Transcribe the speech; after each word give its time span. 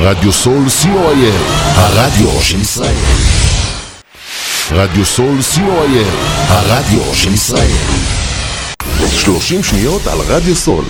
רדיו 0.00 0.32
סול 0.32 0.64
co.il, 0.82 1.34
הרדיו 1.76 2.42
של 2.42 2.60
ישראל. 2.60 2.94
רדיו 4.72 5.04
סול 5.04 5.38
co.il, 5.54 6.06
הרדיו 6.48 7.14
של 7.14 7.34
ישראל. 7.34 7.70
30 9.10 9.62
שניות 9.62 10.06
על 10.06 10.18
רדיו 10.28 10.56
סול. 10.56 10.84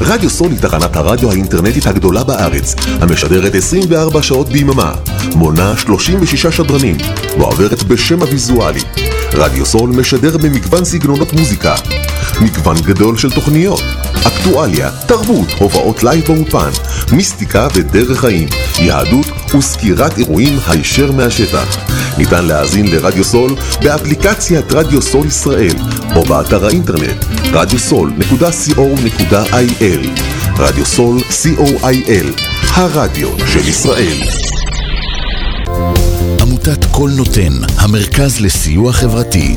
רדיו 0.00 0.30
סול 0.30 0.50
היא 0.50 0.58
תחנת 0.60 0.96
הרדיו 0.96 1.30
האינטרנטית 1.30 1.86
הגדולה 1.86 2.24
בארץ, 2.24 2.74
המשדרת 3.00 3.54
24 3.54 4.22
שעות 4.22 4.48
ביממה, 4.48 4.92
מונה 5.34 5.74
36 5.76 6.46
שדרנים, 6.46 6.96
ועוברת 7.38 7.82
בשם 7.82 8.20
הוויזואלי. 8.22 8.80
רדיו 9.32 9.66
סול 9.66 9.90
משדר 9.90 10.36
במגוון 10.36 10.84
סגנונות 10.84 11.32
מוזיקה, 11.32 11.74
מגוון 12.40 12.76
גדול 12.76 13.16
של 13.16 13.30
תוכניות, 13.30 13.82
אקטואליה, 14.26 14.90
תרבות, 15.06 15.48
הופעות 15.58 16.02
לייב 16.02 16.24
באולפן, 16.26 16.70
מיסטיקה 17.12 17.68
ודרך 17.74 18.20
חיים, 18.20 18.48
יהדות 18.78 19.26
וסקירת 19.54 20.18
אירועים 20.18 20.58
הישר 20.66 21.12
מהשטח. 21.12 21.76
ניתן 22.18 22.44
להאזין 22.44 22.86
לרדיו 22.86 23.24
סול 23.24 23.54
באפליקציית 23.82 24.72
רדיו 24.72 25.02
סול 25.02 25.26
ישראל 25.26 25.74
או 26.16 26.24
באתר 26.24 26.66
האינטרנט 26.66 27.24
radiosol.co.il 27.52 30.08
רדיו 30.58 30.86
סול 30.86 31.20
co.il 31.20 32.26
הרדיו 32.74 33.28
של 33.46 33.68
ישראל 33.68 34.16
עמותת 36.40 36.84
כל 36.92 37.10
נותן, 37.16 37.52
המרכז 37.78 38.40
לסיוע 38.40 38.92
חברתי. 38.92 39.56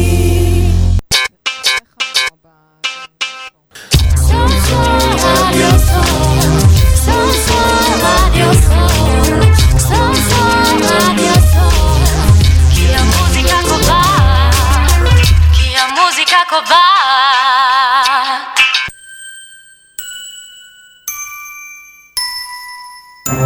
אתם 23.31 23.39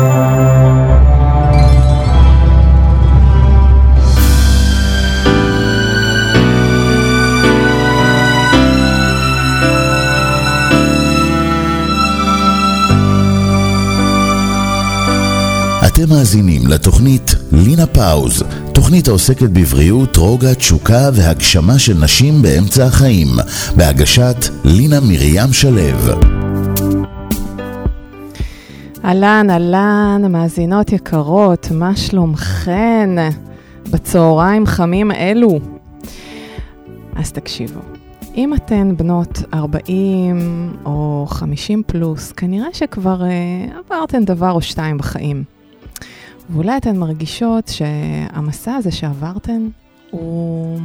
מאזינים 16.10 16.67
לתוכנית 16.67 17.36
לינה 17.52 17.86
פאוז, 17.86 18.43
תוכנית 18.73 19.08
העוסקת 19.08 19.49
בבריאות, 19.49 20.17
רוגע, 20.17 20.54
תשוקה 20.54 21.10
והגשמה 21.14 21.80
של 21.80 21.98
נשים 21.98 22.42
באמצע 22.42 22.86
החיים, 22.86 23.27
בהגשת 23.76 24.45
לינה 24.64 24.99
מרים 24.99 25.54
שלו. 25.54 26.35
אהלן, 29.05 29.49
אהלן, 29.49 30.32
מאזינות 30.32 30.92
יקרות, 30.92 31.67
מה 31.71 31.95
שלומכן 31.95 33.10
בצהריים 33.92 34.66
חמים 34.66 35.11
אלו? 35.11 35.60
אז 37.16 37.32
תקשיבו, 37.32 37.80
אם 38.36 38.54
אתן 38.54 38.98
בנות 38.98 39.39
40 39.54 40.73
או 40.86 41.26
50 41.30 41.83
פלוס, 41.88 42.32
כנראה 42.32 42.67
שכבר 42.73 43.23
אה, 43.23 43.30
עברתן 43.80 44.26
דבר 44.26 44.52
או 44.52 44.61
שתיים 44.61 44.98
בחיים. 44.98 45.43
ואולי 46.49 46.77
אתן 46.77 46.98
מרגישות 46.98 47.67
שהמסע 47.67 48.76
הזה 48.76 48.92
שעברתן 48.92 49.67
הוא 50.11 50.80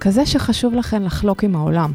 כזה 0.00 0.26
שחשוב 0.26 0.74
לכן 0.74 1.02
לחלוק 1.02 1.44
עם 1.44 1.56
העולם. 1.56 1.92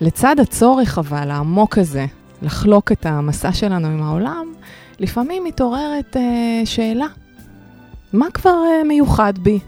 לצד 0.00 0.40
הצורך 0.40 0.98
אבל 0.98 1.30
העמוק 1.30 1.78
הזה 1.78 2.06
לחלוק 2.42 2.92
את 2.92 3.06
המסע 3.06 3.52
שלנו 3.52 3.88
עם 3.88 4.02
העולם, 4.02 4.52
לפעמים 4.98 5.44
מתעוררת 5.44 6.16
אה, 6.16 6.62
שאלה, 6.64 7.06
מה 8.12 8.26
כבר 8.34 8.50
אה, 8.66 8.84
מיוחד 8.84 9.32
בי? 9.38 9.58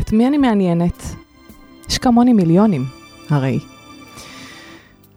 את 0.00 0.12
מי 0.12 0.26
אני 0.26 0.38
מעניינת? 0.38 1.02
יש 1.88 1.98
כמוני 1.98 2.32
מיליונים, 2.32 2.84
הרי. 3.30 3.58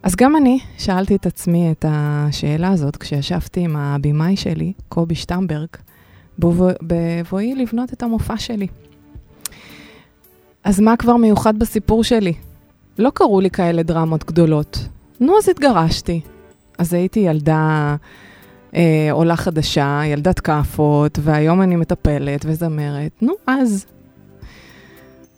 אז 0.02 0.16
גם 0.16 0.36
אני 0.36 0.58
שאלתי 0.78 1.16
את 1.16 1.26
עצמי 1.26 1.70
את 1.72 1.84
השאלה 1.88 2.68
הזאת 2.68 2.96
כשישבתי 2.96 3.60
עם 3.60 3.76
הבמאי 3.76 4.36
שלי, 4.36 4.72
קובי 4.88 5.14
שטמברג, 5.14 5.68
בבוא- 6.38 6.72
בבואי 6.82 7.54
לבנות 7.54 7.92
את 7.92 8.02
המופע 8.02 8.36
שלי. 8.36 8.66
אז 10.64 10.80
מה 10.80 10.96
כבר 10.96 11.16
מיוחד 11.16 11.58
בסיפור 11.58 12.04
שלי? 12.04 12.32
לא 12.98 13.10
קרו 13.14 13.40
לי 13.40 13.50
כאלה 13.50 13.82
דרמות 13.82 14.24
גדולות. 14.24 14.78
נו, 15.20 15.38
אז 15.38 15.48
התגרשתי. 15.48 16.20
אז 16.80 16.94
הייתי 16.94 17.20
ילדה 17.20 17.96
אה, 18.74 19.08
עולה 19.12 19.36
חדשה, 19.36 20.00
ילדת 20.06 20.40
כאפות, 20.40 21.18
והיום 21.22 21.62
אני 21.62 21.76
מטפלת 21.76 22.44
וזמרת. 22.48 23.22
נו, 23.22 23.32
אז. 23.46 23.86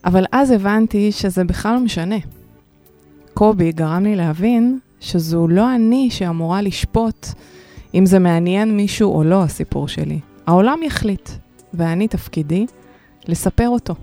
אבל 0.04 0.24
אז 0.32 0.50
הבנתי 0.50 1.12
שזה 1.12 1.44
בכלל 1.44 1.74
לא 1.74 1.80
משנה. 1.80 2.16
קובי 3.34 3.72
גרם 3.72 4.02
לי 4.02 4.16
להבין 4.16 4.78
שזו 5.00 5.48
לא 5.48 5.74
אני 5.74 6.08
שאמורה 6.10 6.62
לשפוט 6.62 7.26
אם 7.94 8.06
זה 8.06 8.18
מעניין 8.18 8.76
מישהו 8.76 9.14
או 9.14 9.24
לא, 9.24 9.42
הסיפור 9.42 9.88
שלי. 9.88 10.20
העולם 10.46 10.78
יחליט, 10.82 11.30
ואני 11.74 12.08
תפקידי 12.08 12.66
לספר 13.28 13.68
אותו. 13.68 13.94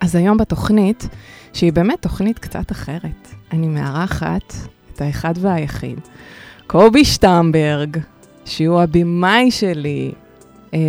אז 0.00 0.14
היום 0.14 0.36
בתוכנית, 0.36 1.08
שהיא 1.52 1.72
באמת 1.72 2.02
תוכנית 2.02 2.38
קצת 2.38 2.72
אחרת, 2.72 3.28
אני 3.52 3.68
מארחת 3.68 4.54
את 4.96 5.00
האחד 5.00 5.34
והיחיד, 5.40 6.00
קובי 6.66 7.04
שטמברג, 7.04 7.96
שהוא 8.44 8.80
הבמאי 8.80 9.50
שלי, 9.50 10.12
אה, 10.74 10.80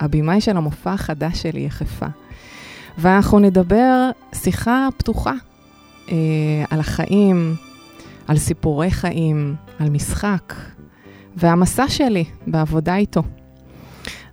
הבמאי 0.00 0.40
של 0.40 0.56
המופע 0.56 0.92
החדש 0.92 1.42
שלי, 1.42 1.60
יחפה. 1.60 2.06
ואנחנו 2.98 3.38
נדבר 3.38 4.10
שיחה 4.34 4.88
פתוחה 4.96 5.32
אה, 6.08 6.16
על 6.70 6.80
החיים, 6.80 7.54
על 8.28 8.36
סיפורי 8.38 8.90
חיים, 8.90 9.54
על 9.78 9.90
משחק, 9.90 10.54
והמסע 11.36 11.88
שלי 11.88 12.24
בעבודה 12.46 12.96
איתו. 12.96 13.22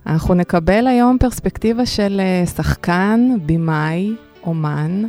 אנחנו 0.06 0.34
נקבל 0.34 0.86
היום 0.86 1.16
פרספקטיבה 1.20 1.86
של 1.86 2.20
אה, 2.20 2.46
שחקן, 2.46 3.28
במאי, 3.46 4.14
אומן 4.46 5.04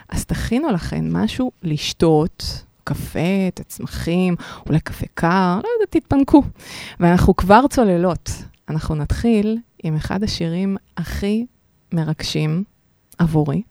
אז 0.10 0.26
תכינו 0.26 0.70
לכן 0.70 1.12
משהו 1.12 1.52
לשתות, 1.64 2.64
קפה, 2.84 3.50
תצמחים, 3.54 4.36
אולי 4.66 4.80
קפה 4.80 5.06
קר, 5.14 5.60
לא 5.64 5.70
יודעת, 5.76 5.90
תתפנקו. 5.90 6.44
ואנחנו 7.00 7.36
כבר 7.36 7.68
צוללות. 7.70 8.32
אנחנו 8.70 8.96
נתחיל 8.96 9.58
עם 9.84 9.96
אחד 9.96 10.24
השירים 10.24 10.78
הכי 10.98 11.46
מרגשים 11.94 12.64
עבורי. 13.18 13.62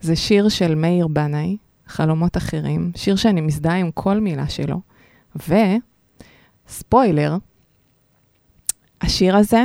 זה 0.00 0.16
שיר 0.16 0.48
של 0.48 0.74
מאיר 0.74 1.06
בנאי, 1.06 1.56
חלומות 1.86 2.36
אחרים, 2.36 2.92
שיר 2.96 3.16
שאני 3.16 3.40
מזדהה 3.40 3.76
עם 3.76 3.90
כל 3.90 4.20
מילה 4.20 4.48
שלו. 4.48 4.80
וספוילר, 6.68 7.36
השיר 9.00 9.36
הזה 9.36 9.64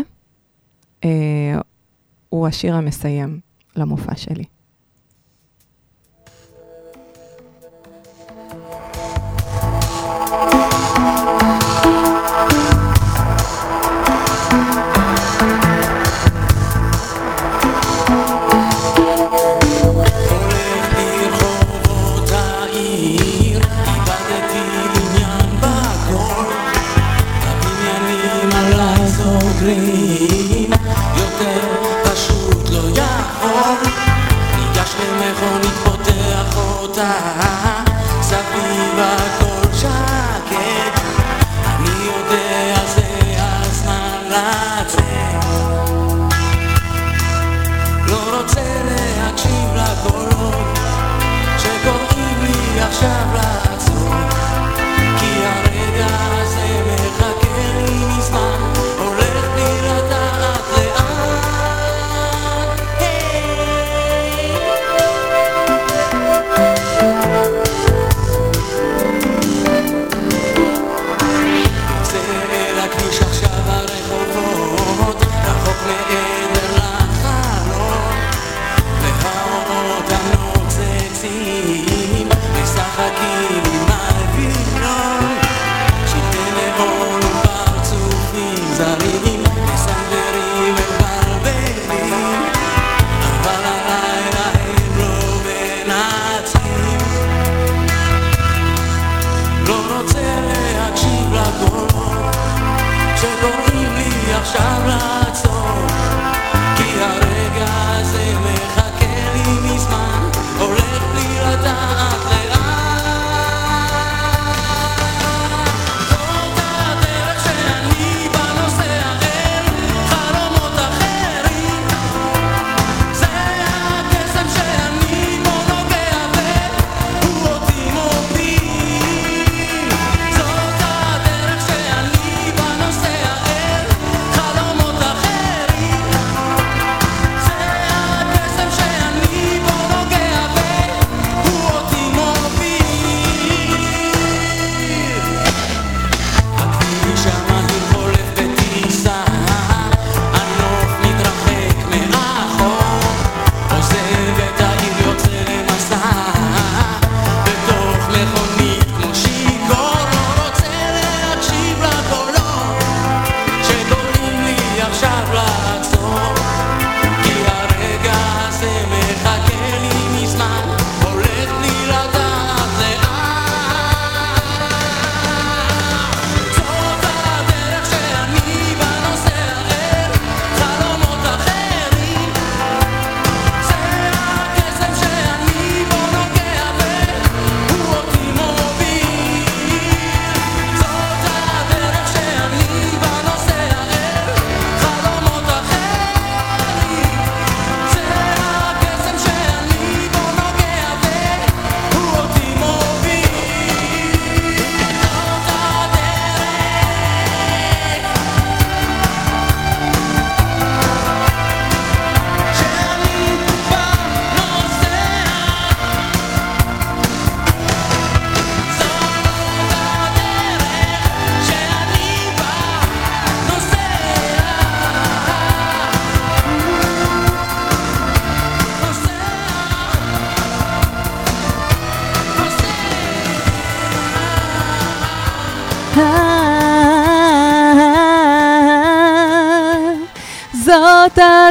אה, 1.03 1.59
הוא 2.29 2.47
השיר 2.47 2.75
המסיים 2.75 3.39
למופע 3.75 4.15
שלי. 4.15 4.43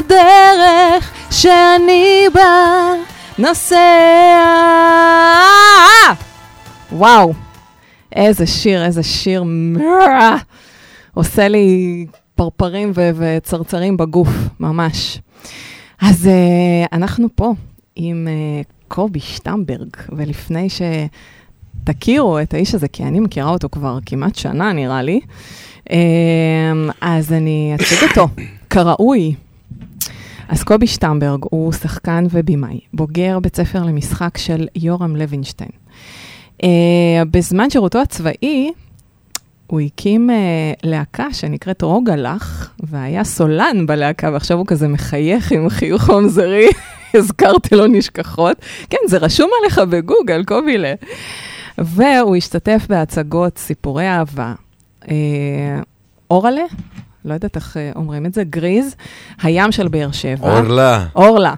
הדרך 0.09 1.13
שאני 1.31 2.25
בה 2.35 2.93
נוסע. 3.39 3.77
וואו, 6.93 7.33
איזה 8.13 8.47
שיר, 8.47 8.85
איזה 8.85 9.03
שיר. 9.03 9.45
עושה 11.15 11.49
לי 11.49 12.07
פרפרים 12.35 12.93
וצרצרים 12.95 13.97
בגוף, 13.97 14.29
ממש. 14.61 15.19
אז 16.01 16.27
אה, 16.27 16.87
אנחנו 16.93 17.29
פה 17.35 17.53
עם 17.97 18.29
אה, 18.29 18.63
קובי 18.89 19.21
שטמברג, 19.21 19.97
ולפני 20.09 20.69
שתכירו 21.85 22.41
את 22.41 22.55
האיש 22.55 22.75
הזה, 22.75 22.89
כי 22.89 23.05
אני 23.05 23.21
מכירה 23.21 23.51
אותו 23.51 23.69
כבר 23.73 23.99
כמעט 24.07 24.35
שנה, 24.35 24.73
נראה 24.73 25.03
לי, 25.03 25.21
אה, 25.91 25.97
אז 27.01 27.33
אני 27.33 27.73
אציג 27.75 27.99
אותו 28.09 28.29
כראוי. 28.71 29.35
אז 30.49 30.63
קובי 30.63 30.87
שטמברג 30.87 31.41
הוא 31.51 31.73
שחקן 31.73 32.25
ובימאי, 32.31 32.81
בוגר 32.95 33.39
בית 33.39 33.57
ספר 33.57 33.83
למשחק 33.83 34.39
של 34.39 34.67
יורם 34.77 35.17
לוינשטיין. 35.17 35.71
Uh, 36.63 36.67
בזמן 37.31 37.71
שירותו 37.71 37.99
הצבאי, 37.99 38.73
הוא 39.67 39.81
הקים 39.81 40.31
uh, 40.31 40.33
להקה 40.83 41.33
שנקראת 41.33 41.83
רוגלח, 41.83 42.75
והיה 42.81 43.25
סולן 43.25 43.87
בלהקה, 43.87 44.31
ועכשיו 44.33 44.59
הוא 44.59 44.67
כזה 44.67 44.89
מחייך 44.89 45.53
עם 45.53 45.69
חיוך 45.69 46.11
ממזרי, 46.11 46.67
הזכרתי 47.15 47.75
לו 47.77 47.87
נשכחות. 47.87 48.57
כן, 48.91 48.99
זה 49.07 49.19
רשום 49.19 49.51
עליך 49.61 49.79
בגוגל, 49.79 50.45
קובילה. 50.45 50.95
והוא 51.79 52.37
השתתף 52.37 52.87
בהצגות 52.89 53.59
סיפורי 53.59 54.09
אהבה. 54.09 54.55
Uh, 55.03 55.09
אורלה, 56.31 56.65
לא 57.29 57.35
יודעת 57.35 57.57
איך 57.57 57.77
אה, 57.77 57.91
אומרים 57.97 58.27
את 58.27 58.35
זה, 58.35 58.45
גריז, 58.45 58.97
הים 59.43 59.73
של 59.73 59.89
באר 59.89 60.13
שבע. 60.13 60.59
אורלה. 60.59 61.07
אורלה. 61.17 61.55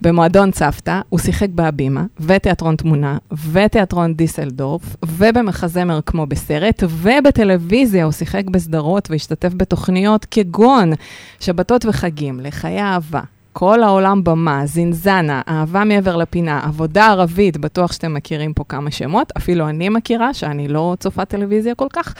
במועדון 0.00 0.50
צוותא, 0.50 1.00
הוא 1.08 1.20
שיחק 1.20 1.48
בהבימה, 1.48 2.04
ותיאטרון 2.20 2.76
תמונה, 2.76 3.18
ותיאטרון 3.52 4.14
דיסלדורף, 4.14 4.96
ובמחזמר 5.06 6.00
כמו 6.06 6.26
בסרט, 6.26 6.82
ובטלוויזיה 6.88 8.04
הוא 8.04 8.12
שיחק 8.12 8.44
בסדרות 8.50 9.10
והשתתף 9.10 9.52
בתוכניות 9.56 10.26
כגון 10.30 10.92
שבתות 11.40 11.86
וחגים, 11.86 12.40
לחיי 12.40 12.82
אהבה, 12.82 13.20
כל 13.52 13.82
העולם 13.82 14.24
במה, 14.24 14.66
זינזנה, 14.66 15.42
אהבה 15.48 15.84
מעבר 15.84 16.16
לפינה, 16.16 16.60
עבודה 16.64 17.06
ערבית, 17.06 17.56
בטוח 17.56 17.92
שאתם 17.92 18.14
מכירים 18.14 18.52
פה 18.52 18.64
כמה 18.68 18.90
שמות, 18.90 19.32
אפילו 19.36 19.68
אני 19.68 19.88
מכירה, 19.88 20.34
שאני 20.34 20.68
לא 20.68 20.96
צופה 21.00 21.24
טלוויזיה 21.24 21.74
כל 21.74 21.86
כך, 21.92 22.14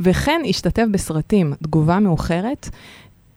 וכן 0.00 0.40
השתתף 0.48 0.84
בסרטים, 0.92 1.52
תגובה 1.62 1.98
מאוחרת, 1.98 2.68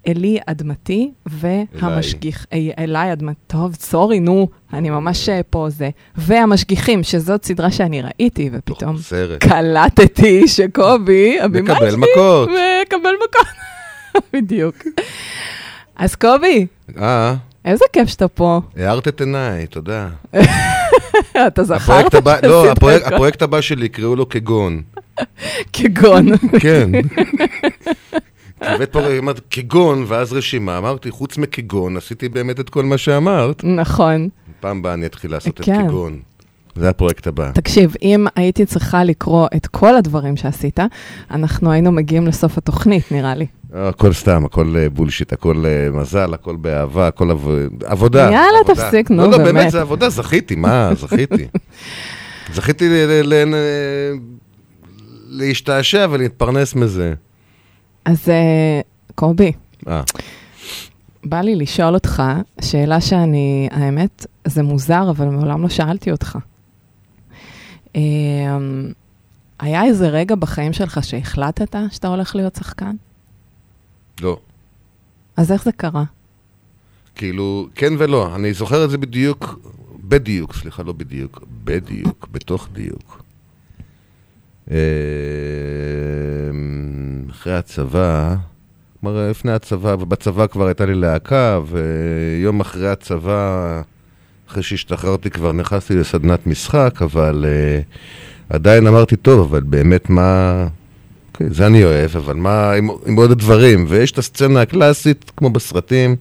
אלי 0.07 0.37
אדמתי 0.45 1.11
והמשגיח, 1.25 2.45
אלי, 2.53 2.71
אלי 2.79 3.13
אדמתי, 3.13 3.39
טוב, 3.47 3.75
סורי, 3.75 4.19
נו, 4.19 4.47
אני 4.73 4.89
ממש 4.89 5.29
אה, 5.29 5.41
פה 5.49 5.65
זה, 5.69 5.89
והמשגיחים, 6.15 7.03
שזאת 7.03 7.45
סדרה 7.45 7.71
שאני 7.71 8.01
ראיתי, 8.01 8.49
ופתאום. 8.53 8.95
קלטתי 9.39 10.47
שקובי, 10.47 11.39
הבמאי 11.39 11.61
מקבל 11.61 11.95
מכות. 11.95 12.49
מקבל 12.85 13.13
מכות, 13.23 13.47
בדיוק. 14.33 14.75
אז 16.01 16.15
קובי, 16.15 16.65
אה, 17.01 17.35
איזה 17.65 17.85
כיף 17.93 18.09
שאתה 18.09 18.27
פה. 18.27 18.61
הארת 18.77 19.07
את 19.07 19.19
עיניי, 19.21 19.67
תודה. 19.67 20.09
אתה 21.47 21.63
זכרת 21.63 22.13
לא, 22.43 22.71
הפרויקט- 22.71 23.41
הבא 23.41 23.61
שלי 23.61 23.85
יקראו 23.85 24.15
לו 24.15 24.29
כגון. 24.29 24.81
כגון. 25.73 26.27
כן. 26.59 26.89
כי 28.59 28.67
הבאת 28.67 28.91
פה, 28.91 29.17
אמרת 29.17 29.41
כגון, 29.49 30.05
ואז 30.07 30.33
רשימה, 30.33 30.77
אמרתי, 30.77 31.11
חוץ 31.11 31.37
מכגון, 31.37 31.97
עשיתי 31.97 32.29
באמת 32.29 32.59
את 32.59 32.69
כל 32.69 32.83
מה 32.83 32.97
שאמרת. 32.97 33.63
נכון. 33.63 34.29
פעם 34.59 34.77
הבאה 34.79 34.93
אני 34.93 35.05
אתחיל 35.05 35.31
לעשות 35.31 35.59
את 35.59 35.65
כן. 35.65 35.87
כגון. 35.87 36.19
זה 36.75 36.89
הפרויקט 36.89 37.27
הבא. 37.27 37.51
תקשיב, 37.53 37.93
אם 38.01 38.27
הייתי 38.35 38.65
צריכה 38.65 39.03
לקרוא 39.03 39.47
את 39.55 39.67
כל 39.67 39.95
הדברים 39.95 40.37
שעשית, 40.37 40.79
אנחנו 41.31 41.71
היינו 41.71 41.91
מגיעים 41.91 42.27
לסוף 42.27 42.57
התוכנית, 42.57 43.11
נראה 43.11 43.35
לי. 43.35 43.45
אה, 43.75 43.87
הכל 43.89 44.13
סתם, 44.13 44.45
הכל 44.45 44.75
אה, 44.77 44.89
בולשיט, 44.89 45.33
הכל 45.33 45.63
אה, 45.65 45.99
מזל, 46.01 46.33
הכל 46.33 46.55
באהבה, 46.55 47.07
הכל 47.07 47.31
עב- 47.31 47.49
עבודה. 47.85 48.19
יאללה, 48.23 48.39
עבודה. 48.63 48.81
תפסיק, 48.85 49.11
נו, 49.11 49.17
לא, 49.23 49.31
לא, 49.31 49.37
באמת. 49.37 49.53
באמת, 49.53 49.71
זה 49.71 49.81
עבודה, 49.81 50.09
זכיתי, 50.09 50.55
מה, 50.55 50.89
זכיתי. 51.01 51.47
זכיתי 52.53 52.89
ל- 52.89 53.21
ל- 53.23 53.33
ל- 53.55 54.17
להשתעשע 55.29 56.07
ולהתפרנס 56.11 56.75
מזה. 56.75 57.13
אז 58.05 58.29
אה, 58.29 58.81
קובי, 59.15 59.51
אה, 59.87 60.01
בא 61.23 61.41
לי 61.41 61.55
לשאול 61.55 61.93
אותך 61.93 62.23
שאלה 62.61 63.01
שאני, 63.01 63.69
האמת, 63.71 64.25
זה 64.45 64.63
מוזר, 64.63 65.09
אבל 65.09 65.25
מעולם 65.25 65.61
לא 65.61 65.69
שאלתי 65.69 66.11
אותך. 66.11 66.37
אה, 67.95 68.01
היה 69.59 69.83
איזה 69.83 70.09
רגע 70.09 70.35
בחיים 70.35 70.73
שלך 70.73 71.03
שהחלטת 71.03 71.75
שאתה 71.91 72.07
הולך 72.07 72.35
להיות 72.35 72.55
שחקן? 72.55 72.95
לא. 74.21 74.39
אז 75.37 75.51
איך 75.51 75.63
זה 75.63 75.71
קרה? 75.71 76.03
כאילו, 77.15 77.67
כן 77.75 77.93
ולא, 77.97 78.35
אני 78.35 78.53
זוכר 78.53 78.85
את 78.85 78.89
זה 78.89 78.97
בדיוק, 78.97 79.59
בדיוק, 80.03 80.55
סליחה, 80.55 80.83
לא 80.83 80.93
בדיוק, 80.93 81.43
בדיוק, 81.63 82.27
בתוך 82.31 82.69
דיוק. 82.73 83.23
אה, 84.71 84.77
אחרי 87.29 87.57
הצבא, 87.57 88.35
כלומר, 88.99 89.29
לפני 89.29 89.51
הצבא, 89.51 89.95
ובצבא 89.99 90.47
כבר 90.47 90.65
הייתה 90.65 90.85
לי 90.85 90.95
להקה, 90.95 91.59
ויום 91.65 92.59
אחרי 92.59 92.89
הצבא, 92.89 93.81
אחרי 94.51 94.63
שהשתחררתי 94.63 95.29
כבר 95.29 95.51
נכנסתי 95.51 95.95
לסדנת 95.95 96.47
משחק, 96.47 97.01
אבל 97.01 97.45
uh, 97.45 98.53
עדיין 98.55 98.87
אמרתי, 98.87 99.15
טוב, 99.15 99.39
אבל 99.39 99.63
באמת 99.63 100.09
מה... 100.09 100.67
אוקיי, 101.31 101.47
זה 101.49 101.67
אני 101.67 101.83
אוהב, 101.83 102.17
אבל 102.17 102.33
מה 102.33 102.73
עם, 102.73 102.89
עם 103.05 103.15
עוד 103.15 103.31
הדברים? 103.31 103.85
ויש 103.87 104.11
את 104.11 104.17
הסצנה 104.17 104.61
הקלאסית, 104.61 105.31
כמו 105.37 105.49
בסרטים, 105.49 106.15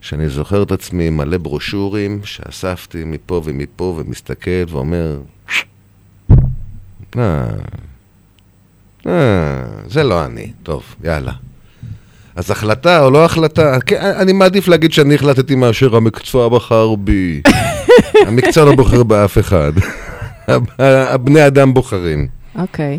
שאני 0.00 0.28
זוכר 0.28 0.62
את 0.62 0.72
עצמי 0.72 1.10
מלא 1.10 1.38
ברושורים, 1.38 2.20
שאספתי 2.24 3.04
מפה 3.04 3.42
ומפה, 3.44 3.94
ומסתכל 3.98 4.64
ואומר, 4.68 5.20
אה, 7.18 7.46
אה, 9.06 9.64
זה 9.86 10.02
לא 10.02 10.24
אני, 10.24 10.52
טוב, 10.62 10.94
יאללה. 11.04 11.32
אז 12.36 12.50
החלטה 12.50 13.02
או 13.04 13.10
לא 13.10 13.24
החלטה, 13.24 13.80
כן, 13.86 14.00
אני 14.00 14.32
מעדיף 14.32 14.68
להגיד 14.68 14.92
שאני 14.92 15.14
החלטתי 15.14 15.54
מאשר 15.54 15.96
המקצוע 15.96 16.48
בחר 16.48 16.94
בי. 16.94 17.42
המקצוע 18.26 18.64
לא 18.64 18.76
בוחר 18.76 19.02
באף 19.02 19.38
אחד. 19.38 19.72
הבני 20.78 21.46
אדם 21.46 21.74
בוחרים. 21.74 22.26
אוקיי. 22.58 22.98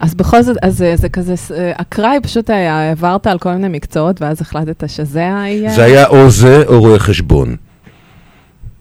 אז 0.00 0.14
בכל 0.14 0.42
זאת, 0.42 0.56
אז 0.62 0.78
זה, 0.78 0.96
זה 0.96 1.08
כזה, 1.08 1.34
אה, 1.54 1.72
אקראי 1.76 2.16
פשוט 2.22 2.50
היה, 2.50 2.78
העברת 2.78 3.26
על 3.26 3.38
כל 3.38 3.52
מיני 3.52 3.68
מקצועות, 3.68 4.22
ואז 4.22 4.40
החלטת 4.40 4.88
שזה 4.88 5.40
היה... 5.42 5.70
זה 5.70 5.84
היה 5.84 6.06
או 6.06 6.30
זה 6.30 6.62
או 6.66 6.80
רואה 6.80 6.98
חשבון. 6.98 7.56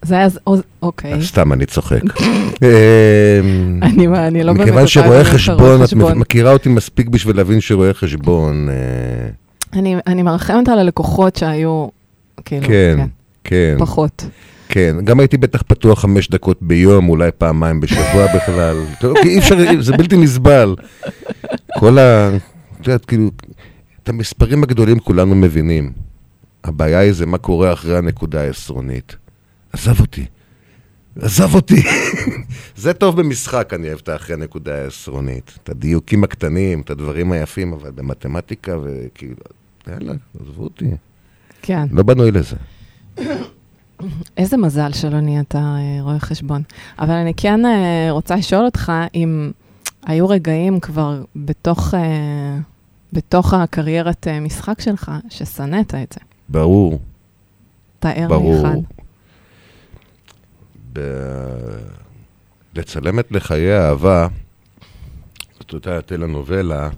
זה 0.01 0.15
היה, 0.15 0.27
או- 0.47 0.55
אוקיי. 0.81 1.21
סתם, 1.21 1.53
אני 1.53 1.65
צוחק. 1.65 2.01
אמ, 2.21 3.79
אני, 3.81 4.07
אני 4.07 4.43
לא 4.43 4.53
באמת... 4.53 4.65
מכיוון 4.65 4.87
שרואה 4.87 5.23
חשבון, 5.23 5.83
את. 5.83 5.93
מכירה 5.93 6.53
אותי 6.53 6.69
מספיק 6.69 7.07
בשביל 7.07 7.37
להבין 7.37 7.61
שרואה 7.61 7.93
חשבון, 7.93 8.69
אה, 8.69 8.75
אני, 9.73 9.95
אני 10.07 10.23
מרחמת 10.23 10.69
על 10.69 10.79
הלקוחות 10.79 11.35
שהיו, 11.35 11.87
כאילו, 12.45 12.67
כן, 12.67 12.99
כן, 13.43 13.75
פחות. 13.79 14.25
כן. 14.69 14.95
גם 15.03 15.19
הייתי 15.19 15.37
בטח 15.37 15.61
פתוח 15.61 15.99
חמש 15.99 16.29
דקות 16.29 16.57
ביום, 16.61 17.09
אולי 17.09 17.31
פעמיים 17.37 17.79
בשבוע 17.79 18.35
בכלל. 18.35 18.77
כי 19.21 19.29
אי 19.29 19.39
אפשר, 19.39 19.55
זה 19.79 19.93
בלתי 19.97 20.17
נסבל. 20.17 20.75
כל 21.79 21.97
ה... 21.97 22.29
את 22.81 22.87
יודעת, 22.87 23.05
כאילו, 23.05 23.29
את 24.03 24.09
המספרים 24.09 24.63
הגדולים 24.63 24.99
כולנו 24.99 25.35
מבינים. 25.35 25.91
הבעיה 26.63 26.99
היא 26.99 27.13
זה 27.13 27.25
מה 27.25 27.37
קורה 27.37 27.73
אחרי 27.73 27.97
הנקודה 27.97 28.41
העשרונית. 28.41 29.15
עזב 29.73 29.99
אותי. 29.99 30.25
עזב 31.21 31.55
אותי. 31.55 31.83
זה 32.75 32.93
טוב 32.93 33.21
במשחק, 33.21 33.73
אני 33.73 33.87
אוהב 33.87 33.99
את 34.03 34.09
האחרי 34.09 34.35
הנקודה 34.35 34.83
העשרונית. 34.83 35.51
את 35.63 35.69
הדיוקים 35.69 36.23
הקטנים, 36.23 36.81
את 36.81 36.89
הדברים 36.89 37.31
היפים, 37.31 37.73
אבל 37.73 37.91
במתמטיקה 37.91 38.77
וכאילו, 38.83 39.35
יאללה, 39.87 40.13
עזבו 40.41 40.63
אותי. 40.63 40.85
כן. 41.61 41.87
לא 41.91 42.03
בנוי 42.03 42.31
לזה. 42.31 42.55
איזה 44.37 44.57
מזל 44.57 44.93
שלא 44.93 45.19
נהיית 45.19 45.55
אה, 45.55 45.61
רואה 46.01 46.19
חשבון. 46.19 46.61
אבל 46.99 47.13
אני 47.13 47.33
כן 47.37 47.65
אה, 47.65 48.07
רוצה 48.11 48.35
לשאול 48.35 48.65
אותך 48.65 48.91
אם 49.15 49.51
היו 50.05 50.29
רגעים 50.29 50.79
כבר 50.79 51.23
בתוך, 51.35 51.93
אה, 51.93 52.57
בתוך 53.13 53.53
הקריירת 53.53 54.27
משחק 54.41 54.81
שלך, 54.81 55.11
ששנאת 55.29 55.95
את 55.95 56.13
זה. 56.13 56.19
ברור, 56.49 56.99
תאר 57.99 58.21
לי 58.21 58.27
ברור. 58.27 58.83
לצלם 62.75 63.19
את 63.19 63.31
לחיי 63.31 63.77
אהבה, 63.77 64.27
זאת 65.59 65.73
אותה 65.73 66.01
טלנובלה, 66.01 66.89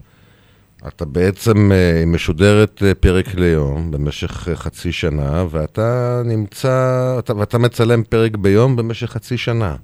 אתה 0.88 1.06
בעצם 1.06 1.72
אה, 1.72 2.04
משודרת 2.08 2.84
אה, 2.84 2.96
פרק 2.96 3.36
ליום 3.36 3.92
במשך 3.92 4.48
אה, 4.48 4.56
חצי 4.56 4.92
שנה, 4.92 5.46
ואתה 5.50 6.22
נמצא, 6.26 7.16
אתה, 7.20 7.36
ואתה 7.36 7.58
מצלם 7.58 8.04
פרק 8.04 8.36
ביום 8.36 8.76
במשך 8.76 9.12
חצי 9.12 9.38
שנה. 9.38 9.76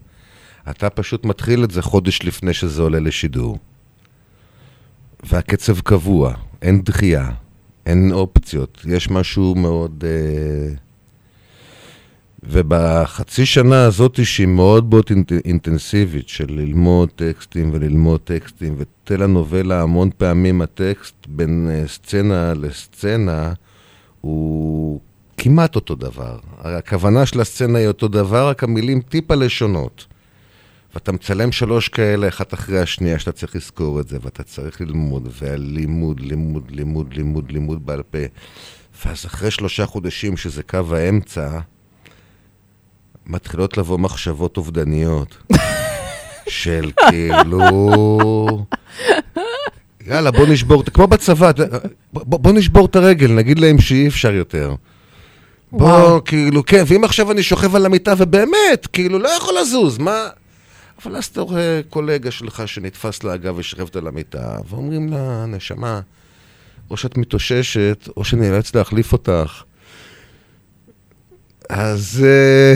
אתה 0.69 0.89
פשוט 0.89 1.25
מתחיל 1.25 1.63
את 1.63 1.71
זה 1.71 1.81
חודש 1.81 2.23
לפני 2.23 2.53
שזה 2.53 2.81
עולה 2.81 2.99
לשידור. 2.99 3.57
והקצב 5.23 5.79
קבוע, 5.79 6.33
אין 6.61 6.81
דחייה, 6.81 7.29
אין 7.85 8.11
אופציות, 8.13 8.81
יש 8.87 9.09
משהו 9.09 9.55
מאוד... 9.55 10.03
אה, 10.07 10.75
ובחצי 12.55 13.45
שנה 13.45 13.85
הזאת, 13.85 14.19
שהיא 14.25 14.47
מאוד 14.47 14.89
מאוד 14.89 15.05
אינט- 15.09 15.45
אינטנסיבית, 15.45 16.29
של 16.29 16.45
ללמוד 16.49 17.09
טקסטים 17.15 17.69
וללמוד 17.73 18.19
טקסטים, 18.19 18.75
וטלנובלה 18.77 19.81
המון 19.81 20.09
פעמים 20.17 20.61
הטקסט 20.61 21.15
בין 21.27 21.69
אה, 21.71 21.87
סצנה 21.87 22.53
לסצנה, 22.53 23.53
הוא 24.21 24.99
כמעט 25.37 25.75
אותו 25.75 25.95
דבר. 25.95 26.39
הכוונה 26.57 27.25
של 27.25 27.41
הסצנה 27.41 27.79
היא 27.79 27.87
אותו 27.87 28.07
דבר, 28.07 28.47
רק 28.49 28.63
המילים 28.63 29.01
טיפה 29.01 29.35
לשונות. 29.35 30.05
ואתה 30.93 31.11
מצלם 31.11 31.51
שלוש 31.51 31.89
כאלה, 31.89 32.27
אחת 32.27 32.53
אחרי 32.53 32.79
השנייה, 32.79 33.19
שאתה 33.19 33.31
צריך 33.31 33.55
לזכור 33.55 33.99
את 33.99 34.07
זה, 34.07 34.17
ואתה 34.21 34.43
צריך 34.43 34.81
ללמוד, 34.81 35.27
והלימוד, 35.41 36.19
לימוד, 36.19 36.71
לימוד, 36.71 37.13
לימוד, 37.13 37.51
לימוד 37.51 37.85
בעל 37.85 38.03
פה. 38.03 38.17
ואז 39.05 39.25
אחרי 39.25 39.51
שלושה 39.51 39.85
חודשים, 39.85 40.37
שזה 40.37 40.63
קו 40.63 40.95
האמצע, 40.95 41.59
מתחילות 43.27 43.77
לבוא 43.77 43.99
מחשבות 43.99 44.57
אובדניות. 44.57 45.37
של 46.47 46.91
כאילו... 47.09 48.65
יאללה, 50.07 50.31
בוא 50.31 50.47
נשבור, 50.47 50.83
כמו 50.83 51.07
בצבא, 51.07 51.51
בוא, 52.13 52.39
בוא 52.39 52.53
נשבור 52.53 52.85
את 52.85 52.95
הרגל, 52.95 53.31
נגיד 53.31 53.59
להם 53.59 53.79
שאי 53.79 54.07
אפשר 54.07 54.33
יותר. 54.33 54.75
בוא, 55.71 55.87
וואו. 55.87 56.23
כאילו, 56.23 56.65
כן, 56.65 56.83
ואם 56.87 57.03
עכשיו 57.03 57.31
אני 57.31 57.43
שוכב 57.43 57.75
על 57.75 57.85
המיטה 57.85 58.13
ובאמת, 58.17 58.87
כאילו, 58.93 59.19
לא 59.19 59.29
יכול 59.29 59.55
לזוז, 59.61 59.97
מה... 59.97 60.27
אבל 61.03 61.15
אז 61.15 61.25
אתה 61.25 61.41
רואה 61.41 61.81
קולגה 61.89 62.31
שלך 62.31 62.67
שנתפס 62.67 63.23
לה 63.23 63.33
הגב 63.33 63.57
ושכבת 63.57 63.95
על 63.95 64.07
המיטה, 64.07 64.57
ואומרים 64.69 65.09
לה, 65.09 65.45
נשמה, 65.45 65.99
או 66.89 66.97
שאת 66.97 67.17
מתאוששת, 67.17 68.09
או 68.17 68.23
שנאלץ 68.23 68.75
להחליף 68.75 69.13
אותך. 69.13 69.63
אז 71.69 72.25
אה, 72.25 72.75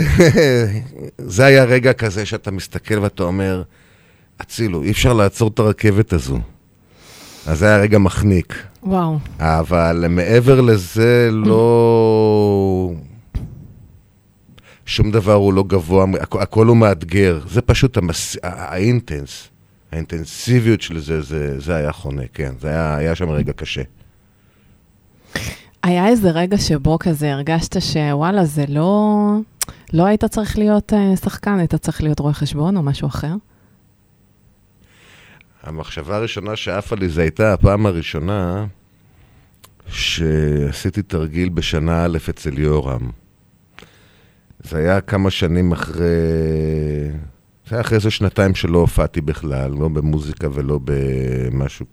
זה 1.18 1.44
היה 1.44 1.64
רגע 1.64 1.92
כזה 1.92 2.26
שאתה 2.26 2.50
מסתכל 2.50 2.98
ואתה 2.98 3.22
אומר, 3.22 3.62
הצילו, 4.40 4.82
אי 4.82 4.90
אפשר 4.90 5.12
לעצור 5.12 5.48
את 5.54 5.58
הרכבת 5.58 6.12
הזו. 6.12 6.38
אז 7.46 7.58
זה 7.58 7.66
היה 7.66 7.76
רגע 7.78 7.98
מחניק. 7.98 8.54
וואו. 8.82 9.18
אבל 9.38 10.04
מעבר 10.10 10.60
לזה, 10.60 11.28
לא... 11.32 12.92
שום 14.86 15.10
דבר 15.10 15.32
הוא 15.32 15.54
לא 15.54 15.64
גבוה, 15.66 16.04
הכ- 16.20 16.38
הכל 16.42 16.66
הוא 16.66 16.76
מאתגר. 16.76 17.40
זה 17.48 17.60
פשוט 17.60 17.96
המס... 17.96 18.36
האינטנס, 18.42 19.48
האינטנסיביות 19.92 20.80
של 20.80 21.00
זה, 21.00 21.22
זה, 21.22 21.60
זה 21.60 21.74
היה 21.76 21.92
חונה, 21.92 22.22
כן. 22.34 22.52
זה 22.60 22.68
היה, 22.68 22.96
היה 22.96 23.14
שם 23.14 23.30
רגע 23.30 23.52
קשה. 23.52 23.82
היה 25.82 26.08
איזה 26.08 26.30
רגע 26.30 26.58
שבו 26.58 26.98
כזה 26.98 27.32
הרגשת 27.32 27.80
שוואלה, 27.80 28.44
זה 28.44 28.64
לא... 28.68 29.16
לא 29.92 30.06
היית 30.06 30.24
צריך 30.24 30.58
להיות 30.58 30.92
אה, 30.92 31.16
שחקן, 31.16 31.58
היית 31.58 31.74
צריך 31.74 32.02
להיות 32.02 32.20
רואה 32.20 32.32
חשבון 32.32 32.76
או 32.76 32.82
משהו 32.82 33.08
אחר? 33.08 33.34
המחשבה 35.62 36.16
הראשונה 36.16 36.56
שעפה 36.56 36.96
לי 36.96 37.08
זה 37.08 37.22
הייתה 37.22 37.52
הפעם 37.52 37.86
הראשונה 37.86 38.66
שעשיתי 39.88 41.02
תרגיל 41.02 41.48
בשנה 41.48 42.04
א' 42.04 42.18
אצל 42.30 42.58
יורם. 42.58 43.10
זה 44.62 44.78
היה 44.78 45.00
כמה 45.00 45.30
שנים 45.30 45.72
אחרי... 45.72 46.04
זה 47.68 47.76
היה 47.76 47.80
אחרי 47.80 47.96
איזה 47.96 48.10
שנתיים 48.10 48.54
שלא 48.54 48.78
הופעתי 48.78 49.20
בכלל, 49.20 49.70
לא 49.70 49.88
במוזיקה 49.88 50.48
ולא 50.52 50.80
במשהו... 50.84 51.86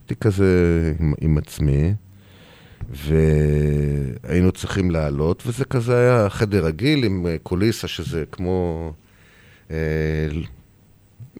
הייתי 0.00 0.20
כזה 0.20 0.92
עם, 1.00 1.14
עם 1.20 1.38
עצמי, 1.38 1.94
והיינו 2.90 4.52
צריכים 4.52 4.90
לעלות, 4.90 5.42
וזה 5.46 5.64
כזה 5.64 5.98
היה 5.98 6.30
חדר 6.30 6.64
רגיל 6.66 7.04
עם 7.04 7.26
אה, 7.26 7.36
קוליסה 7.42 7.88
שזה 7.88 8.24
כמו... 8.32 8.92
אה, 9.70 9.76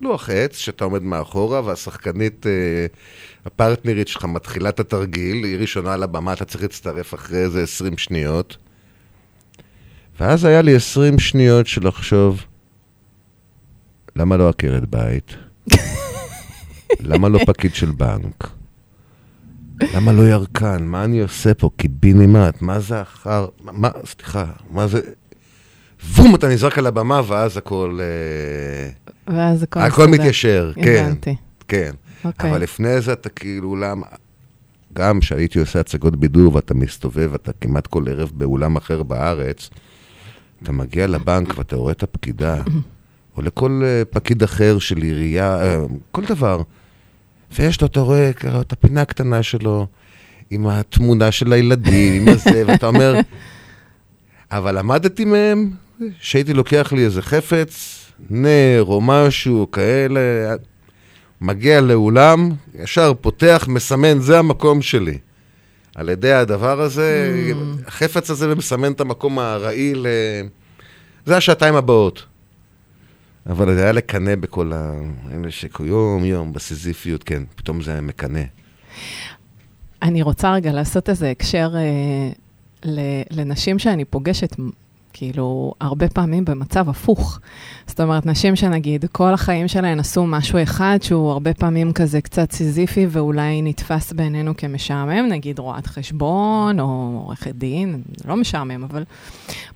לוח 0.01 0.31
עץ 0.31 0.57
שאתה 0.57 0.85
עומד 0.85 1.03
מאחורה, 1.03 1.61
והשחקנית, 1.65 2.47
אה, 2.47 2.87
הפרטנרית 3.45 4.09
שלך 4.09 4.25
מתחילה 4.25 4.69
את 4.69 4.81
התרגיל, 4.81 5.45
היא 5.45 5.59
ראשונה 5.59 5.93
על 5.93 6.03
הבמה, 6.03 6.33
אתה 6.33 6.45
צריך 6.45 6.63
להצטרף 6.63 7.15
אחרי 7.15 7.39
איזה 7.39 7.63
20 7.63 7.99
שניות. 7.99 8.57
ואז 10.21 10.45
היה 10.45 10.63
לי 10.63 10.77
20 10.77 11.19
שניות 11.19 11.67
של 11.67 11.89
לחשוב, 11.89 12.45
למה 14.17 14.37
לא 14.37 14.49
עקרת 14.49 14.91
בית? 14.91 15.37
למה 17.01 17.29
לא 17.29 17.39
פקיד 17.47 17.75
של 17.75 17.91
בנק? 17.91 18.58
למה 19.95 20.13
לא 20.13 20.23
ירקן? 20.23 20.85
מה 20.85 21.05
אני 21.05 21.21
עושה 21.21 21.55
פה? 21.55 21.71
קיבינימט? 21.77 22.63
מה 22.63 22.81
זה 22.81 23.03
אחר... 23.03 23.47
מה, 23.63 23.91
סליחה, 24.05 24.45
מה 24.71 24.87
זה... 24.87 25.01
בום, 26.17 26.35
אתה 26.35 26.49
נזרק 26.49 26.79
על 26.79 26.87
הבמה, 26.87 27.21
ואז 27.27 27.57
הכל... 27.57 27.99
אה... 28.01 29.35
ואז 29.35 29.63
הכל 29.63 29.81
הכל 29.81 30.03
מסתדר. 30.03 30.23
מתיישר, 30.23 30.73
כן, 30.75 31.05
הבנתי. 31.05 31.37
כן. 31.69 31.91
אוקיי. 32.25 32.51
אבל 32.51 32.63
לפני 32.63 33.01
זה 33.01 33.13
אתה 33.13 33.29
כאילו, 33.29 33.77
למה... 33.77 34.07
גם 34.93 35.21
כשהייתי 35.21 35.59
עושה 35.59 35.81
הצגות 35.81 36.17
בידור 36.17 36.55
ואתה 36.55 36.75
מסתובב, 36.75 37.35
אתה 37.35 37.53
כמעט 37.61 37.87
כל 37.87 38.05
ערב 38.09 38.31
באולם 38.35 38.77
אחר 38.77 39.03
בארץ, 39.03 39.71
אתה 40.63 40.73
מגיע 40.73 41.07
לבנק 41.07 41.59
ואתה 41.59 41.77
רואה 41.77 41.93
את 41.93 42.03
הפקידה, 42.03 42.63
או 43.37 43.43
לכל 43.43 43.83
אה, 43.85 44.03
פקיד 44.11 44.43
אחר 44.43 44.79
של 44.79 44.97
עירייה, 44.97 45.63
אה, 45.63 45.79
כל 46.13 46.25
דבר. 46.25 46.63
ויש 47.53 47.81
לו, 47.81 47.87
אתה 47.87 48.01
רואה 48.01 48.31
את 48.61 48.73
הפינה 48.73 49.03
הקטנה 49.03 49.43
שלו, 49.43 49.87
עם 50.51 50.67
התמונה 50.67 51.33
של 51.33 51.53
הילדים, 51.53 52.23
עם 52.23 52.35
הזה, 52.35 52.63
ואתה 52.67 52.87
אומר, 52.87 53.15
אבל 54.51 54.79
למדתי 54.79 55.25
מהם 55.25 55.71
שהייתי 56.21 56.53
לוקח 56.53 56.93
לי 56.93 57.05
איזה 57.05 57.23
חפץ, 57.23 58.05
נר 58.31 58.85
או 58.87 59.01
משהו, 59.01 59.71
כאלה, 59.71 60.21
מגיע 61.41 61.81
לאולם, 61.81 62.51
ישר 62.75 63.13
פותח, 63.21 63.67
מסמן, 63.69 64.19
זה 64.19 64.39
המקום 64.39 64.83
שלי. 64.83 65.19
על 65.95 66.09
ידי 66.09 66.33
הדבר 66.33 66.81
הזה, 66.81 67.35
החפץ 67.87 68.31
הזה 68.31 68.55
מסמן 68.55 68.93
את 68.93 69.01
המקום 69.01 69.39
הארעי 69.39 69.95
ל... 69.95 70.07
זה 71.27 71.37
השעתיים 71.37 71.75
הבאות. 71.75 72.25
אבל 73.49 73.75
זה 73.75 73.83
היה 73.83 73.93
לקנא 73.93 74.35
בכל 74.35 74.73
ה... 74.73 74.93
אלה 75.33 75.51
שיום 75.51 76.25
יום 76.25 76.53
בסיזיפיות, 76.53 77.25
כן, 77.25 77.43
פתאום 77.55 77.83
זה 77.83 77.93
היה 77.93 78.01
מקנא. 78.01 78.43
אני 80.03 80.23
רוצה 80.23 80.53
רגע 80.53 80.73
לעשות 80.73 81.09
איזה 81.09 81.31
הקשר 81.31 81.71
אה, 81.77 82.31
ל- 82.85 83.23
לנשים 83.31 83.79
שאני 83.79 84.05
פוגשת, 84.05 84.57
כאילו, 85.13 85.75
הרבה 85.81 86.09
פעמים 86.09 86.45
במצב 86.45 86.89
הפוך. 86.89 87.41
זאת 87.87 88.01
אומרת, 88.01 88.27
נשים 88.27 88.57
שנגיד, 88.57 89.05
כל 89.13 89.35
החיים 89.35 89.69
שלהן 89.69 90.01
עשו 90.01 90.27
משהו 90.27 90.63
אחד 90.63 90.99
שהוא 91.03 91.31
הרבה 91.31 91.55
פעמים 91.55 91.93
כזה 91.93 92.21
קצת 92.21 92.53
סיזיפי 92.53 93.07
ואולי 93.11 93.63
נתפס 93.63 94.13
בעינינו 94.13 94.57
כמשעמם, 94.57 95.27
נגיד 95.29 95.59
רואת 95.59 95.87
חשבון 95.87 96.81
או 96.81 97.21
עורכת 97.25 97.55
דין, 97.55 98.03
לא 98.25 98.37
משעמם, 98.37 98.85
אבל 98.85 99.05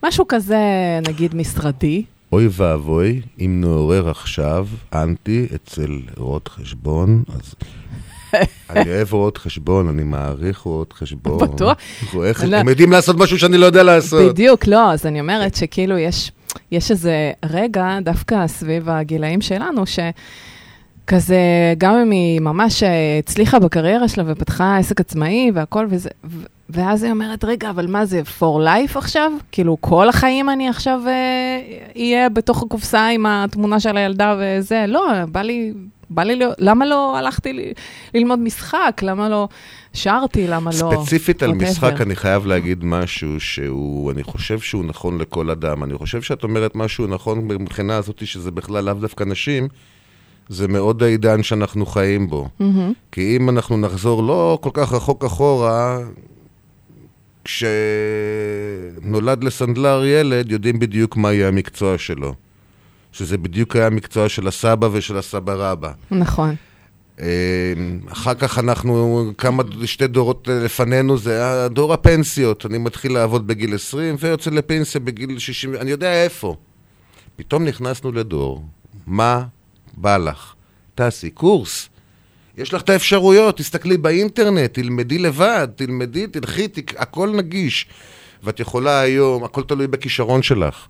משהו 0.03 0.25
כזה, 0.29 0.61
נגיד 1.09 1.35
משרדי. 1.35 2.05
אוי 2.33 2.49
ואבוי, 2.53 3.21
אם 3.41 3.61
נעורר 3.61 4.11
עכשיו 4.11 4.67
אנטי 4.95 5.47
אצל 5.55 6.01
רואות 6.17 6.49
חשבון, 6.49 7.23
אז... 7.29 7.55
אני 8.71 8.91
אוהב 8.91 9.13
רואות 9.13 9.39
חשבון, 9.39 9.89
אני 9.89 10.03
מעריך 10.03 10.59
רואות 10.59 10.93
חשבון. 10.93 11.39
בטוח. 11.39 11.77
לא. 12.15 12.57
הם 12.57 12.69
יודעים 12.69 12.93
לעשות 12.93 13.17
משהו 13.17 13.39
שאני 13.39 13.59
לא 13.59 13.67
יודע 13.67 13.83
לעשות. 13.83 14.33
בדיוק, 14.33 14.67
לא, 14.67 14.93
אז 14.93 15.07
אני 15.07 15.21
אומרת 15.21 15.55
שכאילו 15.55 15.99
יש, 15.99 16.33
יש 16.71 16.91
איזה 16.91 17.33
רגע, 17.45 17.99
דווקא 18.03 18.47
סביב 18.47 18.89
הגילאים 18.89 19.41
שלנו, 19.41 19.85
שכזה, 19.87 21.39
גם 21.79 21.95
אם 21.95 22.11
היא 22.11 22.41
ממש 22.41 22.83
אה, 22.83 23.19
הצליחה 23.19 23.59
בקריירה 23.59 24.09
שלה 24.09 24.25
ופתחה 24.27 24.77
עסק 24.77 25.01
עצמאי 25.01 25.51
והכל 25.55 25.87
וזה, 25.91 26.11
ואז 26.73 27.03
היא 27.03 27.13
אומרת, 27.13 27.45
רגע, 27.45 27.71
אבל 27.71 27.87
מה 27.87 28.05
זה, 28.05 28.23
for 28.39 28.61
life 28.65 28.99
עכשיו? 28.99 29.33
כאילו, 29.53 29.77
כל 29.81 30.09
החיים 30.09 30.51
אני 30.51 30.69
עכשיו 30.69 31.01
אה, 31.07 31.61
אהיה 31.97 32.29
בתוך 32.29 32.63
הקופסה 32.63 33.09
עם 33.09 33.27
התמונה 33.27 33.81
של 33.81 33.97
הילדה 33.97 34.37
וזה? 34.41 34.85
לא, 34.89 35.25
בא 35.33 35.43
לי... 35.43 35.73
בא 36.15 36.23
לי, 36.23 36.39
למה 36.59 36.87
לא 36.87 37.19
הלכתי 37.19 37.53
ל- 37.53 37.73
ללמוד 38.15 38.39
משחק? 38.39 39.01
למה 39.03 39.29
לא 39.29 39.49
שרתי? 39.93 40.47
למה 40.47 40.71
לא... 40.71 40.93
ספציפית 40.97 41.43
על. 41.43 41.53
משחק, 41.53 42.01
אני 42.01 42.17
חייב 42.17 42.47
להגיד 42.47 42.85
משהו 42.85 43.41
שהוא, 43.41 44.13
אני 44.13 44.23
חושב 44.23 44.61
שהוא 44.61 44.85
נכון 44.85 45.19
לכל 45.19 45.51
אדם. 45.51 45.85
אני 45.85 45.95
חושב 45.95 46.23
שאת 46.23 46.43
אומרת 46.43 46.77
משהו 46.77 47.07
נכון 47.07 47.39
מבחינה 47.39 47.97
הזאת 47.97 48.27
שזה 48.27 48.51
בכלל 48.51 48.85
לאו 48.85 48.95
דווקא 48.95 49.25
נשים, 49.25 49.69
זה 50.49 50.69
מאוד 50.69 51.03
העידן 51.03 51.43
שאנחנו 51.43 51.87
חיים 51.87 52.29
בו. 52.29 52.49
מהמם. 52.61 52.93
כי 53.13 53.37
אם 53.37 53.49
אנחנו 53.51 53.77
נחזור 53.77 54.23
לא 54.23 54.59
כל 54.61 54.71
כך 54.73 54.93
רחוק 54.93 55.25
אחורה, 55.25 55.99
כשנולד 57.45 59.45
לסנדלר 59.45 60.05
ילד, 60.05 60.53
יודעים 60.53 60.79
בדיוק 60.79 61.17
מה 61.17 61.33
יהיה 61.33 61.49
המקצוע 61.49 61.99
שלו. 61.99 62.35
שזה 63.13 63.39
בדיוק 63.39 63.77
היה 63.77 63.87
המקצוע 63.87 64.29
של 64.29 64.49
הסבא 64.49 64.89
ושל 64.93 65.17
הסבא 65.17 65.53
רבא. 65.57 65.93
נכון. 66.11 66.55
אה, 67.21 67.27
אחר 68.13 68.35
כך 68.35 68.59
אנחנו, 68.59 69.25
כמה, 69.39 69.63
שתי 69.85 70.07
דורות 70.07 70.49
לפנינו, 70.49 71.19
זה 71.19 71.33
היה 71.33 71.69
דור 71.69 71.93
הפנסיות. 71.93 72.67
אני 72.67 72.79
מתחיל 72.79 73.13
לעבוד 73.13 73.47
בגיל 73.47 73.75
20 73.75 74.17
ויוצא 74.19 74.51
לפנסיה 74.51 75.01
בגיל 75.01 75.39
60, 75.39 75.75
אני 75.75 75.91
יודע 75.91 76.25
איפה. 76.25 76.57
פתאום 77.37 77.65
נכנסנו 77.65 78.13
לדור, 78.13 78.65
מה 79.07 79.45
בא 79.97 80.17
לך? 80.17 80.55
תעשי 80.95 81.31
קורס. 81.31 81.89
יש 82.59 82.75
לך 82.75 82.83
את 82.83 82.91
האפשרויות, 82.91 83.57
תסתכלי 83.57 83.97
באינטרנט, 83.97 84.75
תלמדי 84.75 85.19
לבד, 85.19 85.69
תלמדי, 85.77 86.27
תלכי, 86.27 86.69
תק... 86.69 87.01
הכל 87.01 87.31
נגיש. 87.37 87.87
ואת 88.43 88.61
יכולה 88.61 89.01
היום, 89.01 89.45
הכל 89.45 89.63
תלוי 89.63 89.87
בכישרון 89.87 90.43
שלך. 90.43 90.87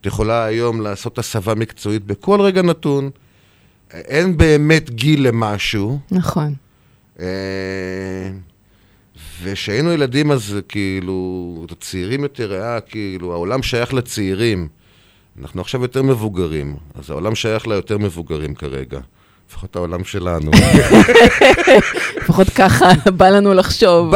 את 0.00 0.06
יכולה 0.06 0.44
היום 0.44 0.80
לעשות 0.80 1.18
הסבה 1.18 1.54
מקצועית 1.54 2.04
בכל 2.04 2.40
רגע 2.40 2.62
נתון. 2.62 3.10
אין 3.90 4.36
באמת 4.36 4.90
גיל 4.90 5.28
למשהו. 5.28 5.98
נכון. 6.10 6.54
אה, 7.20 7.26
וכשהיינו 9.42 9.92
ילדים 9.92 10.32
אז 10.32 10.56
כאילו, 10.68 11.66
צעירים 11.80 12.22
יותר 12.22 12.52
היה 12.52 12.80
כאילו, 12.80 13.32
העולם 13.32 13.62
שייך 13.62 13.94
לצעירים. 13.94 14.68
אנחנו 15.40 15.60
עכשיו 15.60 15.82
יותר 15.82 16.02
מבוגרים, 16.02 16.76
אז 16.94 17.10
העולם 17.10 17.34
שייך 17.34 17.66
ליותר 17.66 17.98
מבוגרים 17.98 18.54
כרגע. 18.54 19.00
לפחות 19.50 19.76
העולם 19.76 20.04
שלנו. 20.04 20.50
לפחות 22.16 22.48
ככה 22.48 22.88
בא 23.16 23.28
לנו 23.28 23.54
לחשוב. 23.54 24.14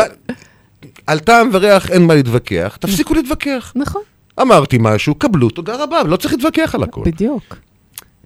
על 1.07 1.19
טעם 1.19 1.49
וריח 1.53 1.91
אין 1.91 2.07
מה 2.07 2.15
להתווכח, 2.15 2.77
תפסיקו 2.81 3.15
להתווכח. 3.15 3.73
נכון, 3.77 4.03
אמרתי 4.41 4.79
משהו, 4.81 5.15
קבלו, 5.15 5.51
תודה 5.51 5.83
רבה, 5.83 6.03
לא 6.03 6.17
צריך 6.17 6.35
להתווכח 6.35 6.75
על 6.75 6.83
הכל. 6.83 7.03
בדיוק. 7.05 7.57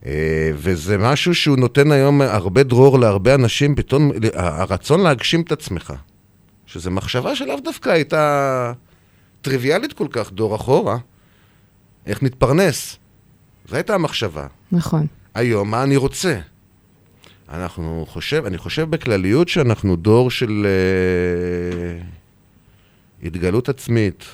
אה, 0.07 0.51
וזה 0.55 0.99
משהו 0.99 1.35
שהוא 1.35 1.57
נותן 1.57 1.93
היום 1.93 2.23
הרבה 2.23 2.63
דרור 2.63 2.99
להרבה 2.99 3.35
אנשים, 3.35 3.75
פתאום 3.75 4.11
הרצון 4.35 5.01
להגשים 5.01 5.41
את 5.41 5.53
עצמך. 5.53 5.93
שזו 6.67 6.91
מחשבה 6.91 7.37
שלאו 7.37 7.61
דווקא 7.65 7.91
הייתה 7.91 8.73
טריוויאלית 9.43 9.93
כל 9.93 10.07
כך, 10.11 10.33
דור 10.33 10.57
אחורה. 10.57 10.97
איך 12.07 12.23
נתפרנס? 12.23 12.97
זו 13.69 13.77
הייתה 13.77 13.95
המחשבה. 13.95 14.47
נכון. 14.73 15.07
היום, 15.35 15.71
מה 15.71 15.83
אני 15.83 15.97
רוצה? 15.97 16.39
אנחנו 17.51 18.05
חושב, 18.09 18.45
אני 18.47 18.59
חושב 18.59 18.91
בכלליות 18.91 19.49
שאנחנו 19.49 19.97
דור 19.97 20.31
של 20.31 20.67
uh, 20.67 23.27
התגלות 23.27 23.69
עצמית, 23.69 24.25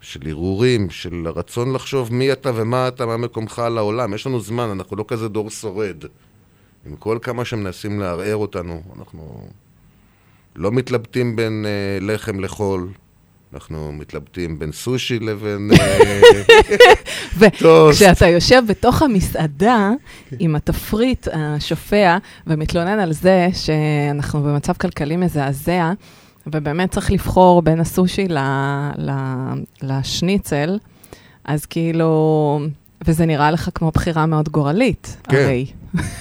של 0.00 0.28
הרהורים, 0.28 0.90
של 0.90 1.24
הרצון 1.26 1.72
לחשוב 1.72 2.12
מי 2.12 2.32
אתה 2.32 2.50
ומה 2.54 2.88
אתה, 2.88 3.06
מה 3.06 3.16
מקומך 3.16 3.58
על 3.58 3.78
העולם. 3.78 4.14
יש 4.14 4.26
לנו 4.26 4.40
זמן, 4.40 4.68
אנחנו 4.68 4.96
לא 4.96 5.04
כזה 5.08 5.28
דור 5.28 5.50
שורד. 5.50 6.04
עם 6.86 6.96
כל 6.96 7.18
כמה 7.22 7.44
שמנסים 7.44 8.00
לערער 8.00 8.36
אותנו, 8.36 8.82
אנחנו 8.98 9.48
לא 10.56 10.72
מתלבטים 10.72 11.36
בין 11.36 11.64
uh, 11.64 12.04
לחם 12.04 12.40
לחול. 12.40 12.88
אנחנו 13.54 13.92
מתלבטים 13.92 14.58
בין 14.58 14.72
סושי 14.72 15.18
לבין... 15.18 15.70
אה, 15.80 17.48
טוסט. 17.58 18.02
וכשאתה 18.02 18.26
יושב 18.26 18.62
בתוך 18.68 19.02
המסעדה 19.02 19.90
עם 20.38 20.56
התפריט 20.56 21.28
השופע 21.32 22.16
ומתלונן 22.46 22.98
על 22.98 23.12
זה 23.12 23.48
שאנחנו 23.52 24.42
במצב 24.42 24.72
כלכלי 24.72 25.16
מזעזע, 25.16 25.92
ובאמת 26.46 26.90
צריך 26.90 27.10
לבחור 27.10 27.62
בין 27.62 27.80
הסושי 27.80 28.28
ל, 28.28 28.38
ל, 28.98 29.10
לשניצל, 29.82 30.78
אז 31.44 31.66
כאילו, 31.66 32.60
וזה 33.06 33.26
נראה 33.26 33.50
לך 33.50 33.70
כמו 33.74 33.90
בחירה 33.90 34.26
מאוד 34.26 34.48
גורלית, 34.48 35.16
כן. 35.28 35.36
הרי. 35.36 35.66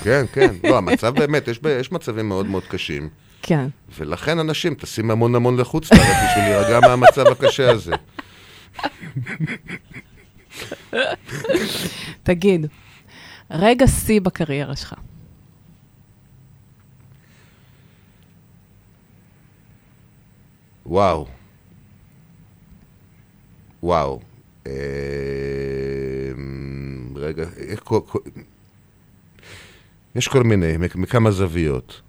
כן, 0.04 0.26
כן. 0.34 0.56
לא, 0.64 0.78
המצב 0.78 1.16
באמת, 1.16 1.48
יש, 1.48 1.60
יש 1.80 1.92
מצבים 1.92 2.28
מאוד 2.30 2.46
מאוד 2.46 2.64
קשים. 2.64 3.10
כן. 3.42 3.68
ולכן 3.98 4.40
אנשים 4.40 4.76
טסים 4.76 5.12
המון 5.12 5.36
המון 5.36 5.58
לחוץ 5.58 5.94
לארץ 5.94 6.02
בשביל 6.30 6.44
להירגע 6.44 6.80
מהמצב 6.80 7.28
הקשה 7.28 7.72
הזה. 7.72 7.92
תגיד, 12.24 12.66
רגע 13.52 13.88
שיא 13.88 14.22
בקריירה 14.22 14.76
שלך. 14.76 14.94
וואו. 20.86 21.28
וואו. 23.84 24.20
אה, 24.68 24.72
רגע, 27.16 27.44
איך 27.58 27.80
כל... 27.84 28.00
יש 30.16 30.28
כל 30.28 30.44
מיני, 30.44 30.78
מכ- 30.78 30.96
מכמה 30.96 31.32
זוויות. 31.32 32.02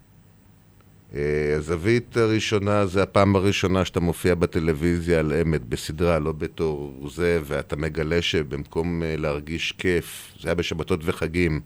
אה, 1.15 1.55
הזווית 1.57 2.17
הראשונה 2.17 2.85
זה 2.85 3.03
הפעם 3.03 3.35
הראשונה 3.35 3.85
שאתה 3.85 3.99
מופיע 3.99 4.35
בטלוויזיה 4.35 5.19
על 5.19 5.33
אמת, 5.33 5.65
בסדרה, 5.65 6.19
לא 6.19 6.31
בתור 6.31 7.09
זה, 7.15 7.39
ואתה 7.43 7.75
מגלה 7.75 8.21
שבמקום 8.21 9.03
אה, 9.03 9.15
להרגיש 9.17 9.71
כיף, 9.71 10.33
זה 10.41 10.47
היה 10.47 10.55
בשבתות 10.55 10.99
וחגים, 11.03 11.61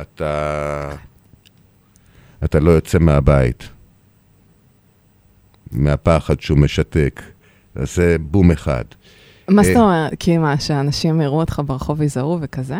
אתה... 0.00 0.92
אתה 2.44 2.60
לא 2.60 2.70
יוצא 2.70 2.98
מהבית. 2.98 3.68
מהפחד 5.72 6.40
שהוא 6.40 6.58
משתק. 6.58 7.22
זה 7.74 8.16
בום 8.20 8.50
אחד. 8.50 8.84
מה 9.48 9.62
אה. 9.62 9.66
זאת 9.66 9.76
אומרת? 9.76 10.12
כי 10.18 10.38
מה, 10.38 10.60
שאנשים 10.60 11.20
יראו 11.20 11.40
אותך 11.40 11.62
ברחוב 11.66 12.00
ויזהרו 12.00 12.38
וכזה? 12.40 12.78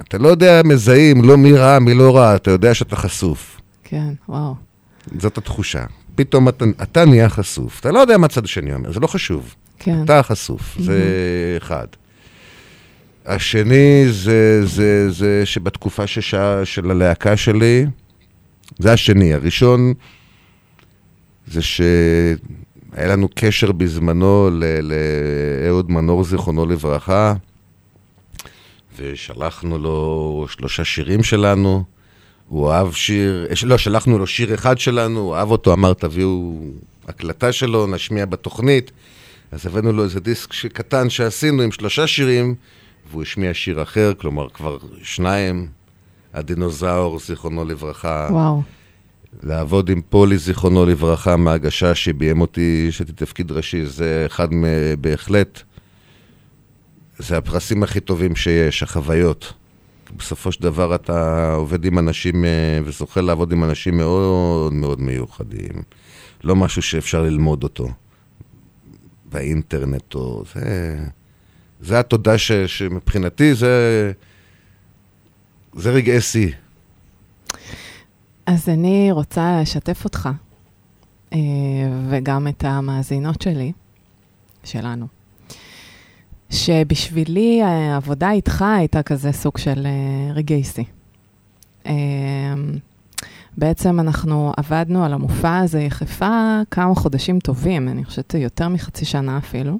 אתה 0.00 0.18
לא 0.18 0.28
יודע, 0.28 0.60
מזהים, 0.64 1.24
לא 1.24 1.36
מי 1.38 1.52
ראה, 1.52 1.78
מי 1.80 1.94
לא 1.94 2.16
ראה, 2.16 2.36
אתה 2.36 2.50
יודע 2.50 2.74
שאתה 2.74 2.96
חשוף. 2.96 3.60
כן, 3.84 4.08
וואו. 4.28 4.54
זאת 5.18 5.38
התחושה. 5.38 5.84
פתאום 6.14 6.48
אתה, 6.48 6.64
אתה 6.82 7.04
נהיה 7.04 7.28
חשוף. 7.28 7.80
אתה 7.80 7.90
לא 7.92 7.98
יודע 7.98 8.18
מה 8.18 8.26
הצד 8.26 8.44
השני 8.44 8.74
אומר, 8.74 8.92
זה 8.92 9.00
לא 9.00 9.06
חשוב. 9.06 9.54
כן. 9.78 10.04
אתה 10.04 10.18
החשוף, 10.18 10.76
זה 10.80 11.02
אחד. 11.56 11.86
השני 13.26 14.04
זה, 14.10 14.66
זה, 14.66 15.10
זה 15.10 15.42
שבתקופה 15.44 16.06
ששה, 16.06 16.64
של 16.64 16.90
הלהקה 16.90 17.36
שלי, 17.36 17.86
זה 18.78 18.92
השני. 18.92 19.34
הראשון 19.34 19.92
זה 21.46 21.62
שהיה 21.62 21.86
לנו 22.96 23.28
קשר 23.34 23.72
בזמנו 23.72 24.50
ל- 24.52 24.92
לאהוד 25.62 25.90
מנור, 25.90 26.24
זיכרונו 26.24 26.66
לברכה, 26.66 27.34
ושלחנו 28.96 29.78
לו 29.78 30.46
שלושה 30.48 30.84
שירים 30.84 31.22
שלנו. 31.22 31.84
הוא 32.48 32.70
אהב 32.72 32.92
שיר, 32.92 33.46
אה, 33.50 33.68
לא, 33.68 33.78
שלחנו 33.78 34.18
לו 34.18 34.26
שיר 34.26 34.54
אחד 34.54 34.78
שלנו, 34.78 35.20
הוא 35.20 35.34
אהב 35.36 35.50
אותו, 35.50 35.72
אמר 35.72 35.92
תביאו 35.92 36.58
הקלטה 37.08 37.52
שלו, 37.52 37.86
נשמיע 37.86 38.26
בתוכנית. 38.26 38.90
אז 39.52 39.66
הבאנו 39.66 39.92
לו 39.92 40.04
איזה 40.04 40.20
דיסק 40.20 40.50
קטן 40.72 41.10
שעשינו 41.10 41.62
עם 41.62 41.72
שלושה 41.72 42.06
שירים, 42.06 42.54
והוא 43.10 43.22
השמיע 43.22 43.54
שיר 43.54 43.82
אחר, 43.82 44.12
כלומר 44.18 44.48
כבר 44.48 44.78
שניים, 45.02 45.68
הדינוזאור, 46.34 47.18
זיכרונו 47.18 47.64
לברכה. 47.64 48.28
וואו. 48.30 48.62
לעבוד 49.42 49.88
עם 49.88 50.00
פולי, 50.08 50.38
זיכרונו 50.38 50.86
לברכה, 50.86 51.36
מהגשה 51.36 51.94
שביים 51.94 52.40
אותי, 52.40 52.88
שהייתי 52.90 53.12
תפקיד 53.12 53.52
ראשי, 53.52 53.86
זה 53.86 54.22
אחד 54.26 54.54
מ... 54.54 54.64
בהחלט, 55.00 55.62
זה 57.18 57.38
הפרסים 57.38 57.82
הכי 57.82 58.00
טובים 58.00 58.36
שיש, 58.36 58.82
החוויות. 58.82 59.52
בסופו 60.16 60.52
של 60.52 60.62
דבר 60.62 60.94
אתה 60.94 61.52
עובד 61.54 61.84
עם 61.84 61.98
אנשים, 61.98 62.44
אה, 62.44 62.78
וזוכה 62.84 63.20
לעבוד 63.20 63.52
עם 63.52 63.64
אנשים 63.64 63.96
מאוד 63.96 64.72
מאוד 64.72 65.00
מיוחדים. 65.00 65.82
לא 66.44 66.56
משהו 66.56 66.82
שאפשר 66.82 67.22
ללמוד 67.22 67.62
אותו 67.62 67.88
באינטרנט, 69.24 70.14
או 70.14 70.44
זה... 70.54 70.98
זה 71.80 71.98
התודה 72.00 72.38
ש, 72.38 72.52
שמבחינתי 72.52 73.54
זה... 73.54 74.12
זה 75.76 75.90
רגעי 75.90 76.20
שיא. 76.20 76.52
אז 78.46 78.68
אני 78.68 79.08
רוצה 79.12 79.60
לשתף 79.62 80.04
אותך, 80.04 80.28
אה, 81.32 81.38
וגם 82.10 82.48
את 82.48 82.64
המאזינות 82.64 83.42
שלי, 83.42 83.72
שלנו, 84.64 85.06
שבשבילי 86.54 87.62
העבודה 87.62 88.30
איתך 88.30 88.64
הייתה 88.78 89.02
כזה 89.02 89.32
סוג 89.32 89.58
של 89.58 89.86
אה, 89.86 90.34
רגעי 90.34 90.64
שיא. 90.64 90.84
אה, 91.86 91.92
בעצם 93.56 94.00
אנחנו 94.00 94.52
עבדנו 94.56 95.04
על 95.04 95.12
המופע 95.12 95.58
הזה 95.58 95.80
יחפה 95.80 96.60
כמה 96.70 96.94
חודשים 96.94 97.38
טובים, 97.38 97.88
אני 97.88 98.04
חושבת 98.04 98.34
יותר 98.34 98.68
מחצי 98.68 99.04
שנה 99.04 99.38
אפילו. 99.38 99.78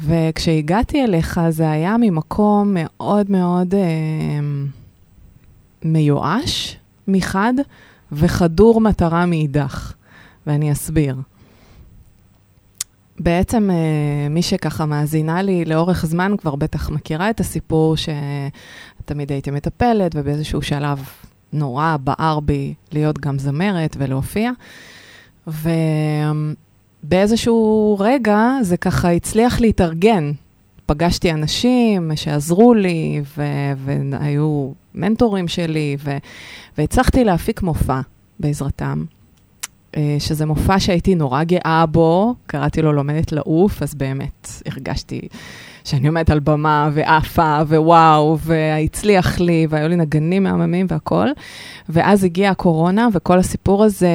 וכשהגעתי 0.00 1.04
אליך 1.04 1.40
זה 1.48 1.70
היה 1.70 1.96
ממקום 2.00 2.74
מאוד 2.74 3.30
מאוד 3.30 3.74
אה, 3.74 3.80
מיואש 5.84 6.76
מחד 7.08 7.54
וחדור 8.12 8.80
מטרה 8.80 9.26
מאידך, 9.26 9.92
ואני 10.46 10.72
אסביר. 10.72 11.16
בעצם 13.22 13.70
אה, 13.70 14.28
מי 14.30 14.42
שככה 14.42 14.86
מאזינה 14.86 15.42
לי 15.42 15.64
לאורך 15.64 16.06
זמן 16.06 16.34
כבר 16.38 16.54
בטח 16.54 16.90
מכירה 16.90 17.30
את 17.30 17.40
הסיפור 17.40 17.94
שתמיד 17.96 19.32
הייתי 19.32 19.50
מטפלת, 19.50 20.12
ובאיזשהו 20.14 20.62
שלב 20.62 21.04
נורא 21.52 21.96
בער 22.04 22.40
בי 22.40 22.74
להיות 22.92 23.18
גם 23.18 23.38
זמרת 23.38 23.96
ולהופיע. 23.98 24.50
ובאיזשהו 27.04 27.96
רגע 28.00 28.48
זה 28.62 28.76
ככה 28.76 29.10
הצליח 29.10 29.60
להתארגן. 29.60 30.32
פגשתי 30.86 31.32
אנשים 31.32 32.10
שעזרו 32.16 32.74
לי, 32.74 33.22
ו- 33.36 33.72
והיו 34.10 34.72
מנטורים 34.94 35.48
שלי, 35.48 35.96
ו- 36.04 36.18
והצלחתי 36.78 37.24
להפיק 37.24 37.62
מופע 37.62 38.00
בעזרתם. 38.40 39.04
אה, 39.96 40.16
שזה 40.18 40.46
מופע 40.46 40.80
שהייתי 40.80 41.14
נורא 41.14 41.44
גאה 41.44 41.84
בו, 41.86 42.34
קראתי 42.46 42.82
לו 42.82 42.92
לומדת 42.92 43.32
לעוף, 43.32 43.82
אז 43.82 43.94
באמת 43.94 44.48
הרגשתי 44.66 45.20
שאני 45.84 46.08
עומדת 46.08 46.30
על 46.30 46.40
במה 46.40 46.90
ועפה 46.92 47.58
ווואו, 47.68 48.38
והצליח 48.38 49.40
לי, 49.40 49.66
והיו 49.70 49.88
לי 49.88 49.96
נגנים 49.96 50.42
מהממים 50.42 50.86
והכול. 50.88 51.32
ואז 51.88 52.24
הגיעה 52.24 52.52
הקורונה, 52.52 53.08
וכל 53.12 53.38
הסיפור 53.38 53.84
הזה 53.84 54.08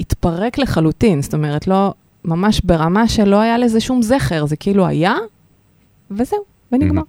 התפרק 0.00 0.58
לחלוטין, 0.58 1.22
זאת 1.22 1.34
אומרת, 1.34 1.66
לא, 1.66 1.94
ממש 2.24 2.60
ברמה 2.64 3.08
שלא 3.08 3.40
היה 3.40 3.58
לזה 3.58 3.80
שום 3.80 4.02
זכר, 4.02 4.46
זה 4.46 4.56
כאילו 4.56 4.86
היה, 4.86 5.14
וזהו, 6.10 6.38
ונגמר. 6.72 7.02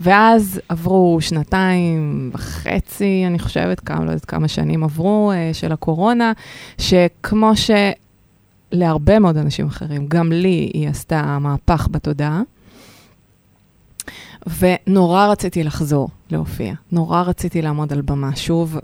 ואז 0.00 0.60
עברו 0.68 1.18
שנתיים 1.20 2.30
וחצי, 2.34 3.24
אני 3.26 3.38
חושבת, 3.38 3.80
כמה, 3.80 4.04
לא 4.04 4.10
יודעת 4.10 4.24
כמה 4.24 4.48
שנים 4.48 4.84
עברו, 4.84 5.32
אה, 5.34 5.50
של 5.54 5.72
הקורונה, 5.72 6.32
שכמו 6.78 7.52
שלהרבה 8.72 9.18
מאוד 9.18 9.36
אנשים 9.36 9.66
אחרים, 9.66 10.06
גם 10.08 10.32
לי 10.32 10.70
היא 10.74 10.88
עשתה 10.88 11.38
מהפך 11.38 11.88
בתודעה. 11.90 12.42
ונורא 14.58 15.26
רציתי 15.26 15.64
לחזור 15.64 16.08
להופיע, 16.30 16.74
נורא 16.92 17.22
רציתי 17.22 17.62
לעמוד 17.62 17.92
על 17.92 18.00
במה 18.00 18.36
שוב, 18.36 18.78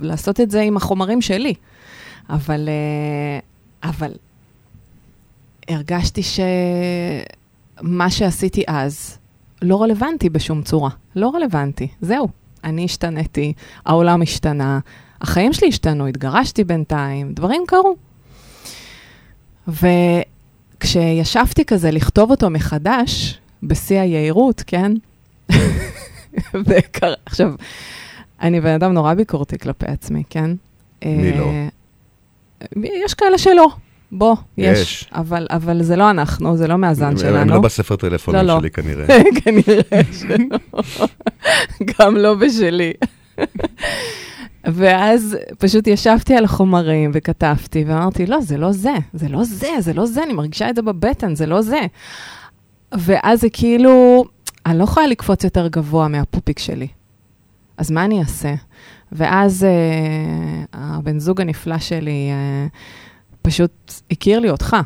ולעשות 0.00 0.40
את 0.40 0.50
זה 0.50 0.60
עם 0.60 0.76
החומרים 0.76 1.22
שלי. 1.22 1.54
אבל, 2.30 2.68
אה, 2.68 3.38
אבל 3.90 4.12
הרגשתי 5.68 6.22
שמה 7.82 8.10
שעשיתי 8.10 8.64
אז 8.66 9.18
לא 9.62 9.82
רלוונטי 9.82 10.28
בשום 10.28 10.62
צורה, 10.62 10.90
לא 11.16 11.30
רלוונטי, 11.34 11.88
זהו. 12.00 12.28
אני 12.64 12.84
השתניתי, 12.84 13.52
העולם 13.86 14.22
השתנה, 14.22 14.78
החיים 15.20 15.52
שלי 15.52 15.68
השתנו, 15.68 16.06
התגרשתי 16.06 16.64
בינתיים, 16.64 17.32
דברים 17.32 17.62
קרו. 17.66 17.96
וכשישבתי 20.78 21.64
כזה 21.64 21.90
לכתוב 21.90 22.30
אותו 22.30 22.50
מחדש, 22.50 23.38
בשיא 23.62 24.00
היהירות, 24.00 24.62
כן? 24.66 24.92
וקר... 26.66 27.14
עכשיו, 27.26 27.52
אני 28.40 28.60
בן 28.60 28.74
אדם 28.74 28.92
נורא 28.92 29.14
ביקורתי 29.14 29.58
כלפי 29.58 29.86
עצמי, 29.86 30.22
כן? 30.30 30.50
מי 31.04 31.32
לא? 31.32 31.44
אה, 31.44 31.68
יש 32.84 33.14
כאלה 33.14 33.38
שלא, 33.38 33.68
בוא, 34.12 34.36
יש. 34.58 34.78
יש. 34.78 35.10
אבל, 35.12 35.46
אבל 35.50 35.82
זה 35.82 35.96
לא 35.96 36.10
אנחנו, 36.10 36.56
זה 36.56 36.68
לא 36.68 36.76
מהזן 36.76 37.16
שלנו. 37.16 37.36
הם 37.36 37.48
לא 37.48 37.60
בספר 37.60 37.96
טלפונים 37.96 38.40
לא, 38.40 38.54
לא. 38.54 38.60
שלי 38.60 38.70
כנראה. 38.70 39.06
כנראה 39.44 40.00
שלא. 40.12 40.58
גם 41.98 42.16
לא 42.16 42.34
בשלי. 42.34 42.92
ואז 44.64 45.36
פשוט 45.58 45.86
ישבתי 45.86 46.34
על 46.34 46.44
החומרים 46.44 47.10
וכתבתי, 47.14 47.84
ואמרתי, 47.86 48.26
לא, 48.26 48.40
זה 48.40 48.56
לא 48.56 48.72
זה, 48.72 48.94
זה 49.12 49.28
לא 49.28 49.44
זה, 49.44 49.68
זה 49.78 49.92
לא 49.92 50.06
זה, 50.06 50.22
אני 50.22 50.32
מרגישה 50.32 50.70
את 50.70 50.76
זה 50.76 50.82
בבטן, 50.82 51.34
זה 51.34 51.46
לא 51.46 51.62
זה. 51.62 51.80
ואז 52.92 53.40
זה 53.40 53.48
כאילו, 53.52 54.24
אני 54.66 54.78
לא 54.78 54.84
יכולה 54.84 55.06
לקפוץ 55.06 55.44
יותר 55.44 55.68
גבוה 55.68 56.08
מהפופיק 56.08 56.58
שלי. 56.58 56.88
אז 57.76 57.90
מה 57.90 58.04
אני 58.04 58.20
אעשה? 58.20 58.54
ואז 59.12 59.64
אה, 59.64 60.64
הבן 60.72 61.18
זוג 61.18 61.40
הנפלא 61.40 61.78
שלי 61.78 62.30
אה, 62.30 62.66
פשוט 63.42 63.92
הכיר 64.10 64.38
לי 64.38 64.50
אותך. 64.50 64.76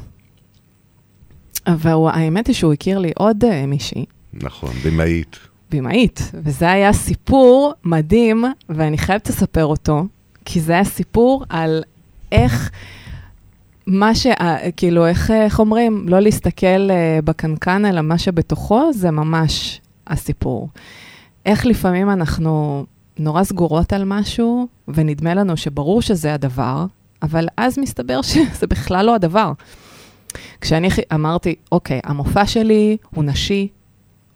והאמת 1.67 2.47
היא 2.47 2.55
שהוא 2.55 2.73
הכיר 2.73 2.99
לי 2.99 3.13
עוד 3.17 3.45
אה, 3.45 3.67
מישהי, 3.67 4.05
נכון, 4.33 4.71
במאית. 4.85 5.39
במאית, 5.71 6.31
וזה 6.35 6.71
היה 6.71 6.93
סיפור 6.93 7.73
מדהים, 7.85 8.45
ואני 8.69 8.99
חייבת 8.99 9.29
לספר 9.29 9.65
אותו, 9.65 10.05
כי 10.45 10.61
זה 10.61 10.73
היה 10.73 10.85
סיפור 10.85 11.45
על 11.49 11.83
איך, 12.33 12.71
מה 13.87 14.15
ש... 14.15 14.27
אה, 14.27 14.71
כאילו, 14.77 15.07
איך, 15.07 15.31
איך 15.31 15.61
אומרים, 15.61 16.09
לא 16.09 16.21
להסתכל 16.21 16.91
אה, 16.91 17.19
בקנקן, 17.25 17.85
אלא 17.85 18.01
מה 18.01 18.19
שבתוכו, 18.19 18.93
זה 18.93 19.11
ממש 19.11 19.81
הסיפור. 20.07 20.69
איך 21.47 21.67
לפעמים 21.67 22.11
אנחנו 22.11 22.85
נורא 23.19 23.45
סגורות 23.45 23.93
על 23.93 24.05
משהו, 24.05 24.69
ונדמה 24.89 25.35
לנו 25.35 25.57
שברור 25.57 26.03
שזה 26.03 26.35
הדבר, 26.35 26.87
אבל 27.25 27.47
אז 27.57 27.79
מסתבר 27.79 28.23
שזה 28.23 28.67
בכלל 28.67 29.07
לא 29.07 29.15
הדבר. 29.15 29.53
כשאני 30.61 30.89
אמרתי, 31.15 31.55
אוקיי, 31.73 32.01
המופע 32.05 32.47
שלי 32.47 32.97
הוא 33.15 33.25
נשי, 33.25 33.69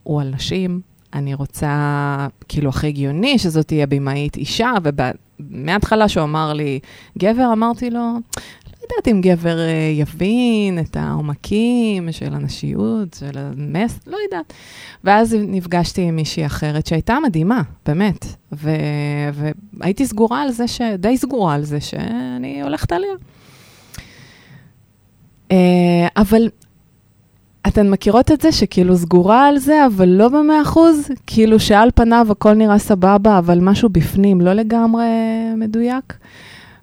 הוא 0.03 0.20
על 0.20 0.29
נשים, 0.29 0.81
אני 1.14 1.35
רוצה, 1.35 2.27
כאילו, 2.48 2.68
הכי 2.70 2.87
הגיוני 2.87 3.38
שזאת 3.38 3.66
תהיה 3.66 3.87
במאית 3.87 4.37
אישה, 4.37 4.72
ומההתחלה 5.40 6.09
שהוא 6.09 6.24
אמר 6.24 6.53
לי, 6.53 6.79
גבר, 7.18 7.53
אמרתי 7.53 7.90
לו, 7.90 8.01
יודעת 8.92 9.09
אם 9.09 9.20
גבר 9.20 9.59
אה, 9.59 9.90
יבין 9.94 10.79
את 10.79 10.96
העומקים 10.96 12.12
של 12.12 12.35
הנשיות, 12.35 13.14
של 13.14 13.38
המס, 13.38 14.01
לא 14.07 14.16
יודעת. 14.24 14.53
ואז 15.05 15.37
נפגשתי 15.48 16.03
עם 16.03 16.16
מישהי 16.16 16.46
אחרת 16.46 16.87
שהייתה 16.87 17.18
מדהימה, 17.22 17.62
באמת, 17.87 18.27
ו- 18.53 18.70
והייתי 19.74 20.07
סגורה 20.07 20.42
על 20.42 20.51
זה, 20.51 20.68
ש... 20.68 20.81
די 20.98 21.16
סגורה 21.16 21.55
על 21.55 21.64
זה 21.64 21.81
שאני 21.81 22.62
הולכת 22.62 22.92
עליה. 22.92 23.11
אה, 25.53 26.09
אבל 26.16 26.48
אתן 27.66 27.90
מכירות 27.90 28.31
את 28.31 28.40
זה 28.40 28.53
שכאילו 28.53 28.96
סגורה 28.96 29.48
על 29.48 29.59
זה, 29.59 29.87
אבל 29.87 30.09
לא 30.09 30.29
במאה 30.29 30.62
אחוז? 30.62 31.09
כאילו 31.27 31.61
שעל 31.61 31.90
פניו 31.94 32.27
הכל 32.31 32.55
נראה 32.55 32.79
סבבה, 32.79 33.38
אבל 33.38 33.59
משהו 33.61 33.88
בפנים 33.88 34.40
לא 34.40 34.53
לגמרי 34.53 35.07
מדויק? 35.57 36.18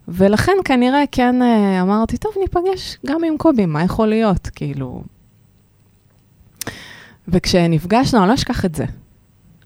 ולכן 0.08 0.52
כנראה 0.66 1.04
כן 1.12 1.42
אה, 1.42 1.82
אמרתי, 1.82 2.18
טוב, 2.18 2.34
ניפגש 2.40 2.98
גם 3.06 3.24
עם 3.24 3.38
קובי, 3.38 3.66
מה 3.66 3.84
יכול 3.84 4.08
להיות? 4.08 4.50
כאילו... 4.56 5.04
וכשנפגשנו, 7.28 8.20
אני 8.20 8.30
לא 8.30 8.34
אשכח 8.34 8.66
את 8.66 8.76
זה. 8.76 8.86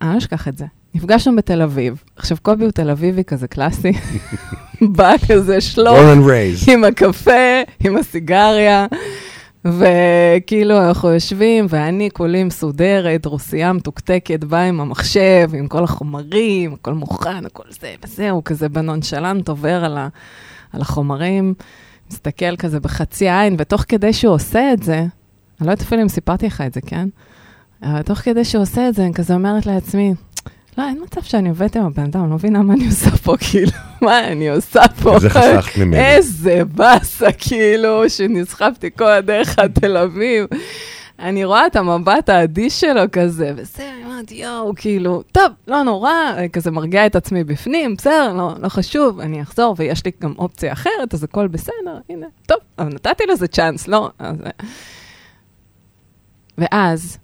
אני 0.01 0.13
לא 0.13 0.17
אשכח 0.17 0.47
את 0.47 0.57
זה. 0.57 0.65
נפגשנו 0.93 1.35
בתל 1.35 1.61
אביב. 1.61 2.03
עכשיו, 2.15 2.37
קובי 2.41 2.63
הוא 2.63 2.71
תל 2.71 2.89
אביבי 2.89 3.23
כזה 3.23 3.47
קלאסי. 3.47 3.91
בא 4.97 5.13
כזה 5.27 5.61
שלום. 5.61 5.97
עם 6.67 6.83
הקפה, 6.83 7.61
עם 7.83 7.97
הסיגריה, 7.97 8.87
וכאילו 9.65 10.87
אנחנו 10.87 11.09
יושבים, 11.09 11.65
ואני 11.69 12.09
כולי 12.13 12.43
מסודרת, 12.43 13.25
רוסייה 13.25 13.73
מתוקתקת, 13.73 14.43
באה 14.43 14.63
עם 14.63 14.81
המחשב, 14.81 15.49
עם 15.53 15.67
כל 15.67 15.83
החומרים, 15.83 16.73
הכל 16.73 16.93
מוכן, 16.93 17.45
הכל 17.45 17.63
זה 17.69 17.95
וזהו, 18.05 18.43
כזה 18.43 18.69
בנונשלנט 18.69 19.49
עובר 19.49 19.85
על, 19.85 19.97
ה, 19.97 20.07
על 20.73 20.81
החומרים, 20.81 21.53
מסתכל 22.11 22.55
כזה 22.55 22.79
בחצי 22.79 23.29
עין, 23.29 23.55
ותוך 23.59 23.85
כדי 23.87 24.13
שהוא 24.13 24.33
עושה 24.33 24.73
את 24.73 24.83
זה, 24.83 24.99
אני 24.99 25.67
לא 25.67 25.71
יודעת 25.71 25.81
אפילו 25.81 26.01
אם 26.01 26.07
סיפרתי 26.07 26.45
לך 26.45 26.61
את 26.61 26.73
זה, 26.73 26.81
כן? 26.81 27.07
אבל 27.83 28.01
תוך 28.01 28.17
כדי 28.17 28.45
שהוא 28.45 28.61
עושה 28.61 28.89
את 28.89 28.95
זה, 28.95 29.03
אני 29.05 29.13
כזה 29.13 29.33
אומרת 29.33 29.65
לעצמי, 29.65 30.13
לא, 30.79 30.83
אין 30.87 31.01
מצב 31.03 31.21
שאני 31.21 31.49
עובדת 31.49 31.75
עם 31.75 31.85
הבן 31.85 32.03
אדם, 32.03 32.29
לא 32.29 32.35
מבינה 32.35 32.61
מה 32.61 32.73
אני 32.73 32.85
עושה 32.85 33.09
פה, 33.09 33.35
כאילו, 33.49 33.71
מה 34.01 34.27
אני 34.27 34.49
עושה 34.49 34.81
פה? 35.03 35.15
איזה 35.15 35.29
חסכת 35.29 35.77
ממני. 35.77 36.05
איזה 36.05 36.61
באסה, 36.65 37.31
כאילו, 37.31 38.09
שנסחפתי 38.09 38.89
כל 38.97 39.11
הדרך 39.11 39.59
עד 39.59 39.79
תל 39.79 39.97
אביב. 39.97 40.45
אני 41.19 41.45
רואה 41.45 41.67
את 41.67 41.75
המבט 41.75 42.29
האדיש 42.29 42.79
שלו 42.79 43.01
כזה, 43.11 43.51
וזה, 43.55 43.91
אני 43.93 44.05
אומרת, 44.05 44.31
יואו, 44.31 44.73
כאילו, 44.75 45.23
טוב, 45.31 45.51
לא 45.67 45.83
נורא, 45.83 46.11
כזה 46.53 46.71
מרגיע 46.71 47.05
את 47.05 47.15
עצמי 47.15 47.43
בפנים, 47.43 47.95
בסדר, 47.95 48.33
לא, 48.33 48.53
לא 48.59 48.69
חשוב, 48.69 49.19
אני 49.19 49.41
אחזור, 49.41 49.75
ויש 49.77 50.05
לי 50.05 50.11
גם 50.21 50.33
אופציה 50.37 50.73
אחרת, 50.73 51.13
אז 51.13 51.23
הכל 51.23 51.47
בסדר, 51.47 51.99
הנה, 52.09 52.27
טוב, 52.45 52.57
אבל 52.79 52.89
נתתי 52.93 53.23
לזה 53.25 53.47
צ'אנס, 53.47 53.87
לא? 53.87 54.09
אז... 54.19 54.37
ואז, 56.57 57.17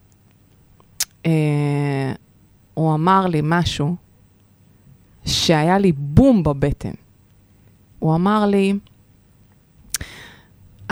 אה, 1.25 2.11
הוא 2.75 2.93
אמר 2.93 3.27
לי 3.27 3.41
משהו 3.43 3.95
שהיה 5.25 5.77
לי 5.77 5.91
בום 5.91 6.43
בבטן. 6.43 6.91
הוא 7.99 8.15
אמר 8.15 8.45
לי, 8.45 8.73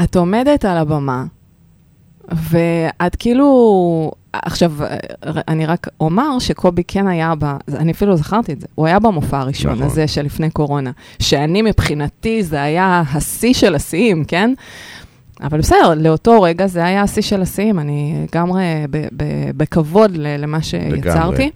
את 0.04 0.16
עומדת 0.16 0.66
על 0.66 0.78
הבמה, 0.78 1.26
ואת 2.32 3.16
כאילו... 3.16 4.12
עכשיו, 4.34 4.74
אני 5.24 5.66
רק 5.66 5.88
אומר 6.00 6.40
שקובי 6.40 6.84
כן 6.88 7.08
היה 7.08 7.34
ב... 7.40 7.46
אני 7.76 7.92
אפילו 7.92 8.18
זכרתי 8.18 8.54
את 8.54 8.62
זה. 8.62 8.68
הוא 8.76 8.88
היה 8.88 9.00
במופע 9.00 9.40
הראשון 9.40 9.72
נכון. 9.72 9.86
הזה 9.86 10.08
שלפני 10.08 10.50
קורונה. 10.50 10.92
שאני 11.20 11.62
מבחינתי, 11.62 12.44
זה 12.44 12.62
היה 12.62 13.04
השיא 13.14 13.54
של 13.54 13.76
השיאים, 13.76 14.26
כן? 14.26 14.54
אבל 15.42 15.58
בסדר, 15.60 15.94
לאותו 15.98 16.42
רגע 16.42 16.68
זה 16.68 16.86
היה 16.86 17.02
השיא 17.02 17.22
של 17.22 17.42
השיאים, 17.42 17.80
אני 17.80 18.26
לגמרי 18.30 18.64
בכבוד 19.58 20.12
למה 20.18 20.62
שיצרתי. 20.62 21.52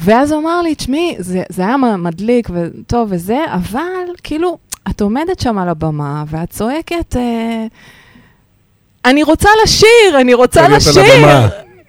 ואז 0.00 0.32
הוא 0.32 0.40
אמר 0.40 0.62
לי, 0.62 0.74
תשמעי, 0.74 1.14
זה, 1.18 1.42
זה 1.48 1.62
היה 1.62 1.76
מדליק 1.76 2.48
וטוב 2.52 3.08
וזה, 3.10 3.44
אבל 3.54 4.14
כאילו, 4.22 4.58
את 4.90 5.00
עומדת 5.00 5.40
שם 5.40 5.58
על 5.58 5.68
הבמה 5.68 6.24
ואת 6.26 6.50
צועקת, 6.50 7.16
אה, 7.16 7.66
אני 9.04 9.22
רוצה 9.22 9.48
לשיר, 9.64 10.20
אני 10.20 10.34
רוצה 10.34 10.68
לשיר. 10.68 11.02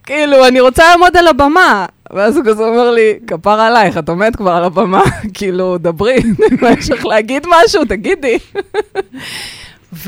כאילו, 0.04 0.48
אני 0.48 0.60
רוצה 0.60 0.84
לעמוד 0.90 1.18
על 1.18 1.28
הבמה. 1.28 1.86
ואז 2.14 2.38
הוא 2.38 2.46
כזה 2.46 2.64
אומר 2.64 2.92
לי, 2.92 3.20
כפר 3.28 3.60
עלייך, 3.60 3.98
את 3.98 4.10
עומדת 4.10 4.36
כבר 4.36 4.52
על 4.52 4.64
הבמה, 4.64 5.04
כאילו, 5.34 5.78
דברי, 5.78 6.18
מה 6.62 6.72
יש 6.72 6.92
לך 6.92 7.06
להגיד 7.06 7.46
משהו, 7.48 7.86
תגידי. 7.86 8.38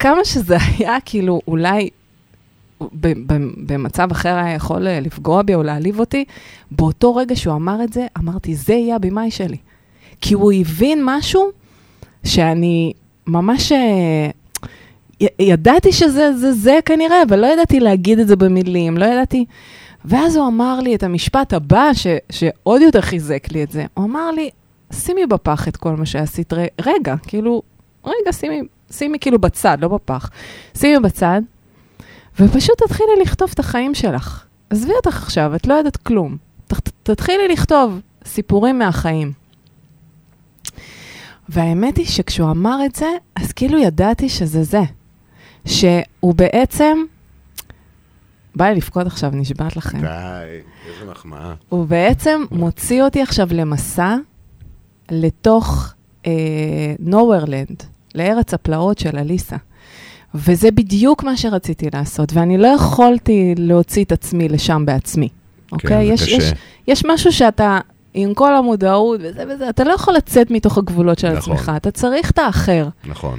וכמה 0.00 0.24
שזה 0.24 0.56
היה, 0.78 0.96
כאילו, 1.04 1.40
אולי 1.48 1.90
במצב 3.66 4.10
אחר 4.10 4.36
היה 4.36 4.54
יכול 4.54 4.88
אה, 4.88 5.00
לפגוע 5.00 5.42
בי 5.42 5.54
או 5.54 5.62
להעליב 5.62 6.00
אותי, 6.00 6.24
באותו 6.70 7.16
רגע 7.16 7.36
שהוא 7.36 7.54
אמר 7.54 7.84
את 7.84 7.92
זה, 7.92 8.06
אמרתי, 8.18 8.54
זה 8.54 8.72
יהיה 8.72 8.96
הבמאי 8.96 9.30
שלי. 9.30 9.56
כי 10.20 10.34
הוא 10.34 10.52
הבין 10.52 11.00
משהו 11.04 11.50
שאני 12.24 12.92
ממש... 13.26 13.72
אה, 13.72 14.30
ידעתי 15.38 15.92
שזה 15.92 16.32
זה, 16.32 16.52
זה 16.52 16.78
כנראה, 16.84 17.22
אבל 17.28 17.38
לא 17.40 17.46
ידעתי 17.46 17.80
להגיד 17.80 18.18
את 18.18 18.28
זה 18.28 18.36
במילים, 18.36 18.98
לא 18.98 19.04
ידעתי... 19.04 19.44
ואז 20.04 20.36
הוא 20.36 20.46
אמר 20.46 20.80
לי 20.80 20.94
את 20.94 21.02
המשפט 21.02 21.52
הבא, 21.52 21.90
ש, 21.92 22.06
שעוד 22.30 22.82
יותר 22.82 23.00
חיזק 23.00 23.52
לי 23.52 23.62
את 23.62 23.70
זה. 23.70 23.84
הוא 23.94 24.04
אמר 24.04 24.30
לי, 24.30 24.50
שימי 24.92 25.26
בפח 25.26 25.68
את 25.68 25.76
כל 25.76 25.96
מה 25.96 26.06
שעשית 26.06 26.52
רגע, 26.86 27.14
כאילו, 27.26 27.62
רגע, 28.04 28.32
שימי, 28.32 28.62
שימי 28.90 29.18
כאילו 29.18 29.38
בצד, 29.38 29.78
לא 29.80 29.88
בפח. 29.88 30.30
שימי 30.76 31.00
בצד, 31.00 31.40
ופשוט 32.40 32.82
תתחילי 32.82 33.22
לכתוב 33.22 33.50
את 33.54 33.58
החיים 33.58 33.94
שלך. 33.94 34.44
עזבי 34.70 34.92
אותך 34.92 35.22
עכשיו, 35.22 35.54
את 35.56 35.66
לא 35.66 35.74
יודעת 35.74 35.96
כלום. 35.96 36.36
ת, 36.66 36.72
תתחילי 37.02 37.48
לכתוב 37.48 38.00
סיפורים 38.24 38.78
מהחיים. 38.78 39.32
והאמת 41.48 41.96
היא 41.96 42.06
שכשהוא 42.06 42.50
אמר 42.50 42.78
את 42.86 42.94
זה, 42.94 43.06
אז 43.36 43.52
כאילו 43.52 43.78
ידעתי 43.78 44.28
שזה 44.28 44.62
זה. 44.62 44.82
שהוא 45.66 46.34
בעצם, 46.34 46.98
בא 48.54 48.68
לי 48.68 48.74
לבכות 48.74 49.06
עכשיו, 49.06 49.30
נשבעת 49.34 49.76
לכם. 49.76 50.00
די, 50.00 50.60
איזה 50.86 51.10
מחמאה. 51.10 51.54
הוא 51.68 51.86
בעצם 51.86 52.44
מוציא 52.50 53.02
אותי 53.02 53.22
עכשיו 53.22 53.48
למסע 53.50 54.16
לתוך 55.10 55.94
אה, 56.26 56.94
נוורלנד, 56.98 57.82
לארץ 58.14 58.54
הפלאות 58.54 58.98
של 58.98 59.18
אליסה. 59.18 59.56
וזה 60.34 60.70
בדיוק 60.70 61.24
מה 61.24 61.36
שרציתי 61.36 61.86
לעשות, 61.94 62.32
ואני 62.32 62.58
לא 62.58 62.66
יכולתי 62.66 63.54
להוציא 63.58 64.04
את 64.04 64.12
עצמי 64.12 64.48
לשם 64.48 64.86
בעצמי, 64.86 65.28
אוקיי? 65.72 65.88
כן, 65.88 66.16
זה 66.16 66.24
יש, 66.24 66.34
קשה. 66.34 66.36
יש, 66.36 66.52
יש 66.86 67.04
משהו 67.04 67.32
שאתה, 67.32 67.78
עם 68.14 68.34
כל 68.34 68.56
המודעות 68.56 69.20
וזה 69.22 69.44
וזה, 69.48 69.68
אתה 69.68 69.84
לא 69.84 69.92
יכול 69.92 70.14
לצאת 70.14 70.50
מתוך 70.50 70.78
הגבולות 70.78 71.18
של 71.18 71.32
נכון. 71.32 71.52
עצמך, 71.56 71.72
אתה 71.76 71.90
צריך 71.90 72.30
את 72.30 72.38
האחר. 72.38 72.88
נכון. 73.04 73.38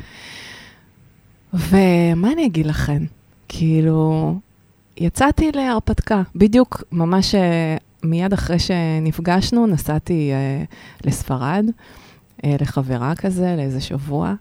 ומה 1.53 2.31
אני 2.31 2.45
אגיד 2.45 2.65
לכם? 2.65 3.05
כאילו, 3.47 4.36
יצאתי 4.97 5.51
להרפתקה. 5.51 6.21
בדיוק, 6.36 6.84
ממש 6.91 7.36
אה, 7.36 7.77
מיד 8.03 8.34
אחרי 8.34 8.60
שנפגשנו, 8.60 9.67
נסעתי 9.67 10.31
אה, 10.31 10.63
לספרד, 11.05 11.65
לחברה 12.43 13.15
כזה, 13.15 13.56
לאיזה 13.58 13.82
שבוע, 13.82 14.34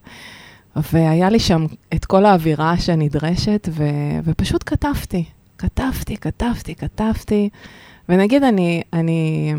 והיה 0.76 1.30
לי 1.30 1.38
שם 1.38 1.66
את 1.94 2.04
כל 2.04 2.24
האווירה 2.26 2.78
שנדרשת, 2.78 3.68
ו, 3.72 3.84
ופשוט 4.24 4.62
כתבתי. 4.66 5.24
כתבתי, 5.58 6.16
כתבתי, 6.16 6.74
כתבתי, 6.74 7.48
ונגיד 8.08 8.42
אני, 8.42 8.82
אני... 8.92 9.52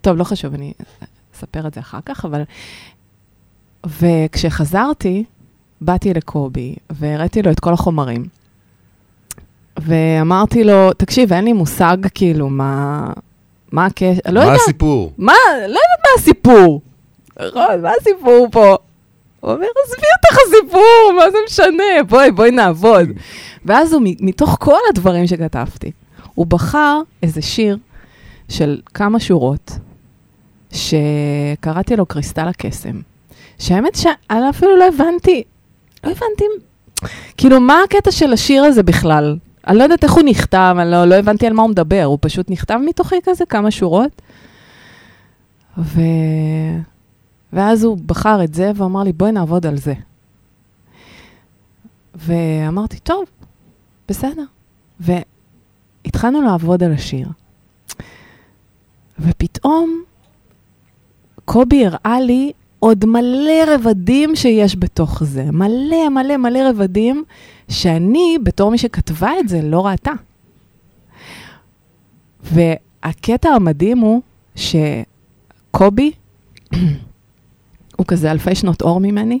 טוב, 0.00 0.16
לא 0.16 0.24
חשוב, 0.24 0.54
אני 0.54 0.72
אספר 1.36 1.66
את 1.66 1.74
זה 1.74 1.80
אחר 1.80 1.98
כך, 2.04 2.24
אבל... 2.24 2.42
וכשחזרתי, 3.86 5.24
באתי 5.80 6.14
לקובי 6.14 6.74
והראיתי 6.90 7.42
לו 7.42 7.50
את 7.50 7.60
כל 7.60 7.72
החומרים. 7.72 8.24
ואמרתי 9.76 10.64
לו, 10.64 10.92
תקשיב, 10.92 11.32
אין 11.32 11.44
לי 11.44 11.52
מושג 11.52 11.96
כאילו 12.14 12.48
מה, 12.48 13.06
מה 13.72 13.86
הקשר, 13.86 14.20
לא 14.26 14.40
מה 14.40 14.46
יודע, 14.46 14.56
הסיפור? 14.62 15.12
מה, 15.18 15.32
לא 15.60 15.62
יודעת 15.62 16.00
מה 16.02 16.10
הסיפור. 16.18 16.80
נכון, 17.40 17.82
מה 17.82 17.90
הסיפור 18.00 18.48
פה? 18.52 18.76
הוא 19.40 19.52
אומר, 19.52 19.66
עזבי 19.84 20.06
אותך 20.16 20.38
הסיפור, 20.46 21.12
מה 21.16 21.30
זה 21.30 21.38
משנה? 21.46 22.02
בואי, 22.08 22.30
בואי 22.30 22.50
נעבוד. 22.50 23.08
ואז 23.64 23.92
הוא, 23.92 24.02
מתוך 24.20 24.56
כל 24.60 24.78
הדברים 24.90 25.26
שכתבתי, 25.26 25.90
הוא 26.34 26.46
בחר 26.46 27.00
איזה 27.22 27.42
שיר 27.42 27.76
של 28.48 28.80
כמה 28.94 29.20
שורות, 29.20 29.72
שקראתי 30.72 31.96
לו 31.96 32.06
קריסטל 32.06 32.48
הקסם. 32.48 33.00
שהאמת 33.58 33.94
שאני 33.94 34.50
אפילו 34.50 34.76
לא 34.76 34.84
הבנתי, 34.88 35.42
לא 36.04 36.10
הבנתי, 36.10 36.44
כאילו, 37.36 37.60
מה 37.60 37.82
הקטע 37.84 38.10
של 38.10 38.32
השיר 38.32 38.64
הזה 38.64 38.82
בכלל? 38.82 39.36
אני 39.66 39.78
לא 39.78 39.82
יודעת 39.82 40.04
איך 40.04 40.12
הוא 40.12 40.22
נכתב, 40.22 40.76
אני 40.78 40.90
לא, 40.90 41.04
לא 41.04 41.14
הבנתי 41.14 41.46
על 41.46 41.52
מה 41.52 41.62
הוא 41.62 41.70
מדבר, 41.70 42.04
הוא 42.04 42.18
פשוט 42.20 42.50
נכתב 42.50 42.78
מתוכי 42.84 43.16
כזה 43.24 43.46
כמה 43.46 43.70
שורות. 43.70 44.22
ו... 45.78 46.00
ואז 47.52 47.84
הוא 47.84 47.98
בחר 48.06 48.44
את 48.44 48.54
זה 48.54 48.72
ואמר 48.76 49.02
לי, 49.02 49.12
בואי 49.12 49.32
נעבוד 49.32 49.66
על 49.66 49.76
זה. 49.76 49.94
ואמרתי, 52.14 52.98
טוב, 52.98 53.24
בסדר. 54.08 54.44
והתחלנו 55.00 56.42
לעבוד 56.42 56.82
על 56.82 56.92
השיר. 56.92 57.28
ופתאום 59.18 60.02
קובי 61.44 61.86
הראה 61.86 62.20
לי 62.20 62.52
עוד 62.78 63.04
מלא 63.04 63.74
רבדים 63.74 64.36
שיש 64.36 64.76
בתוך 64.76 65.24
זה. 65.24 65.44
מלא 65.52 66.08
מלא 66.08 66.36
מלא 66.36 66.58
רבדים 66.70 67.24
שאני, 67.68 68.38
בתור 68.42 68.70
מי 68.70 68.78
שכתבה 68.78 69.30
את 69.40 69.48
זה, 69.48 69.62
לא 69.62 69.86
ראתה. 69.86 70.12
והקטע 72.42 73.48
המדהים 73.48 73.98
הוא 73.98 74.22
שקובי, 74.56 76.12
הוא 77.96 78.06
כזה 78.06 78.30
אלפי 78.30 78.54
שנות 78.54 78.82
אור 78.82 79.00
ממני. 79.00 79.38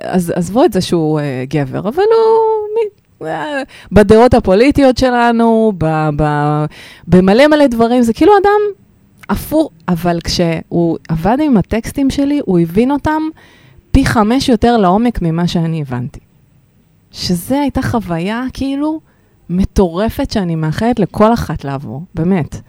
אז 0.00 0.32
עזבו 0.36 0.64
את 0.64 0.72
זה 0.72 0.80
שהוא 0.80 1.20
uh, 1.20 1.22
גבר, 1.48 1.78
אבל 1.78 2.02
הוא 2.02 2.68
מ- 2.74 3.24
אה, 3.26 3.62
בדעות 3.92 4.34
הפוליטיות 4.34 4.98
שלנו, 4.98 5.72
ב- 5.78 6.08
ב- 6.16 6.64
במלא 7.08 7.46
מלא 7.46 7.66
דברים, 7.66 8.02
זה 8.02 8.12
כאילו 8.12 8.32
אדם 8.42 8.60
אפור, 9.32 9.70
אבל 9.88 10.18
כשהוא 10.24 10.98
עבד 11.08 11.36
עם 11.40 11.56
הטקסטים 11.56 12.10
שלי, 12.10 12.40
הוא 12.44 12.58
הבין 12.58 12.90
אותם 12.90 13.22
פי 13.90 14.06
חמש 14.06 14.48
יותר 14.48 14.76
לעומק 14.76 15.22
ממה 15.22 15.48
שאני 15.48 15.80
הבנתי. 15.80 16.20
שזו 17.12 17.54
הייתה 17.54 17.82
חוויה 17.82 18.42
כאילו 18.52 19.00
מטורפת 19.50 20.30
שאני 20.30 20.54
מאחלת 20.54 20.98
לכל 20.98 21.32
אחת 21.32 21.64
לעבור, 21.64 22.02
באמת. 22.14 22.60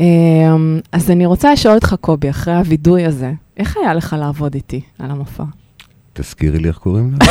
אמ, 0.00 0.80
אז 0.92 1.10
אני 1.10 1.26
רוצה 1.26 1.52
לשאול 1.52 1.74
אותך, 1.74 1.94
קובי, 2.00 2.30
אחרי 2.30 2.54
הווידוי 2.54 3.04
הזה, 3.04 3.32
איך 3.56 3.76
היה 3.76 3.94
לך 3.94 4.16
לעבוד 4.18 4.54
איתי 4.54 4.80
על 4.98 5.10
המופע? 5.10 5.44
תזכירי 6.12 6.58
לי 6.58 6.68
איך 6.68 6.76
קוראים 6.76 7.10
לה. 7.20 7.26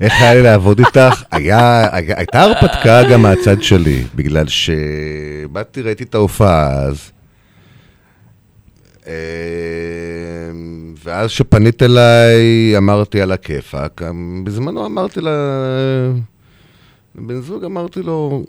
איך 0.00 0.12
היה 0.22 0.34
לי 0.34 0.42
לעבוד 0.42 0.78
איתך? 0.78 1.22
היה, 1.32 1.88
היה- 1.96 2.18
הייתה 2.18 2.42
הרפתקה 2.42 3.02
גם 3.10 3.22
מהצד 3.22 3.62
שלי, 3.62 4.04
בגלל 4.14 4.46
שבאתי, 4.48 5.82
ראיתי 5.82 6.04
את 6.04 6.14
ההופעה 6.14 6.72
אז, 6.82 7.10
אה, 9.06 9.12
ואז 11.04 11.28
כשפנית 11.30 11.82
אליי, 11.82 12.42
אמרתי 12.76 13.20
על 13.20 13.32
הכיפאק. 13.32 14.02
בזמנו 14.44 14.86
אמרתי 14.86 15.20
לה... 15.20 15.30
לבן 17.14 17.40
זוג 17.40 17.64
אמרתי 17.64 18.02
לו, 18.02 18.44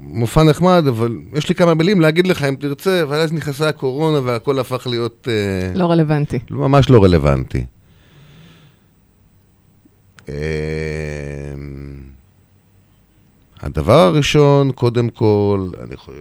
מופע 0.00 0.42
נחמד, 0.42 0.84
אבל 0.88 1.16
יש 1.34 1.48
לי 1.48 1.54
כמה 1.54 1.74
מילים 1.74 2.00
להגיד 2.00 2.26
לך 2.26 2.42
אם 2.44 2.54
תרצה, 2.54 3.02
אבל 3.02 3.16
אז 3.16 3.32
נכנסה 3.32 3.68
הקורונה 3.68 4.20
והכל 4.24 4.58
הפך 4.58 4.86
להיות 4.86 5.28
אה, 5.30 5.78
לא 5.78 5.90
רלוונטי. 5.90 6.38
ממש 6.50 6.90
לא 6.90 7.04
רלוונטי. 7.04 7.64
אה, 10.28 10.34
הדבר 13.60 14.00
הראשון, 14.00 14.72
קודם 14.72 15.08
כל, 15.08 15.68
אני 15.84 15.96
חושב, 15.96 16.12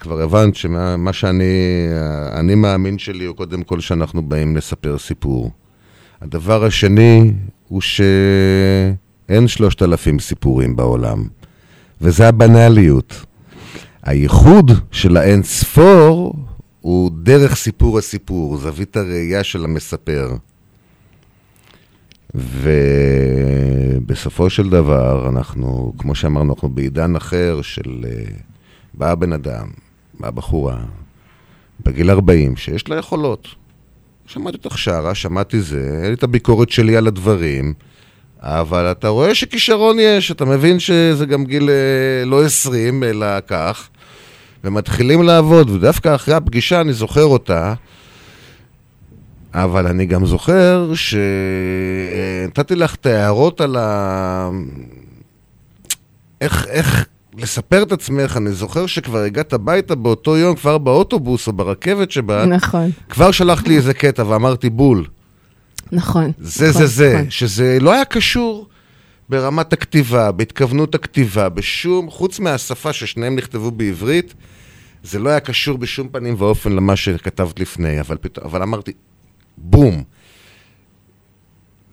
כבר 0.00 0.20
הבנת 0.20 0.54
שמה 0.54 0.96
מה 0.96 1.12
שאני, 1.12 1.88
אני 2.32 2.54
מאמין 2.54 2.98
שלי 2.98 3.24
הוא 3.24 3.36
קודם 3.36 3.62
כל 3.62 3.80
שאנחנו 3.80 4.22
באים 4.22 4.56
לספר 4.56 4.98
סיפור. 4.98 5.50
הדבר 6.20 6.64
השני 6.64 7.32
הוא 7.68 7.80
שאין 9.30 9.48
שלושת 9.48 9.82
אלפים 9.82 10.18
סיפורים 10.18 10.76
בעולם, 10.76 11.24
וזה 12.00 12.28
הבנאליות. 12.28 13.24
הייחוד 14.02 14.70
של 14.90 15.16
האין 15.16 15.42
ספור 15.42 16.34
הוא 16.80 17.10
דרך 17.22 17.54
סיפור 17.54 17.98
הסיפור, 17.98 18.56
זווית 18.56 18.96
הראייה 18.96 19.44
של 19.44 19.64
המספר. 19.64 20.30
ובסופו 24.04 24.50
של 24.50 24.70
דבר, 24.70 25.28
אנחנו, 25.28 25.92
כמו 25.98 26.14
שאמרנו, 26.14 26.54
אנחנו 26.54 26.68
בעידן 26.68 27.16
אחר 27.16 27.62
של 27.62 28.04
אה, 28.04 28.24
בא 28.94 29.14
בן 29.14 29.32
אדם, 29.32 29.68
באה 30.20 30.30
בחורה, 30.30 30.78
בגיל 31.84 32.10
40, 32.10 32.56
שיש 32.56 32.88
לה 32.88 32.96
יכולות. 32.96 33.48
שמעתי 34.26 34.56
אותך 34.64 34.78
שרה, 34.78 35.14
שמעתי 35.14 35.60
זה, 35.60 36.10
את 36.12 36.22
הביקורת 36.22 36.70
שלי 36.70 36.96
על 36.96 37.06
הדברים, 37.06 37.74
אבל 38.42 38.90
אתה 38.90 39.08
רואה 39.08 39.34
שכישרון 39.34 39.96
יש, 39.98 40.30
אתה 40.30 40.44
מבין 40.44 40.80
שזה 40.80 41.26
גם 41.26 41.44
גיל 41.44 41.70
אה, 41.70 42.24
לא 42.26 42.44
20, 42.44 43.04
אלא 43.04 43.26
כך, 43.46 43.88
ומתחילים 44.64 45.22
לעבוד, 45.22 45.70
ודווקא 45.70 46.14
אחרי 46.14 46.34
הפגישה 46.34 46.80
אני 46.80 46.92
זוכר 46.92 47.24
אותה, 47.24 47.74
אבל 49.54 49.86
אני 49.86 50.06
גם 50.06 50.26
זוכר 50.26 50.92
שנתתי 52.44 52.74
לך 52.74 52.94
את 52.94 53.06
ההערות 53.06 53.60
על 53.60 53.76
ה... 53.76 54.50
איך, 56.40 56.66
איך 56.68 57.06
לספר 57.38 57.82
את 57.82 57.92
עצמך, 57.92 58.36
אני 58.36 58.52
זוכר 58.52 58.86
שכבר 58.86 59.18
הגעת 59.18 59.52
הביתה 59.52 59.94
באותו 59.94 60.36
יום, 60.36 60.56
כבר 60.56 60.78
באוטובוס 60.78 61.46
או 61.46 61.52
ברכבת 61.52 62.10
שבאת, 62.10 62.48
נכון, 62.48 62.90
כבר 63.08 63.30
שלחת 63.30 63.68
לי 63.68 63.76
איזה 63.76 63.94
קטע 63.94 64.24
ואמרתי 64.26 64.70
בול. 64.70 65.04
נכון. 65.92 66.32
זה 66.38 66.68
נכון, 66.68 66.80
זה 66.80 66.86
זה, 66.86 67.14
נכון. 67.14 67.30
שזה 67.30 67.78
לא 67.80 67.92
היה 67.92 68.04
קשור 68.04 68.68
ברמת 69.28 69.72
הכתיבה, 69.72 70.32
בהתכוונות 70.32 70.94
הכתיבה, 70.94 71.48
בשום, 71.48 72.10
חוץ 72.10 72.40
מהשפה 72.40 72.92
ששניהם 72.92 73.36
נכתבו 73.36 73.70
בעברית, 73.70 74.34
זה 75.02 75.18
לא 75.18 75.28
היה 75.28 75.40
קשור 75.40 75.78
בשום 75.78 76.08
פנים 76.08 76.34
ואופן 76.38 76.72
למה 76.72 76.96
שכתבת 76.96 77.60
לפני, 77.60 78.00
אבל, 78.00 78.16
פתאום, 78.20 78.46
אבל 78.46 78.62
אמרתי, 78.62 78.92
בום. 79.58 80.02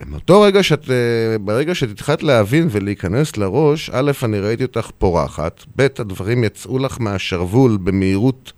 ומאותו 0.02 0.42
רגע 0.42 0.64
שאת, 0.64 0.90
אה, 0.90 1.38
ברגע 1.38 1.76
שאת 1.76 1.90
התחלת 1.90 2.24
להבין 2.24 2.68
ולהיכנס 2.72 3.38
לראש, 3.38 3.90
א', 3.94 4.12
אני 4.24 4.40
ראיתי 4.40 4.64
אותך 4.64 4.90
פורחת, 4.98 5.64
ב', 5.76 5.88
הדברים 6.00 6.44
יצאו 6.44 6.80
לך 6.80 6.98
מהשרוול 7.00 7.78
במהירות, 7.78 8.54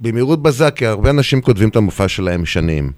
במהירות 0.00 0.42
בזק, 0.42 0.74
כי 0.76 0.86
הרבה 0.86 1.10
אנשים 1.10 1.40
כותבים 1.40 1.68
את 1.68 1.76
המופע 1.76 2.08
שלהם 2.08 2.46
שנים. 2.46 2.92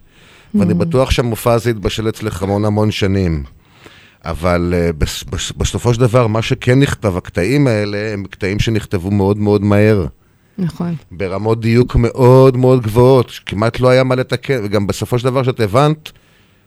ואני 0.55 0.74
בטוח 0.74 1.11
שהמופע 1.11 1.53
הזה 1.53 1.70
יתבשל 1.70 2.09
אצלך 2.09 2.42
המון 2.42 2.64
המון 2.64 2.90
שנים. 2.90 3.42
אבל 4.24 4.74
בס, 4.99 5.24
בסופו 5.57 5.94
של 5.94 6.01
דבר, 6.01 6.26
מה 6.26 6.42
שכן 6.42 6.80
נכתב, 6.80 7.16
הקטעים 7.16 7.66
האלה, 7.66 8.12
הם 8.12 8.24
קטעים 8.24 8.59
שנכתבו 8.59 9.11
מאוד 9.11 9.38
מאוד 9.38 9.62
מהר. 9.62 10.07
נכון. 10.59 10.94
ברמות 11.11 11.61
דיוק 11.61 11.96
מאוד 11.96 12.57
מאוד 12.57 12.82
גבוהות, 12.82 13.32
כמעט 13.46 13.80
לא 13.80 13.88
היה 13.88 14.05
מה 14.05 14.14
לתקן, 14.14 14.61
וגם 14.64 14.86
בסופו 14.86 15.18
של 15.18 15.24
דבר 15.24 15.42
שאת 15.42 15.61
הבנת 15.61 16.12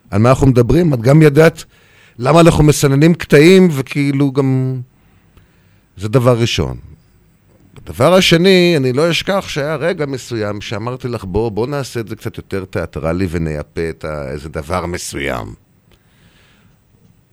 על 0.09 0.21
מה 0.21 0.29
אנחנו 0.29 0.47
מדברים, 0.47 0.93
את 0.93 1.01
גם 1.01 1.21
ידעת 1.21 1.63
למה 2.19 2.39
אנחנו 2.39 2.63
מסננים 2.63 3.13
קטעים, 3.13 3.67
וכאילו 3.71 4.31
גם... 4.31 4.79
זה 5.97 6.09
דבר 6.09 6.39
ראשון. 6.39 6.77
הדבר 7.85 8.13
השני, 8.13 8.73
אני 8.77 8.93
לא 8.93 9.11
אשכח 9.11 9.45
שהיה 9.47 9.75
רגע 9.75 10.05
מסוים 10.05 10.61
שאמרתי 10.61 11.07
לך, 11.07 11.23
בוא, 11.23 11.49
בוא 11.51 11.67
נעשה 11.67 11.99
את 11.99 12.07
זה 12.07 12.15
קצת 12.15 12.37
יותר 12.37 12.65
תיאטרלי 12.65 13.27
ונייפה 13.29 13.89
את 13.89 14.05
ה- 14.05 14.31
איזה 14.31 14.49
דבר 14.49 14.85
מסוים. 14.85 15.53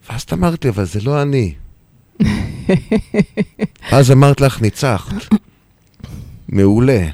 ואז 0.09 0.21
את 0.21 0.33
אמרת 0.33 0.63
לי, 0.63 0.69
אבל 0.69 0.85
זה 0.85 0.99
לא 1.03 1.21
אני. 1.21 1.53
אז 3.91 4.11
אמרת 4.11 4.41
לך, 4.41 4.61
ניצחת. 4.61 5.15
מעולה, 6.49 7.07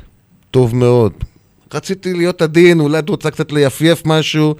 טוב 0.51 0.75
מאוד. 0.75 1.13
רציתי 1.73 2.13
להיות 2.13 2.41
עדין, 2.41 2.79
אולי 2.79 2.99
את 2.99 3.09
רוצה 3.09 3.31
קצת 3.31 3.51
ליפייף 3.51 4.01
משהו, 4.05 4.55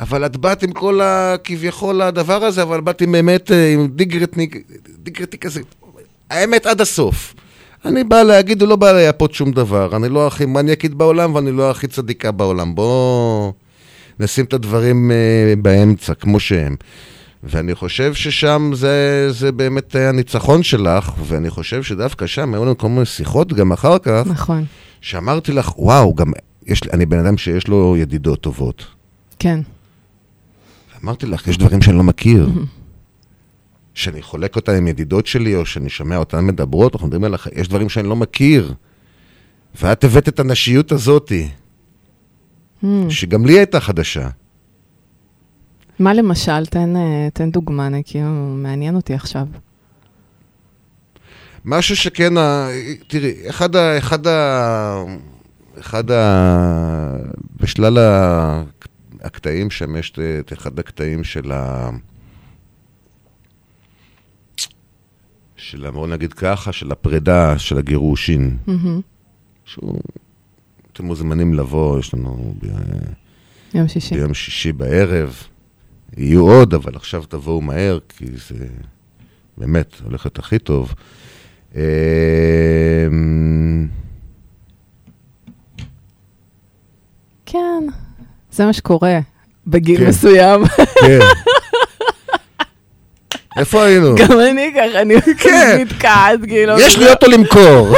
אבל 0.00 0.26
את 0.26 0.36
באת 0.36 0.62
עם 0.62 0.72
כל 0.72 1.00
ה... 1.00 1.34
כביכול 1.44 2.02
הדבר 2.02 2.44
הזה, 2.44 2.62
אבל 2.62 2.80
באת 2.80 3.00
עם 3.02 3.14
אמת, 3.14 3.50
אה, 3.52 3.72
עם 3.72 3.88
דיגרטניק, 3.88 4.56
דיגרטניק 4.98 5.42
כזה, 5.46 5.60
האמת 6.30 6.66
עד 6.66 6.80
הסוף. 6.80 7.34
אני 7.84 8.04
בא 8.04 8.22
להגיד, 8.22 8.60
הוא 8.60 8.68
לא 8.68 8.76
בא 8.76 8.92
לייפות 8.92 9.34
שום 9.34 9.52
דבר. 9.52 9.96
אני 9.96 10.08
לא 10.08 10.26
הכי 10.26 10.46
מניאקית 10.46 10.94
בעולם 10.94 11.34
ואני 11.34 11.52
לא 11.52 11.70
הכי 11.70 11.86
צדיקה 11.86 12.30
בעולם. 12.30 12.74
בואו 12.74 13.52
נשים 14.20 14.44
את 14.44 14.52
הדברים 14.52 15.10
אה, 15.10 15.54
באמצע, 15.62 16.14
כמו 16.14 16.40
שהם. 16.40 16.76
ואני 17.44 17.74
חושב 17.74 18.14
ששם 18.14 18.70
זה, 18.74 19.26
זה 19.30 19.52
באמת 19.52 19.94
היה 19.94 20.08
הניצחון 20.08 20.62
שלך, 20.62 21.12
ואני 21.26 21.50
חושב 21.50 21.82
שדווקא 21.82 22.26
שם 22.26 22.54
היו 22.54 22.64
לנו 22.64 22.78
כל 22.78 22.88
מיני 22.88 23.06
שיחות 23.06 23.52
גם 23.52 23.72
אחר 23.72 23.98
כך, 23.98 24.22
נכון, 24.26 24.64
שאמרתי 25.00 25.52
לך, 25.52 25.78
וואו, 25.78 26.14
גם 26.14 26.32
יש, 26.66 26.80
אני 26.92 27.06
בן 27.06 27.18
אדם 27.18 27.36
שיש 27.36 27.68
לו 27.68 27.96
ידידות 27.96 28.40
טובות. 28.40 28.84
כן. 29.38 29.60
אמרתי 31.04 31.26
לך, 31.26 31.48
יש 31.48 31.58
דברים 31.58 31.82
שאני 31.82 31.96
לא 31.96 32.02
מכיר. 32.02 32.48
שאני 33.94 34.22
חולק 34.22 34.56
אותם 34.56 34.72
עם 34.72 34.88
ידידות 34.88 35.26
שלי, 35.26 35.56
או 35.56 35.66
שאני 35.66 35.88
שומע 35.88 36.16
אותן 36.16 36.44
מדברות, 36.44 36.94
אנחנו 36.94 37.06
מדברים 37.06 37.24
עליך, 37.24 37.48
יש 37.54 37.68
דברים 37.68 37.88
שאני 37.88 38.08
לא 38.08 38.16
מכיר. 38.16 38.74
ואת 39.82 40.04
הבאת 40.04 40.28
את 40.28 40.40
הנשיות 40.40 40.92
הזאתי, 40.92 41.48
Mm. 42.82 42.86
שגם 43.08 43.46
לי 43.46 43.58
הייתה 43.58 43.80
חדשה. 43.80 44.28
מה 45.98 46.14
למשל? 46.14 46.66
תן, 46.66 46.96
אה, 46.96 47.28
תן 47.34 47.50
דוגמה, 47.50 47.86
אני 47.86 48.02
כאילו, 48.06 48.28
מעניין 48.56 48.96
אותי 48.96 49.14
עכשיו. 49.14 49.46
משהו 51.64 51.96
שכן, 51.96 52.32
תראי, 53.06 53.34
אחד 53.48 53.76
ה... 53.76 53.98
אחד 53.98 54.26
ה... 54.26 55.04
אחד 55.80 56.10
ה... 56.10 57.16
בשלל 57.60 57.98
הקטעים 59.20 59.70
שם 59.70 59.96
יש 59.96 60.12
את 60.40 60.52
אחד 60.52 60.78
הקטעים 60.78 61.24
של 61.24 61.52
ה... 61.52 61.90
של, 65.72 65.86
ה- 65.86 65.90
בוא 65.90 66.06
נגיד 66.06 66.32
ככה, 66.32 66.72
של 66.72 66.92
הפרידה, 66.92 67.58
של 67.58 67.78
הגירושין. 67.78 68.56
מהמם. 68.66 69.00
שהוא... 69.64 70.00
אתם 70.92 71.04
מוזמנים 71.04 71.54
לבוא, 71.54 71.98
יש 71.98 72.14
לנו 72.14 72.54
ב... 72.62 72.66
יום 73.74 73.88
שישי. 73.88 74.14
ביום 74.14 74.34
שישי 74.34 74.72
בערב. 74.72 75.42
יהיו 76.16 76.40
עוד, 76.48 76.74
אבל 76.74 76.96
עכשיו 76.96 77.24
תבואו 77.28 77.60
מהר, 77.60 77.98
כי 78.08 78.24
זה 78.48 78.66
באמת 79.58 80.00
הולך 80.04 80.26
להיות 80.26 80.38
הכי 80.38 80.58
טוב. 80.58 80.94
אמ, 81.74 81.80
כן, 87.46 87.86
זה 88.50 88.66
מה 88.66 88.72
שקורה 88.72 89.18
בגיל 89.66 89.98
כן. 90.00 90.08
מסוים. 90.08 90.60
כן. 91.00 91.18
איפה 93.56 93.84
היינו? 93.84 94.14
גם 94.14 94.40
אני 94.50 94.72
ככה, 94.74 95.02
אני 95.02 95.14
כן. 95.38 95.78
נתקעת, 95.80 96.40
כאילו. 96.48 96.80
יש 96.80 96.98
לי 96.98 97.10
אוטו 97.10 97.26
למכור. 97.30 97.96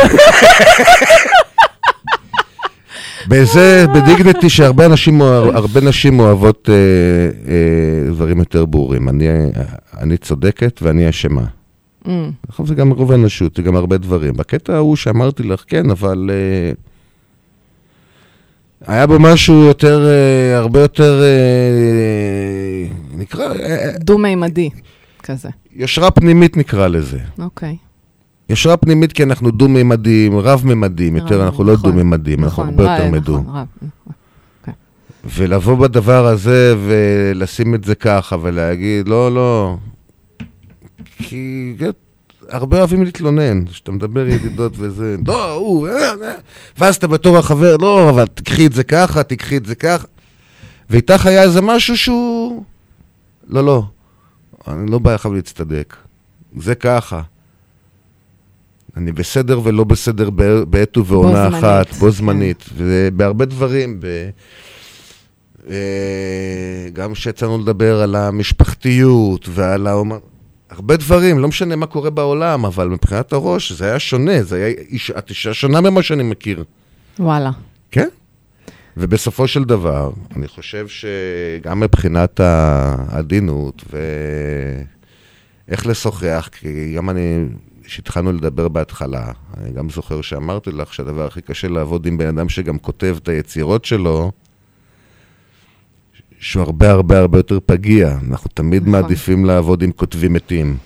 בזה, 3.28 3.86
בדיגנטי, 3.94 4.50
שהרבה 4.50 4.86
אנשים, 4.86 5.22
הרבה 5.22 5.80
נשים 5.80 6.20
אוהבות 6.20 6.68
אה, 6.72 6.74
אה, 7.52 8.11
דברים 8.11 8.38
יותר 8.38 8.64
ברורים. 8.64 9.09
אני, 9.09 9.28
אני 10.00 10.16
צודקת 10.16 10.80
ואני 10.82 11.09
אשמה. 11.09 11.44
Mm, 12.05 12.09
עכשיו 12.48 12.66
זה 12.66 12.74
גם 12.74 12.90
רוב 12.90 13.12
האנושות, 13.12 13.57
זה 13.57 13.62
גם 13.62 13.76
הרבה 13.76 13.96
דברים. 13.96 14.32
בקטע 14.36 14.74
ההוא 14.74 14.96
שאמרתי 14.96 15.42
לך, 15.42 15.64
כן, 15.68 15.90
אבל... 15.90 16.30
אה, 16.32 16.72
היה 18.86 19.07
בו 19.07 19.18
משהו 19.20 19.55
יותר, 19.55 20.07
אה, 20.07 20.57
הרבה 20.59 20.80
יותר, 20.80 21.22
אה, 21.22 22.88
נקרא, 23.16 23.55
אה, 23.55 23.90
דו-מימדי, 23.98 24.70
כזה. 25.24 25.48
יושרה 25.72 26.10
פנימית 26.10 26.56
נקרא 26.56 26.88
לזה. 26.88 27.18
אוקיי. 27.38 27.76
יושרה 28.48 28.76
פנימית 28.76 29.12
כי 29.12 29.22
אנחנו 29.22 29.50
דו-ממדים, 29.50 30.38
רב-ממדים 30.38 31.16
יותר, 31.16 31.40
רב, 31.40 31.46
אנחנו 31.46 31.64
לא 31.64 31.72
נכון, 31.72 31.90
דו-ממדים, 31.90 32.44
אנחנו 32.44 32.62
נכון, 32.62 32.68
הרבה 32.68 32.86
אה, 32.86 32.92
יותר 32.92 33.08
נכון, 33.08 33.18
מדו. 33.18 33.34
רב, 33.34 33.66
נכון. 33.82 34.74
ולבוא 35.24 35.74
בדבר 35.74 36.26
הזה 36.26 36.74
ולשים 36.86 37.74
את 37.74 37.84
זה 37.84 37.94
ככה 37.94 38.36
ולהגיד, 38.42 39.08
לא, 39.08 39.34
לא. 39.34 39.76
כי 41.18 41.74
הרבה 42.48 42.78
אוהבים 42.78 43.04
להתלונן, 43.04 43.64
כשאתה 43.64 43.92
מדבר 43.92 44.26
ידידות 44.28 44.72
וזה, 44.76 45.16
לא, 45.26 45.52
הוא, 45.52 45.88
אה, 45.88 45.92
אה. 46.22 46.34
ואז 46.78 46.96
אתה 46.96 47.06
בתור 47.06 47.38
החבר, 47.38 47.76
לא, 47.76 48.10
אבל 48.10 48.26
תקחי 48.26 48.66
את 48.66 48.72
זה 48.72 48.84
ככה, 48.84 49.22
תקחי 49.22 49.56
את 49.56 49.66
זה 49.66 49.74
ככה. 49.74 50.06
ואיתך 50.90 51.26
היה 51.26 51.42
איזה 51.42 51.60
משהו 51.60 51.96
שהוא... 51.96 52.64
לא, 53.48 53.64
לא, 53.64 53.82
אני 54.68 54.90
לא 54.90 54.98
בא 54.98 55.14
עכשיו 55.14 55.34
להצטדק. 55.34 55.96
זה 56.58 56.74
ככה. 56.74 57.22
אני 58.96 59.12
בסדר 59.12 59.60
ולא 59.64 59.84
בסדר 59.84 60.30
בעת 60.68 60.96
ובעונה 60.96 61.50
בו 61.50 61.56
אחת, 61.58 61.90
בו 61.94 62.06
כן. 62.06 62.10
זמנית. 62.10 62.64
ובהרבה 62.76 63.44
דברים, 63.44 64.00
ב... 64.00 64.06
אה, 65.70 66.88
גם 66.92 67.12
כשיצאנו 67.12 67.58
לדבר 67.58 68.02
על 68.02 68.16
המשפחתיות 68.16 69.48
ועל 69.48 69.86
האומן... 69.86 70.16
הרבה 70.70 70.96
דברים, 70.96 71.38
לא 71.38 71.48
משנה 71.48 71.76
מה 71.76 71.86
קורה 71.86 72.10
בעולם, 72.10 72.64
אבל 72.64 72.88
מבחינת 72.88 73.32
הראש 73.32 73.72
זה 73.72 73.84
היה 73.84 73.98
שונה, 73.98 74.42
זה 74.42 74.56
היה 74.56 74.66
איש, 74.66 75.10
את 75.10 75.30
אישה 75.30 75.54
שונה 75.54 75.80
ממה 75.80 76.02
שאני 76.02 76.22
מכיר. 76.22 76.64
וואלה. 77.18 77.50
כן. 77.90 78.08
ובסופו 78.97 79.49
של 79.49 79.64
דבר, 79.64 80.11
אני 80.36 80.49
חושב 80.49 80.86
שגם 80.88 81.80
מבחינת 81.80 82.40
העדינות 82.40 83.84
ואיך 85.68 85.86
לשוחח, 85.86 86.49
כי 86.53 86.95
גם 86.97 87.11
אני, 87.11 87.45
כשהתחלנו 87.84 88.32
לדבר 88.32 88.68
בהתחלה, 88.68 89.32
אני 89.57 89.72
גם 89.72 89.90
זוכר 89.90 90.20
שאמרתי 90.20 90.70
לך 90.70 90.95
שהדבר 90.95 91.26
הכי 91.26 91.40
קשה 91.42 91.68
לעבוד 91.68 92.07
עם 92.07 92.18
בן 92.18 92.26
אדם 92.26 92.49
שגם 92.49 92.78
כותב 92.78 93.16
את 93.22 93.28
היצירות 93.28 93.84
שלו, 93.84 94.32
שהוא 96.38 96.62
הרבה 96.62 96.90
הרבה 96.90 97.18
הרבה 97.18 97.38
יותר 97.38 97.59
פגיע. 97.66 98.18
אנחנו 98.28 98.51
תמיד 98.55 98.82
נכון. 98.82 98.92
מעדיפים 98.92 99.45
לעבוד 99.45 99.82
עם 99.82 99.92
כותבים 99.92 100.32
מתים. 100.32 100.76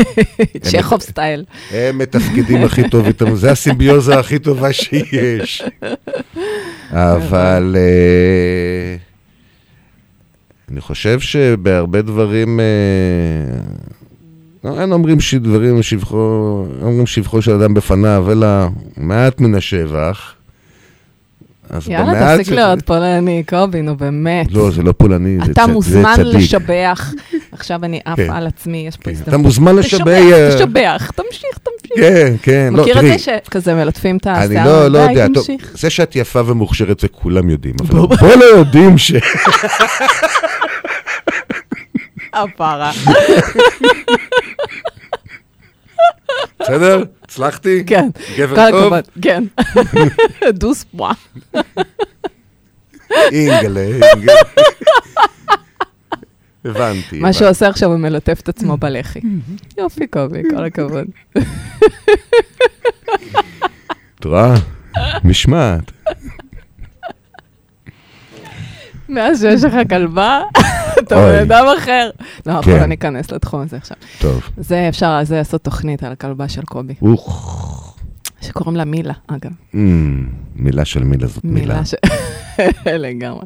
צ'כוב 0.70 1.00
סטייל. 1.00 1.44
הם 1.70 1.98
מתפקדים 1.98 2.64
הכי 2.64 2.88
טוב 2.90 3.06
איתם, 3.06 3.36
זה 3.36 3.50
הסימביוזה 3.50 4.18
הכי 4.18 4.38
טובה 4.38 4.72
שיש. 4.72 5.62
אבל 6.90 7.76
אה, 7.78 8.96
אני 10.70 10.80
חושב 10.80 11.20
שבהרבה 11.20 12.02
דברים, 12.02 12.60
אה, 12.60 12.64
לא, 14.64 14.80
אין 14.80 14.92
אומרים 14.92 15.20
שדברים 15.20 15.82
שבחו, 15.82 16.66
אומרים 16.82 17.06
שבחו 17.06 17.42
של 17.42 17.52
אדם 17.52 17.74
בפניו, 17.74 18.26
אלא 18.32 18.46
מעט 18.96 19.40
מן 19.40 19.54
השבח. 19.54 20.34
אז 21.72 21.88
יאללה, 21.88 22.04
במעט 22.14 22.38
תפסיק 22.38 22.46
ש- 22.46 22.56
להיות 22.56 22.82
פולני, 22.86 23.42
קובי, 23.48 23.82
נו 23.82 23.96
באמת. 23.96 24.46
לא, 24.52 24.70
זה 24.70 24.82
לא 24.82 24.92
פולני, 24.96 25.36
זה 25.38 25.46
צ- 25.46 25.48
אתה 25.50 25.66
מוזמן 25.66 26.12
צדיק. 26.16 26.34
לשבח. 26.34 27.12
עכשיו 27.52 27.84
אני 27.84 28.00
עפה 28.04 28.16
כן. 28.26 28.30
על 28.32 28.46
עצמי, 28.46 28.84
יש 28.88 28.96
פה 28.96 29.02
כן, 29.04 29.10
הזדמנות. 29.10 29.28
אתה 29.28 29.36
מוזמן 29.38 29.76
לשבח, 29.76 29.98
תשבח, 29.98 30.32
אה, 30.32 30.54
תשבח, 30.56 31.10
תמשיך, 31.14 31.58
תמשיך. 31.62 31.96
כן, 31.96 32.34
כן, 32.42 32.72
לא, 32.76 32.82
מכיר 32.82 32.94
את 32.98 33.04
תראי, 33.04 33.18
זה 33.18 33.24
שכזה 33.44 33.74
מלטפים 33.74 34.16
את 34.16 34.26
השיער? 34.26 34.44
אני 34.62 34.66
לא, 34.68 34.88
לא 34.88 34.98
יודע. 34.98 35.26
זה 35.74 35.90
שאת 35.90 36.16
יפה 36.16 36.40
ומוכשרת 36.46 37.00
זה 37.00 37.08
כולם 37.08 37.50
יודעים, 37.50 37.74
אבל 37.80 38.16
פה 38.16 38.34
לא 38.34 38.44
יודעים 38.44 38.98
ש... 38.98 39.12
הפרה. 42.34 42.90
בסדר? 46.62 47.04
הצלחתי? 47.24 47.84
כן. 47.86 48.08
גבר 48.38 48.70
טוב? 48.70 48.92
כן. 49.22 49.44
דוס 50.60 50.84
פואה. 50.84 51.12
אינגלה, 53.32 53.80
אינגלה. 53.80 54.32
הבנתי. 56.64 57.18
מה 57.18 57.32
שהוא. 57.32 57.48
עושה 57.48 57.68
עכשיו 57.68 57.90
הוא 57.90 57.98
מלטף 57.98 58.40
את 58.40 58.48
עצמו 58.48 58.76
בלחי. 58.76 59.20
יופי, 59.78 60.06
קובי, 60.06 60.42
כל 60.50 60.64
הכבוד. 60.64 61.06
את 64.18 64.24
רואה? 64.24 64.54
משמעת. 65.24 65.92
מאז 69.08 69.40
שיש 69.40 69.64
לך 69.64 69.74
כלבה, 69.88 70.42
אתה. 71.00 71.14
בן 71.14 71.38
אדם 71.42 71.64
אחר. 71.78 72.10
לא, 72.46 72.52
אבל 72.52 72.62
כן. 72.62 72.82
אני 72.82 72.94
אכנס 72.94 73.32
לתחום 73.32 73.60
הזה 73.60 73.76
עכשיו. 73.76 73.96
טוב. 74.20 74.42
זה 74.56 74.88
אפשר, 74.88 75.20
זה 75.24 75.36
לעשות 75.36 75.62
תוכנית 75.64 76.02
על 76.02 76.12
הכלבה 76.12 76.48
של 76.48 76.62
קובי. 76.62 76.94
שקוראים 78.40 78.76
לה 78.76 78.84
מילה, 78.84 79.14
אגב. 79.26 79.50
אמ, 79.74 80.26
מילה 80.56 80.84
של 80.84 81.04
מילה 81.04 81.26
זאת 81.26 81.44
מילה. 81.44 81.74
מילה 81.74 81.84
ש... 81.84 81.94
לגמרי. 83.04 83.44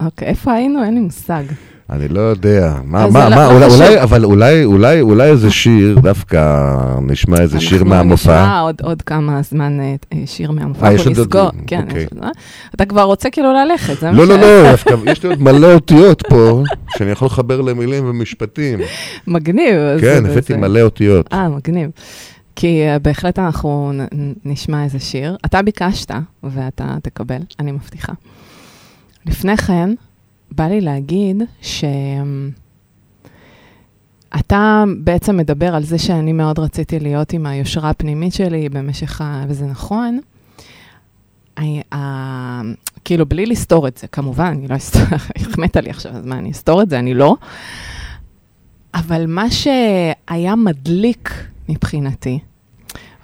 אוקיי, 0.00 0.28
איפה 0.28 0.52
היינו? 0.52 0.84
אין 0.84 0.94
לי 0.94 1.00
מושג. 1.00 1.42
אני 1.90 2.08
לא 2.08 2.20
יודע. 2.20 2.74
מה, 2.84 3.06
מה, 3.10 3.28
מה, 3.28 3.36
לא 3.36 3.52
אולי. 3.52 3.66
אולי, 3.74 4.02
אבל 4.02 4.24
אולי, 4.24 4.64
אולי, 4.64 5.00
אולי 5.00 5.30
איזה 5.30 5.50
שיר, 5.50 5.98
דווקא 5.98 6.66
נשמע 7.02 7.40
איזה 7.40 7.60
שיר 7.60 7.72
אנחנו 7.78 7.88
מהמופע. 7.90 8.42
נשמע 8.42 8.60
עוד, 8.60 8.74
עוד 8.82 9.02
כמה 9.02 9.42
זמן 9.42 9.80
אה, 9.80 9.94
אה, 10.12 10.22
שיר 10.26 10.50
מהמופע, 10.50 10.86
אה, 10.86 10.92
יש 10.92 11.00
אנחנו 11.06 11.10
עוד- 11.10 11.20
נסגור. 11.26 11.50
כן, 11.66 11.82
אוקיי. 11.88 12.02
יש 12.02 12.08
עוד, 12.12 12.24
אה? 12.24 12.28
אתה 12.74 12.84
כבר 12.84 13.02
רוצה 13.02 13.30
כאילו 13.30 13.48
ללכת, 13.52 14.00
זה 14.00 14.10
מה 14.10 14.16
לא, 14.18 14.26
ש... 14.26 14.28
לא, 14.28 14.36
לא, 14.36 14.70
דווקא 14.70 14.94
יש 15.06 15.22
לי 15.22 15.28
עוד 15.28 15.42
מלא 15.42 15.72
אותיות 15.74 16.22
פה, 16.28 16.62
שאני 16.96 17.10
יכול 17.10 17.26
לחבר 17.26 17.60
למילים 17.60 18.04
ומשפטים. 18.08 18.78
מגניב. 19.26 19.74
כן, 20.00 20.26
הבאתי 20.26 20.56
מלא 20.56 20.80
אותיות. 20.80 21.32
אה, 21.32 21.48
מגניב. 21.48 21.90
כי 22.56 22.82
uh, 22.96 22.98
בהחלט 22.98 23.38
אנחנו 23.38 23.92
נשמע 24.44 24.84
איזה 24.84 24.98
שיר. 24.98 25.36
אתה 25.44 25.62
ביקשת, 25.62 26.10
ואתה 26.42 26.96
תקבל, 27.02 27.38
אני 27.60 27.72
מבטיחה. 27.72 28.12
לפני 29.26 29.56
כן, 29.56 29.90
בא 30.52 30.64
לי 30.64 30.80
להגיד 30.80 31.42
שאתה 34.30 34.84
בעצם 35.04 35.36
מדבר 35.36 35.74
על 35.74 35.84
זה 35.84 35.98
שאני 35.98 36.32
מאוד 36.32 36.58
רציתי 36.58 37.00
להיות 37.00 37.32
עם 37.32 37.46
היושרה 37.46 37.90
הפנימית 37.90 38.34
שלי 38.34 38.68
במשך 38.68 39.20
ה... 39.20 39.44
וזה 39.48 39.66
נכון. 39.66 40.20
כאילו, 43.04 43.26
בלי 43.26 43.46
לסתור 43.46 43.88
את 43.88 43.96
זה, 43.98 44.06
כמובן, 44.06 44.44
אני 44.44 44.68
לא 44.68 44.76
אסתור, 44.76 45.02
החמאת 45.36 45.76
לי 45.76 45.90
עכשיו, 45.90 46.12
אז 46.12 46.26
מה, 46.26 46.38
אני 46.38 46.50
אסתור 46.50 46.82
את 46.82 46.90
זה? 46.90 46.98
אני 46.98 47.14
לא. 47.14 47.36
אבל 48.94 49.26
מה 49.26 49.50
שהיה 49.50 50.56
מדליק 50.56 51.44
מבחינתי, 51.68 52.38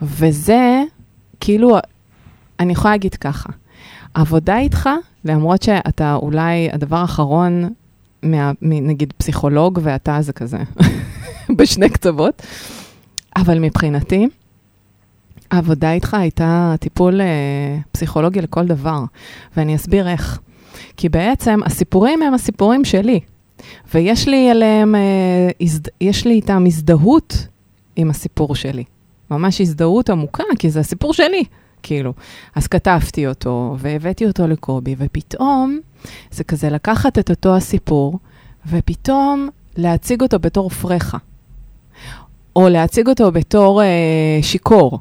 וזה, 0.03 0.83
כאילו, 1.41 1.77
אני 2.61 2.73
יכולה 2.73 2.95
להגיד 2.95 3.15
ככה, 3.15 3.49
העבודה 4.17 4.59
איתך, 4.59 4.89
למרות 5.25 5.63
שאתה 5.63 6.15
אולי 6.15 6.69
הדבר 6.73 6.97
האחרון, 6.97 7.65
מה, 8.23 8.53
נגיד 8.63 9.13
פסיכולוג, 9.17 9.79
ואתה 9.83 10.19
זה 10.21 10.33
כזה, 10.33 10.59
בשני 11.57 11.89
קצוות, 11.91 12.43
אבל 13.37 13.59
מבחינתי, 13.59 14.29
העבודה 15.51 15.93
איתך 15.93 16.15
הייתה 16.15 16.75
טיפול 16.81 17.21
אה, 17.21 17.27
פסיכולוגי 17.93 18.41
לכל 18.41 18.67
דבר, 18.67 19.01
ואני 19.57 19.77
אסביר 19.77 20.09
איך. 20.09 20.41
כי 20.97 21.09
בעצם 21.09 21.61
הסיפורים 21.67 22.23
הם 22.23 22.35
הסיפורים 22.35 22.85
שלי, 22.85 23.21
ויש 23.95 24.29
לי 24.29 24.51
עליהם, 24.51 24.95
אה, 24.95 25.01
הזד... 25.61 25.89
יש 26.01 26.27
לי 26.27 26.35
איתם 26.35 26.65
הזדהות 26.67 27.47
עם 27.97 28.11
הסיפור 28.11 28.55
שלי. 28.55 28.85
ממש 29.31 29.61
הזדהות 29.61 30.11
עמוקה, 30.11 30.45
כי 30.59 30.71
זה 30.71 30.81
הסיפור 30.81 31.15
שלי, 31.15 31.45
כאילו. 31.87 32.13
אז 32.55 32.67
כתבתי 32.67 33.27
אותו, 33.27 33.77
והבאתי 33.79 34.27
אותו 34.27 34.47
לקובי, 34.47 34.95
ופתאום 34.99 35.79
זה 36.31 36.45
כזה 36.45 36.71
לקחת 36.71 37.19
את 37.19 37.31
אותו 37.31 37.57
הסיפור, 37.57 38.19
ופתאום 38.71 39.49
להציג 39.77 40.23
אותו 40.23 40.39
בתור 40.39 40.71
פרחה. 40.71 41.19
או 42.57 42.69
להציג 42.69 43.09
אותו 43.09 43.33
בתור 43.33 43.83
אה, 43.83 44.39
שיכור. 44.43 44.99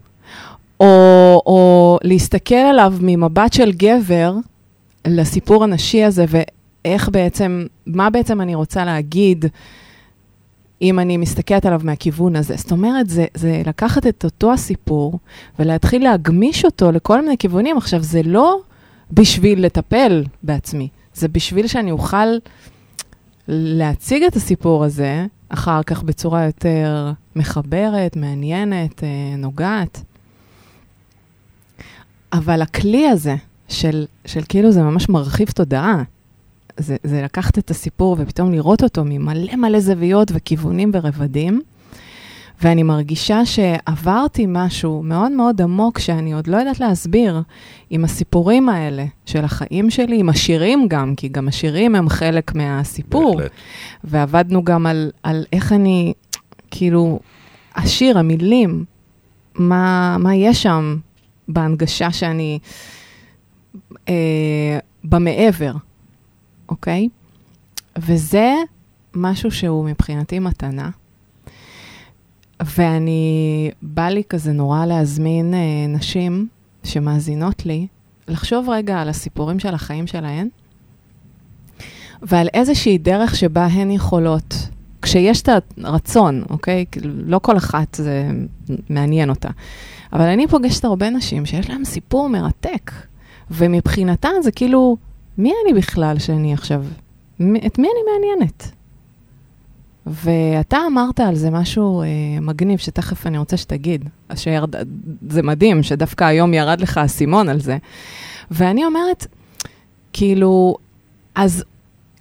או, 0.79 1.41
או 1.45 1.97
להסתכל 2.03 2.55
עליו 2.55 2.93
ממבט 3.01 3.53
של 3.53 3.71
גבר 3.71 4.33
לסיפור 5.07 5.63
הנשי 5.63 6.03
הזה, 6.03 6.25
ואיך 6.27 7.09
בעצם, 7.09 7.65
מה 7.87 8.09
בעצם 8.09 8.41
אני 8.41 8.55
רוצה 8.55 8.85
להגיד 8.85 9.45
אם 10.81 10.99
אני 10.99 11.17
מסתכלת 11.17 11.65
עליו 11.65 11.81
מהכיוון 11.83 12.35
הזה. 12.35 12.55
זאת 12.57 12.71
אומרת, 12.71 13.09
זה, 13.09 13.25
זה 13.33 13.61
לקחת 13.65 14.07
את 14.07 14.23
אותו 14.23 14.53
הסיפור 14.53 15.19
ולהתחיל 15.59 16.03
להגמיש 16.03 16.65
אותו 16.65 16.91
לכל 16.91 17.21
מיני 17.21 17.37
כיוונים. 17.37 17.77
עכשיו, 17.77 18.03
זה 18.03 18.21
לא 18.23 18.59
בשביל 19.11 19.65
לטפל 19.65 20.23
בעצמי, 20.43 20.87
זה 21.13 21.27
בשביל 21.27 21.67
שאני 21.67 21.91
אוכל 21.91 22.27
להציג 23.47 24.23
את 24.23 24.35
הסיפור 24.35 24.83
הזה 24.83 25.25
אחר 25.49 25.83
כך 25.83 26.03
בצורה 26.03 26.45
יותר 26.45 27.11
מחברת, 27.35 28.15
מעניינת, 28.15 29.03
אה, 29.03 29.35
נוגעת. 29.37 30.01
אבל 32.33 32.61
הכלי 32.61 33.07
הזה 33.07 33.35
של, 33.67 34.05
של 34.25 34.41
כאילו 34.49 34.71
זה 34.71 34.83
ממש 34.83 35.09
מרחיב 35.09 35.49
תודעה. 35.49 36.03
זה, 36.77 36.95
זה 37.03 37.21
לקחת 37.21 37.57
את 37.57 37.71
הסיפור 37.71 38.15
ופתאום 38.19 38.51
לראות 38.51 38.83
אותו 38.83 39.03
ממלא 39.05 39.55
מלא 39.55 39.79
זוויות 39.79 40.31
וכיוונים 40.33 40.91
ורבדים. 40.93 41.61
ואני 42.61 42.83
מרגישה 42.83 43.45
שעברתי 43.45 44.45
משהו 44.47 45.03
מאוד 45.03 45.31
מאוד 45.31 45.61
עמוק 45.61 45.99
שאני 45.99 46.33
עוד 46.33 46.47
לא 46.47 46.57
יודעת 46.57 46.79
להסביר 46.79 47.41
עם 47.89 48.03
הסיפורים 48.03 48.69
האלה 48.69 49.05
של 49.25 49.43
החיים 49.43 49.89
שלי, 49.89 50.19
עם 50.19 50.29
השירים 50.29 50.87
גם, 50.87 51.13
כי 51.17 51.27
גם 51.27 51.47
השירים 51.47 51.95
הם 51.95 52.09
חלק 52.09 52.55
מהסיפור. 52.55 53.35
בהחלט. 53.35 53.51
ועבדנו 54.03 54.63
גם 54.63 54.85
על, 54.85 55.11
על 55.23 55.45
איך 55.53 55.73
אני, 55.73 56.13
כאילו, 56.71 57.19
השיר, 57.75 58.19
המילים, 58.19 58.85
מה, 59.55 60.17
מה 60.19 60.35
יש 60.35 60.63
שם 60.63 60.97
בהנגשה 61.47 62.11
שאני, 62.11 62.59
אה, 64.09 64.79
במעבר, 65.03 65.71
אוקיי? 66.69 67.07
וזה 67.97 68.53
משהו 69.13 69.51
שהוא 69.51 69.85
מבחינתי 69.85 70.39
מתנה. 70.39 70.89
ואני, 72.59 73.71
בא 73.81 74.09
לי 74.09 74.23
כזה 74.29 74.51
נורא 74.51 74.85
להזמין 74.85 75.53
אה, 75.53 75.87
נשים 75.87 76.47
שמאזינות 76.83 77.65
לי, 77.65 77.87
לחשוב 78.27 78.69
רגע 78.69 79.01
על 79.01 79.09
הסיפורים 79.09 79.59
של 79.59 79.73
החיים 79.73 80.07
שלהן, 80.07 80.47
ועל 82.21 82.47
איזושהי 82.53 82.97
דרך 82.97 83.35
שבה 83.35 83.65
הן 83.65 83.91
יכולות, 83.91 84.53
כש, 84.53 84.67
כשיש 85.01 85.41
את 85.41 85.49
הרצון, 85.83 86.43
אוקיי? 86.49 86.85
לא 87.03 87.39
כל 87.39 87.57
אחת 87.57 87.95
זה 87.95 88.29
מעניין 88.89 89.29
אותה. 89.29 89.49
אבל 90.13 90.25
אני 90.25 90.47
פוגשת 90.47 90.85
הרבה 90.85 91.09
נשים 91.09 91.45
שיש 91.45 91.69
להן 91.69 91.85
סיפור 91.85 92.29
מרתק, 92.29 92.91
ומבחינתן 93.51 94.33
זה 94.43 94.51
כאילו, 94.51 94.97
מי 95.37 95.53
אני 95.65 95.73
בכלל 95.73 96.19
שאני 96.19 96.53
עכשיו, 96.53 96.83
את 97.37 97.79
מי 97.79 97.87
אני 97.87 98.11
מעניינת? 98.11 98.71
ואתה 100.05 100.77
אמרת 100.87 101.19
על 101.19 101.35
זה 101.35 101.49
משהו 101.49 102.01
אה, 102.01 102.07
מגניב, 102.41 102.79
שתכף 102.79 103.27
אני 103.27 103.37
רוצה 103.37 103.57
שתגיד. 103.57 104.09
שירד, 104.35 104.75
זה 105.29 105.41
מדהים 105.41 105.83
שדווקא 105.83 106.23
היום 106.23 106.53
ירד 106.53 106.81
לך 106.81 106.97
האסימון 106.97 107.49
על 107.49 107.59
זה. 107.59 107.77
ואני 108.51 108.85
אומרת, 108.85 109.27
כאילו, 110.13 110.75
אז 111.35 111.63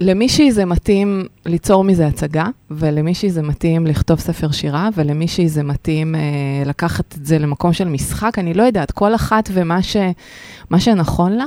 למישהי 0.01 0.53
זה 0.53 0.65
מתאים 0.65 1.27
ליצור 1.47 1.85
מזה 1.85 2.07
הצגה, 2.07 2.47
ולמישהי 2.71 3.31
זה 3.31 3.43
מתאים 3.43 3.87
לכתוב 3.87 4.19
ספר 4.19 4.51
שירה, 4.51 4.89
ולמישהי 4.95 5.49
זה 5.49 5.63
מתאים 5.63 6.15
אה, 6.15 6.21
לקחת 6.67 7.15
את 7.19 7.27
זה 7.27 7.39
למקום 7.39 7.73
של 7.73 7.89
משחק, 7.89 8.39
אני 8.39 8.55
לא 8.55 8.63
יודעת, 8.63 8.91
כל 8.91 9.15
אחת 9.15 9.49
ומה 9.53 9.83
ש, 9.83 9.97
שנכון 10.79 11.33
לה, 11.33 11.45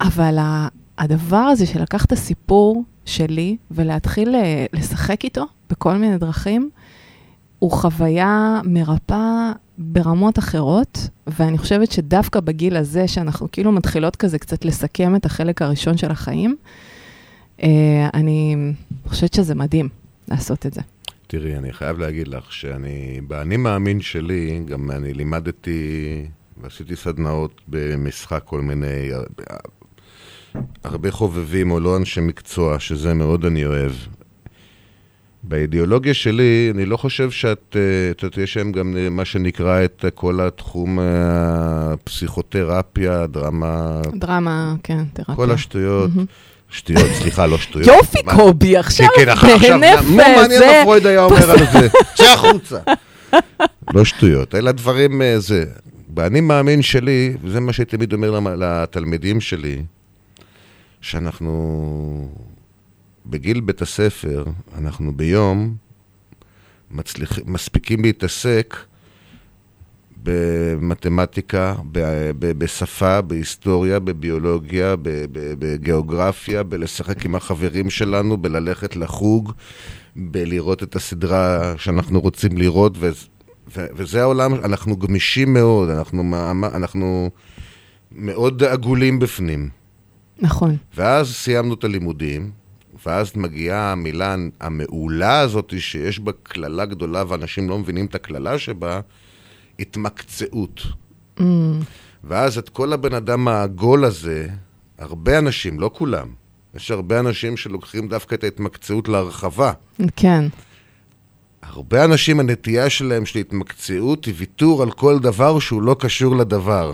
אבל 0.00 0.38
הדבר 0.98 1.36
הזה 1.36 1.66
של 1.66 1.82
לקחת 1.82 2.12
הסיפור 2.12 2.84
שלי 3.04 3.56
ולהתחיל 3.70 4.34
אה, 4.34 4.66
לשחק 4.72 5.24
איתו 5.24 5.44
בכל 5.70 5.96
מיני 5.96 6.18
דרכים, 6.18 6.70
הוא 7.58 7.70
חוויה 7.70 8.60
מרפאה 8.64 9.52
ברמות 9.78 10.38
אחרות, 10.38 11.08
ואני 11.26 11.58
חושבת 11.58 11.92
שדווקא 11.92 12.40
בגיל 12.40 12.76
הזה, 12.76 13.08
שאנחנו 13.08 13.48
כאילו 13.52 13.72
מתחילות 13.72 14.16
כזה 14.16 14.38
קצת 14.38 14.64
לסכם 14.64 15.16
את 15.16 15.26
החלק 15.26 15.62
הראשון 15.62 15.96
של 15.96 16.10
החיים, 16.10 16.56
אה, 17.62 18.08
אני 18.14 18.56
חושבת 19.06 19.34
שזה 19.34 19.54
מדהים 19.54 19.88
לעשות 20.28 20.66
את 20.66 20.74
זה. 20.74 20.80
תראי, 21.26 21.56
אני 21.56 21.72
חייב 21.72 21.98
להגיד 21.98 22.28
לך 22.28 22.52
שאני, 22.52 23.20
באני 23.26 23.56
מאמין 23.56 24.00
שלי, 24.00 24.62
גם 24.64 24.90
אני 24.90 25.14
לימדתי 25.14 26.26
ועשיתי 26.62 26.96
סדנאות 26.96 27.60
במשחק 27.68 28.42
כל 28.44 28.60
מיני, 28.60 29.10
הרבה 30.84 31.10
חובבים 31.10 31.70
או 31.70 31.80
לא 31.80 31.96
אנשי 31.96 32.20
מקצוע, 32.20 32.78
שזה 32.80 33.14
מאוד 33.14 33.44
אני 33.44 33.66
אוהב. 33.66 33.92
באידיאולוגיה 35.42 36.14
שלי, 36.14 36.72
אני 36.74 36.86
לא 36.86 36.96
חושב 36.96 37.30
שאת, 37.30 37.76
אה, 37.76 37.80
את 38.10 38.22
יודעת, 38.22 38.38
יש 38.38 38.52
שם 38.52 38.72
גם 38.72 38.96
אה, 38.96 39.10
מה 39.10 39.24
שנקרא 39.24 39.84
את 39.84 40.04
אה, 40.04 40.10
כל 40.10 40.40
התחום 40.40 40.98
הפסיכותרפיה, 41.02 42.46
דרמה, 43.26 44.00
דרמה, 44.14 44.74
כן, 44.82 45.04
תרפיה. 45.12 45.34
כל 45.34 45.50
השטויות. 45.50 46.10
מהמם. 46.14 46.26
שטויות, 46.70 47.06
סליחה, 47.22 47.46
לא 47.46 47.58
שטויות. 47.58 47.88
יופי, 47.88 48.18
מה- 48.26 48.34
קובי, 48.36 48.76
עכשיו 48.76 49.06
כן, 49.16 49.24
כן, 49.24 49.28
עכשיו, 49.30 49.58
בהינף 49.60 50.00
מה 50.10 50.16
מעניין. 50.36 50.60
מה 50.60 50.66
פרויד 50.84 51.06
היה 51.06 51.24
אומר 51.24 51.50
על 51.50 51.58
זה? 51.72 51.88
צא 52.16 52.32
החוצה. 52.34 52.78
לא 53.94 54.04
שטויות, 54.04 54.54
אלה 54.54 54.72
דברים, 54.72 55.22
אה, 55.22 55.40
זה. 55.40 55.64
באני 56.08 56.40
מאמין 56.40 56.82
שלי, 56.82 57.36
וזה 57.44 57.60
מה 57.60 57.72
שאני 57.72 57.86
תמיד 57.86 58.12
אומר 58.12 58.30
למ- 58.30 58.48
לתלמידים 58.62 59.40
שלי, 59.40 59.82
שאנחנו 61.00 62.28
בגיל 63.26 63.60
בית 63.60 63.82
הספר, 63.82 64.44
אנחנו 64.78 65.16
ביום 65.16 65.76
מצליח, 66.90 67.38
מספיקים 67.46 68.02
להתעסק 68.02 68.76
במתמטיקה, 70.22 71.74
ב- 71.92 72.30
ב- 72.38 72.58
בשפה, 72.58 73.20
בהיסטוריה, 73.20 73.98
בביולוגיה, 73.98 74.96
ב- 74.96 75.02
ב- 75.08 75.54
בגיאוגרפיה, 75.58 76.62
בלשחק 76.62 77.24
עם 77.24 77.34
החברים 77.34 77.90
שלנו, 77.90 78.36
בללכת 78.36 78.96
לחוג, 78.96 79.52
בלראות 80.16 80.82
את 80.82 80.96
הסדרה 80.96 81.74
שאנחנו 81.78 82.20
רוצים 82.20 82.56
לראות, 82.56 82.92
ו- 82.98 83.10
ו- 83.76 83.86
וזה 83.96 84.22
העולם, 84.22 84.54
אנחנו 84.54 84.96
גמישים 84.96 85.52
מאוד, 85.52 85.90
אנחנו, 85.90 86.22
אנחנו 86.74 87.30
מאוד 88.12 88.62
עגולים 88.62 89.18
בפנים. 89.18 89.77
נכון, 90.38 90.76
ואז 90.96 91.34
סיימנו 91.34 91.74
את 91.74 91.84
הלימודים, 91.84 92.50
ואז 93.06 93.32
מגיעה 93.36 93.92
המילה 93.92 94.36
המעולה 94.60 95.40
הזאת, 95.40 95.72
שיש 95.78 96.18
בה 96.18 96.32
קללה 96.42 96.84
גדולה 96.84 97.24
ואנשים 97.28 97.68
לא 97.68 97.78
מבינים 97.78 98.06
את 98.06 98.14
הקללה 98.14 98.58
שבה, 98.58 99.00
התמקצעות. 99.78 100.82
Mm, 101.38 101.42
ואז 102.24 102.58
את 102.58 102.68
כל 102.68 102.92
הבן 102.92 103.14
אדם 103.14 103.48
העגול 103.48 104.04
הזה, 104.04 104.48
הרבה 104.98 105.38
אנשים, 105.38 105.80
לא 105.80 105.90
כולם, 105.94 106.28
יש 106.74 106.90
הרבה 106.90 107.20
אנשים 107.20 107.56
שלוקחים 107.56 108.08
דווקא 108.08 108.34
את 108.34 108.44
ההתמקצעות 108.44 109.08
להרחבה. 109.08 109.72
כן, 110.16 110.44
הרבה 111.62 112.04
אנשים, 112.04 112.40
הנטייה 112.40 112.90
שלהם 112.90 113.26
של 113.26 113.38
התמקצעות 113.38 114.24
היא 114.24 114.34
ויתור 114.36 114.82
על 114.82 114.90
כל 114.90 115.18
דבר 115.18 115.58
שהוא 115.58 115.82
לא 115.82 115.96
קשור 115.98 116.36
לדבר. 116.36 116.92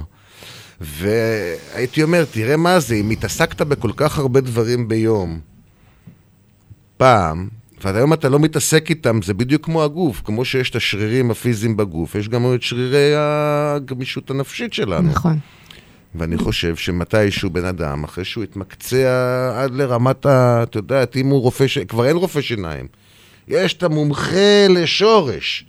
והייתי 0.80 2.02
אומר, 2.02 2.24
תראה 2.30 2.56
מה 2.56 2.80
זה, 2.80 2.94
אם 2.94 3.10
התעסקת 3.10 3.62
בכל 3.62 3.90
כך 3.96 4.18
הרבה 4.18 4.40
דברים 4.40 4.88
ביום, 4.88 5.40
פעם, 6.96 7.48
והיום 7.84 8.12
אתה 8.12 8.28
לא 8.28 8.38
מתעסק 8.38 8.90
איתם, 8.90 9.22
זה 9.22 9.34
בדיוק 9.34 9.64
כמו 9.64 9.84
הגוף, 9.84 10.22
כמו 10.24 10.44
שיש 10.44 10.70
את 10.70 10.76
השרירים 10.76 11.30
הפיזיים 11.30 11.76
בגוף, 11.76 12.14
יש 12.14 12.28
גם 12.28 12.54
את 12.54 12.62
שרירי 12.62 13.12
הגמישות 13.16 14.30
הנפשית 14.30 14.72
שלנו. 14.72 15.10
נכון. 15.10 15.38
ואני 16.14 16.36
חושב 16.36 16.76
שמתישהו 16.76 17.50
בן 17.50 17.64
אדם, 17.64 18.04
אחרי 18.04 18.24
שהוא 18.24 18.44
התמקצע 18.44 19.52
עד 19.62 19.74
לרמת 19.74 20.26
ה... 20.26 20.62
אתה 20.62 20.78
יודעת, 20.78 21.16
אם 21.16 21.26
הוא 21.26 21.40
רופא, 21.40 21.66
ש... 21.66 21.78
כבר 21.78 22.06
אין 22.06 22.16
רופא 22.16 22.40
שיניים. 22.40 22.86
יש 23.48 23.74
את 23.74 23.82
המומחה 23.82 24.66
לשורש. 24.68 25.64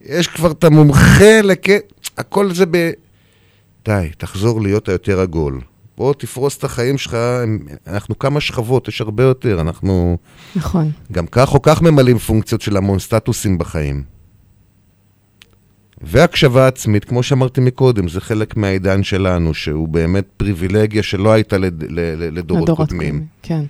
יש 0.00 0.28
כבר 0.28 0.50
את 0.50 0.64
המומחה 0.64 1.40
לק... 1.42 1.66
הכל 2.18 2.54
זה 2.54 2.64
ב... 2.70 2.90
די, 3.84 4.08
תחזור 4.18 4.60
להיות 4.60 4.88
היותר 4.88 5.20
עגול. 5.20 5.60
בוא 5.96 6.14
תפרוס 6.14 6.58
את 6.58 6.64
החיים 6.64 6.98
שלך, 6.98 7.16
אנחנו 7.86 8.18
כמה 8.18 8.40
שכבות, 8.40 8.88
יש 8.88 9.00
הרבה 9.00 9.22
יותר, 9.22 9.60
אנחנו 9.60 10.16
נכון. 10.56 10.90
גם 11.12 11.26
כך 11.26 11.54
או 11.54 11.62
כך 11.62 11.82
ממלאים 11.82 12.18
פונקציות 12.18 12.60
של 12.60 12.76
המון 12.76 12.98
סטטוסים 12.98 13.58
בחיים. 13.58 14.02
והקשבה 16.00 16.66
עצמית, 16.66 17.04
כמו 17.04 17.22
שאמרתי 17.22 17.60
מקודם, 17.60 18.08
זה 18.08 18.20
חלק 18.20 18.56
מהעידן 18.56 19.02
שלנו, 19.02 19.54
שהוא 19.54 19.88
באמת 19.88 20.24
פריבילגיה 20.36 21.02
שלא 21.02 21.32
הייתה 21.32 21.58
לד... 21.58 21.84
לדורות 22.18 22.70
קודמים. 22.76 23.26
כן. 23.42 23.64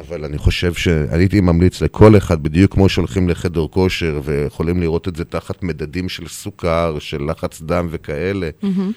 אבל 0.00 0.24
אני 0.24 0.38
חושב 0.38 0.74
שהייתי 0.74 1.40
ממליץ 1.40 1.82
לכל 1.82 2.16
אחד, 2.16 2.42
בדיוק 2.42 2.72
כמו 2.72 2.88
שהולכים 2.88 3.28
לחדר 3.28 3.66
כושר 3.70 4.20
ויכולים 4.24 4.80
לראות 4.80 5.08
את 5.08 5.16
זה 5.16 5.24
תחת 5.24 5.62
מדדים 5.62 6.08
של 6.08 6.28
סוכר, 6.28 6.96
של 6.98 7.22
לחץ 7.30 7.62
דם 7.62 7.88
וכאלה, 7.90 8.50
מהמם. 8.62 8.92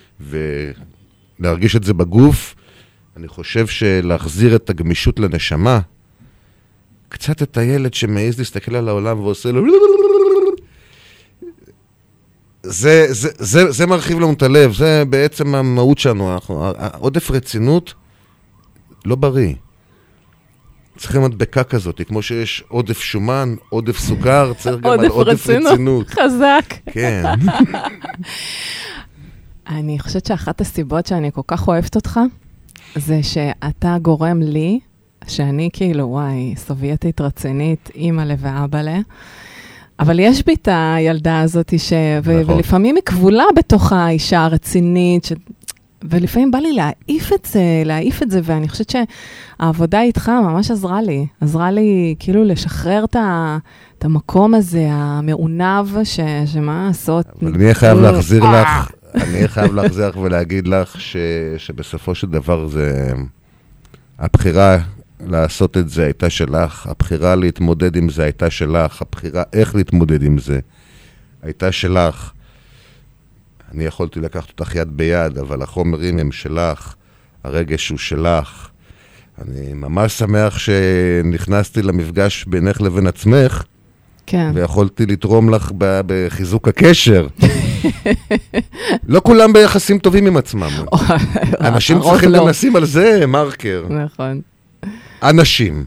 ולהרגיש 1.39 1.75
את 1.75 1.83
זה 1.83 1.93
בגוף, 1.93 2.55
אני 3.17 3.27
חושב 3.27 3.67
שלהחזיר 3.67 4.55
את 4.55 4.69
הגמישות 4.69 5.19
לנשמה, 5.19 5.79
קצת 7.09 7.41
את 7.41 7.57
הילד 7.57 7.93
שמעז 7.93 8.39
להסתכל 8.39 8.75
על 8.75 8.89
העולם 8.89 9.19
ועושה 9.19 9.51
לו... 9.51 9.63
זה, 12.63 13.05
זה, 13.09 13.29
זה, 13.37 13.71
זה 13.71 13.87
מרחיב 13.87 14.19
לנו 14.19 14.33
את 14.33 14.41
הלב, 14.41 14.73
זה 14.73 15.03
בעצם 15.09 15.55
המהות 15.55 15.97
שלנו. 15.97 16.33
אנחנו, 16.33 16.71
עודף 16.99 17.31
רצינות 17.31 17.93
לא 19.05 19.15
בריא. 19.15 19.53
צריכים 21.01 21.21
מדבקה 21.21 21.63
כזאת, 21.63 22.01
כמו 22.07 22.21
שיש 22.21 22.63
עודף 22.67 22.99
שומן, 22.99 23.55
עודף 23.69 23.97
סוכר, 23.97 24.53
צריך 24.57 24.81
גם 24.81 24.91
על 24.91 25.05
עודף 25.05 25.49
רצינות. 25.49 26.09
חזק. 26.09 26.73
כן. 26.85 27.23
אני 29.77 29.99
חושבת 29.99 30.25
שאחת 30.25 30.61
הסיבות 30.61 31.05
שאני 31.05 31.31
כל 31.31 31.41
כך 31.47 31.67
אוהבת 31.67 31.95
אותך, 31.95 32.19
זה 32.95 33.23
שאתה 33.23 33.97
גורם 34.01 34.41
לי, 34.41 34.79
שאני 35.27 35.69
כאילו, 35.73 36.07
וואי, 36.07 36.53
סובייטית 36.57 37.21
רצינית, 37.21 37.89
אימא'לה 37.95 38.35
ואבא'לה, 38.39 38.99
אבל 39.99 40.19
יש 40.19 40.45
בי 40.45 40.53
את 40.53 40.67
הילדה 40.71 41.41
הזאת, 41.41 41.73
ש... 41.77 41.93
נכון. 41.93 42.55
ולפעמים 42.55 42.95
היא 42.95 43.03
כבולה 43.05 43.45
בתוך 43.55 43.93
האישה 43.93 44.43
הרצינית, 44.43 45.25
ש... 45.25 45.33
ולפעמים 46.03 46.51
בא 46.51 46.57
לי 46.57 46.73
להעיף 46.73 47.33
את 47.33 47.45
זה, 47.45 47.61
להעיף 47.85 48.23
את 48.23 48.31
זה, 48.31 48.39
ואני 48.43 48.69
חושבת 48.69 48.93
שהעבודה 49.59 50.01
איתך 50.01 50.29
ממש 50.29 50.71
עזרה 50.71 51.01
לי. 51.01 51.27
עזרה 51.41 51.71
לי 51.71 52.15
כאילו 52.19 52.43
לשחרר 52.43 53.03
את, 53.03 53.15
ה... 53.15 53.57
את 53.97 54.05
המקום 54.05 54.53
הזה, 54.53 54.87
המעונב, 54.91 56.03
ש... 56.03 56.19
שמה 56.45 56.85
לעשות. 56.87 57.25
אבל 57.41 57.53
אני 57.53 57.73
חייב 57.73 57.99
להחזיר 57.99 58.43
אה. 58.43 58.61
לך, 58.61 58.91
אני 59.15 59.47
חייב 59.47 59.73
להחזיר 59.73 60.07
לך 60.07 60.17
ולהגיד 60.17 60.67
לך 60.67 61.01
ש, 61.01 61.17
שבסופו 61.57 62.15
של 62.15 62.27
דבר 62.27 62.67
זה... 62.67 63.11
הבחירה 64.19 64.77
לעשות 65.27 65.77
את 65.77 65.89
זה 65.89 66.03
הייתה 66.03 66.29
שלך, 66.29 66.87
הבחירה 66.87 67.35
להתמודד 67.35 67.95
עם 67.95 68.09
זה 68.09 68.23
הייתה 68.23 68.49
שלך, 68.49 69.01
הבחירה 69.01 69.43
איך 69.53 69.75
להתמודד 69.75 70.23
עם 70.23 70.37
זה 70.37 70.59
הייתה 71.43 71.71
שלך. 71.71 72.31
אני 73.73 73.83
יכולתי 73.83 74.19
לקחת 74.19 74.49
אותך 74.49 74.75
יד 74.75 74.97
ביד, 74.97 75.37
אבל 75.37 75.61
החומרים 75.61 76.19
הם 76.19 76.31
שלך, 76.31 76.95
הרגש 77.43 77.89
הוא 77.89 77.97
שלך. 77.97 78.67
אני 79.41 79.73
ממש 79.73 80.13
שמח 80.13 80.57
שנכנסתי 80.57 81.81
למפגש 81.81 82.45
בינך 82.45 82.81
לבין 82.81 83.07
עצמך, 83.07 83.63
כן. 84.25 84.51
ויכולתי 84.55 85.05
לתרום 85.05 85.49
לך 85.49 85.71
בחיזוק 85.77 86.67
הקשר. 86.67 87.27
לא 89.07 89.21
כולם 89.23 89.53
ביחסים 89.53 89.99
טובים 89.99 90.27
עם 90.27 90.37
עצמם. 90.37 90.69
אנשים 91.61 91.97
הרוב 91.97 92.11
צריכים 92.11 92.29
לא. 92.31 92.39
גם 92.39 92.47
לשים 92.47 92.75
על 92.75 92.85
זה 92.85 93.27
מרקר. 93.27 93.85
נכון. 93.89 94.41
אנשים. 95.23 95.85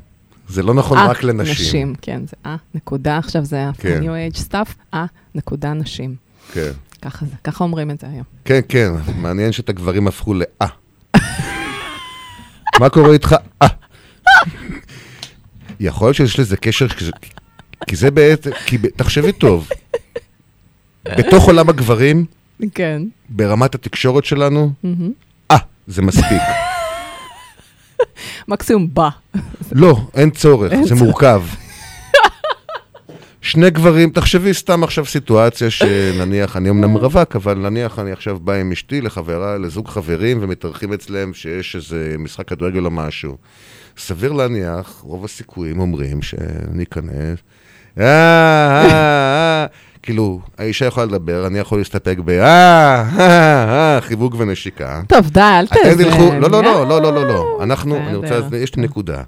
זה 0.49 0.63
לא 0.63 0.75
נכון 0.75 0.99
אה, 0.99 1.07
רק 1.07 1.23
לנשים. 1.23 1.67
נשים, 1.67 1.95
כן, 2.03 2.23
זה 2.27 2.37
אה, 2.47 2.57
נקודה, 2.75 3.19
עכשיו 3.19 3.45
זה 3.45 3.65
כן. 3.79 4.03
ה-New 4.03 4.35
Age 4.35 4.39
stuff, 4.49 4.75
אה, 4.95 5.05
נקודה 5.35 5.73
נשים. 5.73 6.15
כן. 6.53 6.71
ככה 7.05 7.27
זה, 7.27 7.33
ככה 7.45 7.65
אומרים 7.65 7.91
את 7.91 8.01
זה 8.01 8.07
היום. 8.07 8.25
כן, 8.45 8.61
כן, 8.69 8.89
מעניין 9.17 9.53
שאת 9.53 9.69
הגברים 9.69 10.09
הפכו 10.09 10.35
לאה. 10.35 10.69
מה 12.81 12.89
קורה 12.89 13.13
איתך? 13.13 13.35
אה. 13.63 13.69
יכול 15.81 16.07
להיות 16.07 16.17
שיש 16.17 16.39
לזה 16.41 16.57
קשר, 16.57 16.87
כי 17.87 17.97
זה- 17.97 18.11
בעצם, 18.11 18.51
כי 18.67 18.79
תחשבי 18.97 19.33
טוב, 19.33 19.69
בתוך 21.19 21.45
עולם 21.47 21.69
הגברים, 21.69 22.25
כן. 22.75 23.03
ברמת 23.29 23.75
התקשורת 23.75 24.25
שלנו. 24.25 24.73
אה, 25.51 25.57
זה 25.87 26.03
מספיק. 26.03 26.43
מקסימום 28.49 28.89
בא. 28.95 29.09
לא, 29.73 29.97
אין 30.15 30.31
צורך, 30.31 30.73
זה. 30.85 30.95
מורכב. 30.95 31.43
שני 33.45 33.71
גברים, 33.71 34.11
תחשבי 34.11 34.55
סתם 34.55 34.85
עכשיו 34.85 35.07
סיטואציה 35.07 35.71
שנניח, 35.71 36.57
אני 36.57 36.71
אמנם 36.71 36.95
רווק, 36.95 37.37
אבל 37.37 37.55
נניח 37.55 37.99
אני 37.99 38.13
עכשיו 38.13 38.39
בא 38.41 38.53
עם 38.53 38.73
אשתי 38.73 39.01
לחברה, 39.01 39.59
לזוג 39.59 39.89
חברים, 39.89 40.39
ומתארחים 40.41 40.93
אצלם 40.93 41.35
שיש 41.35 41.77
איזה 41.77 42.15
משחק 42.19 42.49
כדורגל 42.49 42.85
או 42.85 42.91
משהו. 42.91 43.37
סביר 43.99 44.33
להניח, 44.33 45.01
רוב 45.03 45.25
הסיכויים 45.25 45.81
אומרים 45.81 46.23
שאני 46.23 46.83
אכנס, 46.83 47.39
אה, 48.01 48.05
אה, 48.05 48.91
אה, 48.91 49.67
כאילו, 50.03 50.41
האישה 50.59 50.87
יכולה 50.87 51.07
לדבר, 51.07 51.47
אני 51.47 51.59
יכול 51.59 51.79
להסתפק 51.79 52.17
ב, 52.25 52.31
אה, 52.31 53.05
אה, 53.19 53.95
אה, 53.95 54.01
חיבוק 54.01 54.35
ונשיקה. 54.39 55.01
טוב, 55.09 55.31
די, 55.31 55.41
אל 55.41 55.65
אתם. 55.65 56.05
תלכו, 56.05 56.33
לא, 56.41 56.51
לא, 56.51 56.63
לא, 56.63 56.89
לא, 56.89 57.03
לא, 57.03 57.15
לא, 57.15 57.27
לא. 57.27 57.59
אנחנו, 57.63 57.97
אני 57.97 58.17
רוצה. 58.17 58.41
יש 58.57 58.77
לי 58.77 58.83
נקודה. 58.83 59.23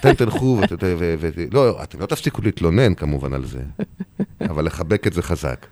אתם 0.00 0.12
תלכו, 0.14 0.58
ות- 0.62 0.82
ו- 0.98 1.14
לא, 1.52 1.82
אתם 1.82 2.00
לא 2.00 2.06
תפסיקו 2.06 2.42
להתלונן 2.42 2.94
כמובן 2.94 3.32
על 3.32 3.44
זה, 3.44 3.58
אבל 4.50 4.64
לחבק 4.64 5.06
את 5.06 5.12
זה 5.12 5.22
חזק. 5.22 5.66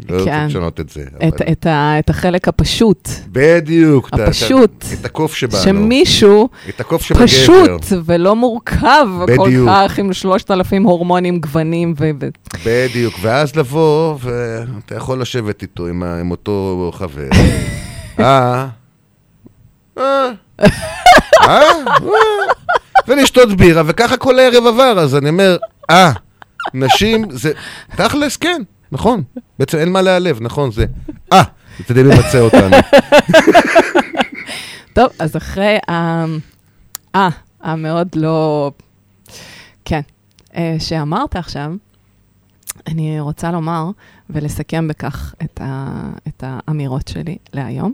לא 0.00 0.06
כן. 0.08 0.18
רוצה 0.18 0.46
לשנות 0.46 0.80
את 0.80 0.88
זה. 0.88 1.02
את, 1.28 1.40
אבל- 1.40 1.52
את, 1.52 1.66
ה, 1.66 1.98
את 1.98 2.10
החלק 2.10 2.48
הפשוט, 2.48 3.08
בדיוק. 3.28 4.10
הפשוט. 4.12 4.84
את 5.00 5.04
הקוף 5.04 5.34
שבנו. 5.34 5.62
שמישהו 5.62 6.48
את 6.68 6.80
הקוף 6.80 7.02
שבגבר. 7.02 7.26
פשוט 7.26 7.80
ולא 8.04 8.36
מורכב 8.36 9.06
כל. 9.36 9.50
כך 9.66 9.98
עם 9.98 10.12
שלושת 10.12 10.50
אלפים 10.50 10.82
הורמונים, 10.82 11.38
גוונים 11.40 11.94
ו... 11.98 12.10
בדיוק, 12.66 13.14
ואז 13.22 13.56
לבוא, 13.56 14.16
ואתה 14.20 14.94
יכול 14.94 15.20
לשבת 15.20 15.62
איתו 15.62 15.86
עם 15.86 16.30
אותו 16.30 16.90
חבר. 16.94 17.28
אה, 18.20 18.66
אה, 19.98 20.30
אה, 20.60 20.68
אה, 21.42 21.70
ולשתות 23.08 23.56
בירה, 23.56 23.82
וככה 23.86 24.16
כל 24.16 24.38
הערב 24.38 24.66
עבר, 24.66 24.98
אז 24.98 25.16
אני 25.16 25.28
אומר, 25.28 25.56
אה, 25.90 26.12
נשים 26.74 27.24
זה, 27.30 27.52
תכלס, 27.96 28.36
כן, 28.36 28.62
נכון, 28.92 29.22
בעצם 29.58 29.78
אין 29.78 29.92
מה 29.92 30.02
להיעלב, 30.02 30.38
נכון, 30.40 30.70
זה, 30.72 30.84
אה, 31.32 31.42
זה 31.88 31.94
די 31.94 32.02
ממצה 32.02 32.40
אותנו. 32.40 32.76
טוב, 34.92 35.06
אז 35.18 35.36
אחרי 35.36 35.78
ה... 35.90 36.24
אה, 37.14 37.28
המאוד 37.62 38.08
לא... 38.14 38.70
כן. 39.84 40.00
אה, 40.56 40.76
שאמרת 40.78 41.36
עכשיו, 41.36 41.72
אני 42.86 43.20
רוצה 43.20 43.50
לומר 43.50 43.90
ולסכם 44.30 44.88
בכך 44.88 45.34
את, 45.44 45.60
ה... 45.64 46.02
את 46.28 46.44
האמירות 46.46 47.08
שלי 47.08 47.36
להיום, 47.52 47.92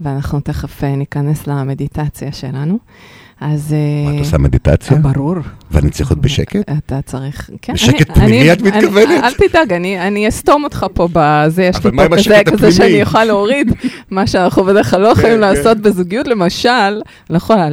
ואנחנו 0.00 0.40
תכף 0.40 0.84
אה, 0.84 0.96
ניכנס 0.96 1.46
למדיטציה 1.46 2.32
שלנו. 2.32 2.78
אז... 3.40 3.72
אה, 3.72 4.10
מה, 4.10 4.16
את 4.16 4.24
עושה 4.24 4.38
מדיטציה? 4.38 4.96
ברור. 4.96 5.34
ואני 5.70 5.90
צריך 5.90 6.10
להיות 6.10 6.22
בשקט? 6.22 6.70
אתה 6.78 7.02
צריך, 7.02 7.50
כן. 7.62 7.72
בשקט 7.72 8.10
פנימי 8.10 8.52
את 8.52 8.60
מתכוונת? 8.62 9.24
אל 9.24 9.34
תדאג, 9.34 9.72
אני 9.72 10.28
אסתום 10.28 10.64
אותך 10.64 10.86
פה 10.94 11.08
בזה, 11.12 11.62
יש 11.62 11.76
לי 11.76 11.90
פה 11.96 12.16
כזה, 12.16 12.42
כזה? 12.46 12.72
שאני 12.72 12.88
יכולה 12.88 13.24
להוריד, 13.24 13.72
מה 14.10 14.26
שאנחנו 14.26 14.64
בדרך 14.64 14.90
כלל 14.90 15.00
לא 15.00 15.08
יכולים 15.08 15.34
כן. 15.34 15.40
לעשות 15.40 15.78
בזוגיות, 15.78 16.26
למשל, 16.26 17.00
לא 17.30 17.36
יכולה 17.36 17.68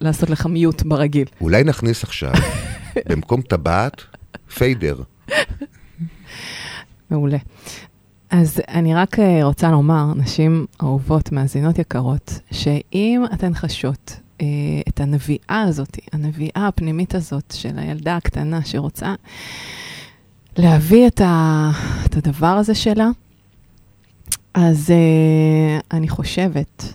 לעשות 0.00 0.30
לך 0.30 0.46
מיוט 0.46 0.82
ברגיל. 0.82 1.26
אולי 1.40 1.64
נכניס 1.64 2.04
עכשיו, 2.04 2.32
במקום 3.08 3.42
טבעת, 3.42 4.02
פיידר. 4.54 4.96
מעולה. 7.10 7.38
אז 8.30 8.60
אני 8.68 8.94
רק 8.94 9.18
אה, 9.18 9.44
רוצה 9.44 9.70
לומר, 9.70 10.14
נשים 10.16 10.66
אהובות, 10.82 11.32
מאזינות 11.32 11.78
יקרות, 11.78 12.40
שאם 12.50 13.22
אתן 13.34 13.54
חשות 13.54 14.16
את 14.88 15.00
הנביאה 15.00 15.62
הזאת, 15.68 15.98
הנביאה 16.12 16.66
הפנימית 16.68 17.14
הזאת 17.14 17.54
של 17.56 17.78
הילדה 17.78 18.16
הקטנה 18.16 18.64
שרוצה 18.64 19.14
להביא 20.56 21.06
את, 21.06 21.20
ה, 21.20 21.70
את 22.06 22.16
הדבר 22.16 22.46
הזה 22.46 22.74
שלה, 22.74 23.08
אז 24.54 24.90
אה, 24.90 25.78
אני 25.92 26.08
חושבת 26.08 26.94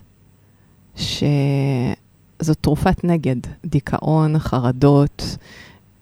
שזאת 0.95 2.57
תרופת 2.61 3.03
נגד, 3.03 3.35
דיכאון, 3.65 4.39
חרדות, 4.39 5.37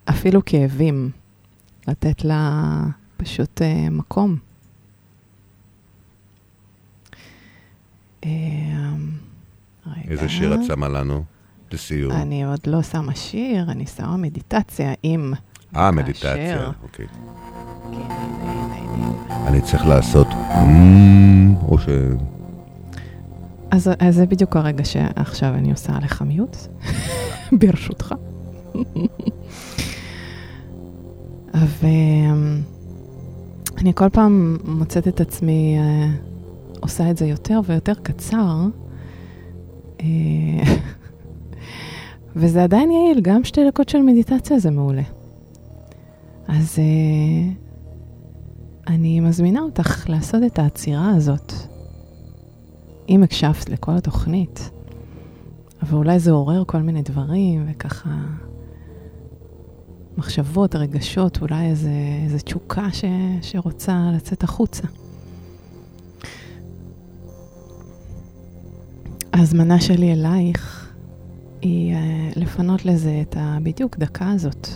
אפילו 0.04 0.44
כאבים, 0.44 1.10
לתת 1.88 2.24
לה 2.24 2.62
פשוט 3.16 3.62
אה, 3.62 3.90
מקום. 3.90 4.36
אה, 8.24 8.30
רגע. 9.86 10.10
איזה 10.10 10.28
שיר 10.28 10.54
את 10.54 10.60
שמה 10.66 10.88
לנו? 10.88 11.24
לסיום. 11.74 12.12
אני 12.12 12.44
עוד 12.44 12.60
לא 12.66 12.82
שמה 12.82 13.14
שיר, 13.14 13.70
אני 13.70 13.86
שמה 13.86 14.16
מדיטציה 14.16 14.92
עם... 15.02 15.34
אה, 15.76 15.90
מדיטציה, 15.90 16.70
אוקיי. 16.82 17.06
כן, 17.06 17.14
הנה. 18.42 19.46
אני 19.46 19.60
צריך 19.60 19.86
לעשות... 19.86 20.26
"אמ", 20.28 21.54
או 21.56 21.78
ש... 21.78 21.86
אז, 23.70 23.90
אז 23.98 24.14
זה 24.14 24.26
בדיוק 24.26 24.56
הרגע 24.56 24.84
שעכשיו 24.84 25.54
אני 25.54 25.70
עושה 25.70 25.96
עליך 25.96 26.22
מיוט, 26.22 26.56
ברשותך. 27.60 28.14
ואני 31.54 32.62
כל 33.94 34.08
פעם 34.08 34.56
מוצאת 34.64 35.08
את 35.08 35.20
עצמי 35.20 35.76
אה, 35.78 36.06
עושה 36.80 37.10
את 37.10 37.16
זה 37.16 37.26
יותר 37.26 37.60
ויותר 37.66 37.94
קצר, 38.02 38.56
אה, 40.00 40.06
וזה 42.36 42.64
עדיין 42.64 42.90
יעיל, 42.90 43.20
גם 43.20 43.44
שתי 43.44 43.60
דקות 43.68 43.88
של 43.88 43.98
מדיטציה 43.98 44.58
זה 44.58 44.70
מעולה. 44.70 45.02
אז 46.48 46.78
אה, 46.78 47.52
אני 48.86 49.20
מזמינה 49.20 49.60
אותך 49.60 50.08
לעשות 50.08 50.42
את 50.46 50.58
העצירה 50.58 51.10
הזאת. 51.16 51.52
אם 53.08 53.22
הקשבת 53.22 53.68
לכל 53.68 53.92
התוכנית, 53.92 54.70
אבל 55.82 55.96
אולי 55.96 56.18
זה 56.18 56.30
עורר 56.30 56.64
כל 56.66 56.78
מיני 56.78 57.02
דברים, 57.02 57.66
וככה 57.70 58.10
מחשבות, 60.16 60.74
רגשות, 60.74 61.42
אולי 61.42 61.66
איזה, 61.66 61.92
איזה 62.24 62.38
תשוקה 62.38 62.92
ש, 62.92 63.04
שרוצה 63.42 64.10
לצאת 64.16 64.42
החוצה. 64.42 64.82
ההזמנה 69.32 69.80
שלי 69.80 70.12
אלייך 70.12 70.83
היא 71.64 71.94
אה, 71.94 72.30
לפנות 72.36 72.84
לזה 72.84 73.22
את 73.22 73.36
ה... 73.36 73.58
בדיוק 73.62 73.98
דקה 73.98 74.30
הזאת. 74.30 74.68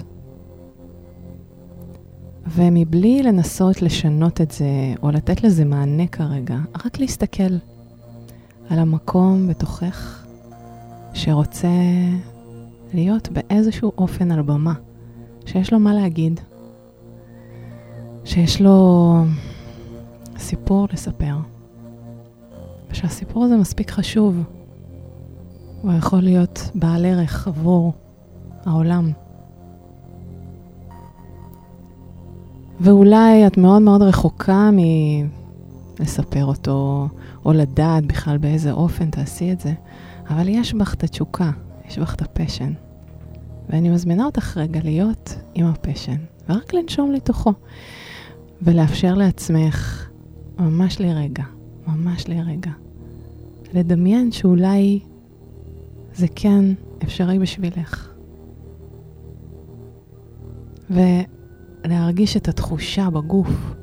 ומבלי 2.46 3.22
לנסות 3.22 3.82
לשנות 3.82 4.40
את 4.40 4.50
זה, 4.50 4.94
או 5.02 5.10
לתת 5.10 5.44
לזה 5.44 5.64
מענה 5.64 6.06
כרגע, 6.06 6.56
רק 6.84 7.00
להסתכל 7.00 7.52
על 8.70 8.78
המקום 8.78 9.48
בתוכך 9.48 10.26
שרוצה 11.14 11.68
להיות 12.94 13.28
באיזשהו 13.28 13.92
אופן 13.98 14.32
על 14.32 14.42
במה, 14.42 14.74
שיש 15.46 15.72
לו 15.72 15.78
מה 15.78 15.94
להגיד, 15.94 16.40
שיש 18.24 18.60
לו 18.60 19.16
סיפור 20.38 20.86
לספר, 20.92 21.36
ושהסיפור 22.90 23.44
הזה 23.44 23.56
מספיק 23.56 23.90
חשוב. 23.90 24.57
הוא 25.82 25.92
יכול 25.92 26.20
להיות 26.20 26.70
בעל 26.74 27.04
ערך 27.04 27.48
עבור 27.48 27.92
העולם. 28.64 29.10
ואולי 32.80 33.46
את 33.46 33.56
מאוד 33.56 33.82
מאוד 33.82 34.02
רחוקה 34.02 34.70
מלספר 36.00 36.44
אותו, 36.44 37.08
או 37.44 37.52
לדעת 37.52 38.06
בכלל 38.06 38.38
באיזה 38.38 38.72
אופן 38.72 39.10
תעשי 39.10 39.52
את 39.52 39.60
זה, 39.60 39.72
אבל 40.30 40.48
יש 40.48 40.74
בך 40.74 40.94
את 40.94 41.04
התשוקה, 41.04 41.50
יש 41.88 41.98
בך 41.98 42.14
את 42.14 42.22
ה 42.22 42.28
passion. 42.28 42.72
ואני 43.68 43.90
מזמינה 43.90 44.24
אותך 44.24 44.56
רגע 44.56 44.80
להיות 44.84 45.34
עם 45.54 45.66
ה 45.66 45.72
passion, 45.72 46.16
ורק 46.48 46.74
לנשום 46.74 47.12
לתוכו. 47.12 47.52
ולאפשר 48.62 49.14
לעצמך, 49.14 50.08
ממש 50.58 51.00
לרגע, 51.00 51.44
ממש 51.86 52.28
לרגע, 52.28 52.70
לדמיין 53.74 54.32
שאולי 54.32 55.00
זה 56.18 56.26
כן 56.36 56.64
אפשרי 57.04 57.38
בשבילך. 57.38 58.08
ולהרגיש 60.90 62.36
את 62.36 62.48
התחושה 62.48 63.10
בגוף, 63.10 63.74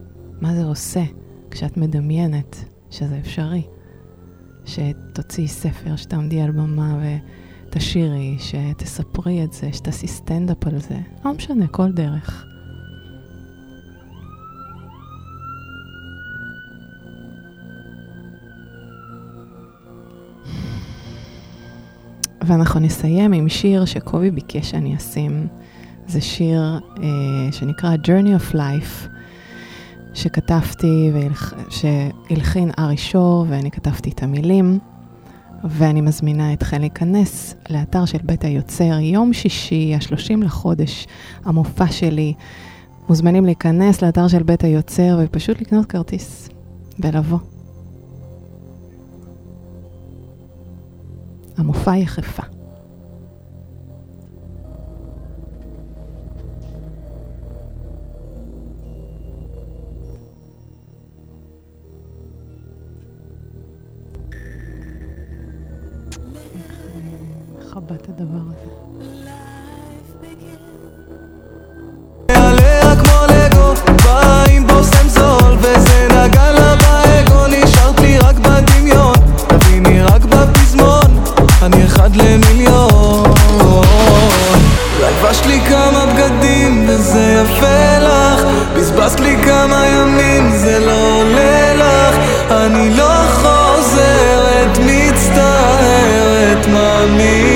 מה 0.41 0.55
זה 0.55 0.63
עושה 0.63 1.03
כשאת 1.51 1.77
מדמיינת 1.77 2.55
שזה 2.89 3.17
אפשרי. 3.19 3.63
שתוציאי 4.65 5.47
ספר, 5.47 5.95
שתעמדי 5.95 6.41
על 6.41 6.51
במה 6.51 6.99
ותשירי, 7.69 8.37
שתספרי 8.39 9.43
את 9.43 9.53
זה, 9.53 9.73
שתעשי 9.73 10.07
סטנדאפ 10.07 10.67
על 10.67 10.79
זה, 10.79 10.97
לא 11.25 11.33
משנה, 11.33 11.67
כל 11.67 11.91
דרך. 11.91 12.45
ואנחנו 22.45 22.79
נסיים 22.79 23.33
עם 23.33 23.49
שיר 23.49 23.85
שקובי 23.85 24.31
ביקש 24.31 24.71
שאני 24.71 24.95
אשים. 24.95 25.47
זה 26.07 26.21
שיר 26.21 26.79
אה, 27.03 27.51
שנקרא 27.51 27.95
Journey 27.95 28.41
of 28.41 28.55
Life, 28.55 29.07
שכתבתי, 30.13 31.11
והלח... 31.13 31.53
שהלחין 31.69 32.71
ארי 32.79 32.97
שור, 32.97 33.45
ואני 33.49 33.71
כתבתי 33.71 34.09
את 34.09 34.23
המילים. 34.23 34.79
ואני 35.63 36.01
מזמינה 36.01 36.53
אתכם 36.53 36.79
להיכנס 36.79 37.55
לאתר 37.69 38.05
של 38.05 38.17
בית 38.23 38.43
היוצר, 38.43 38.99
יום 38.99 39.33
שישי, 39.33 39.95
ה-30 39.95 40.45
לחודש, 40.45 41.07
המופע 41.45 41.87
שלי. 41.87 42.33
מוזמנים 43.09 43.45
להיכנס 43.45 44.01
לאתר 44.01 44.27
של 44.27 44.43
בית 44.43 44.63
היוצר 44.63 45.19
ופשוט 45.23 45.61
לקנות 45.61 45.85
כרטיס 45.85 46.49
ולבוא. 46.99 47.54
המופע 51.57 51.97
יחפה. 51.97 52.43
הדבר 68.09 68.39
הזה? 68.51 68.85
אחד 82.05 82.15
למיליון. 82.15 83.23
לבשת 85.01 85.45
לי 85.45 85.59
כמה 85.69 86.05
בגדים 86.05 86.85
וזה 86.87 87.43
יפה 87.43 87.97
לך. 87.99 88.41
בזבזת 88.75 89.19
לי 89.19 89.37
כמה 89.45 89.87
ימים 89.87 90.51
זה 90.57 90.79
לא 90.79 91.21
עולה 91.21 91.73
לך. 91.73 92.15
אני 92.51 92.89
לא 92.89 93.13
חוזרת 93.31 94.79
מצטערת 94.85 96.67
מאמין 96.67 97.54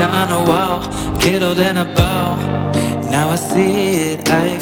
On 0.00 0.30
a 0.30 0.44
wall, 0.48 0.80
kiddled 1.18 1.58
in 1.58 1.76
a 1.76 1.84
bowl. 1.84 2.36
Now 3.10 3.30
I 3.30 3.36
see 3.36 4.12
it, 4.12 4.30
I 4.30 4.58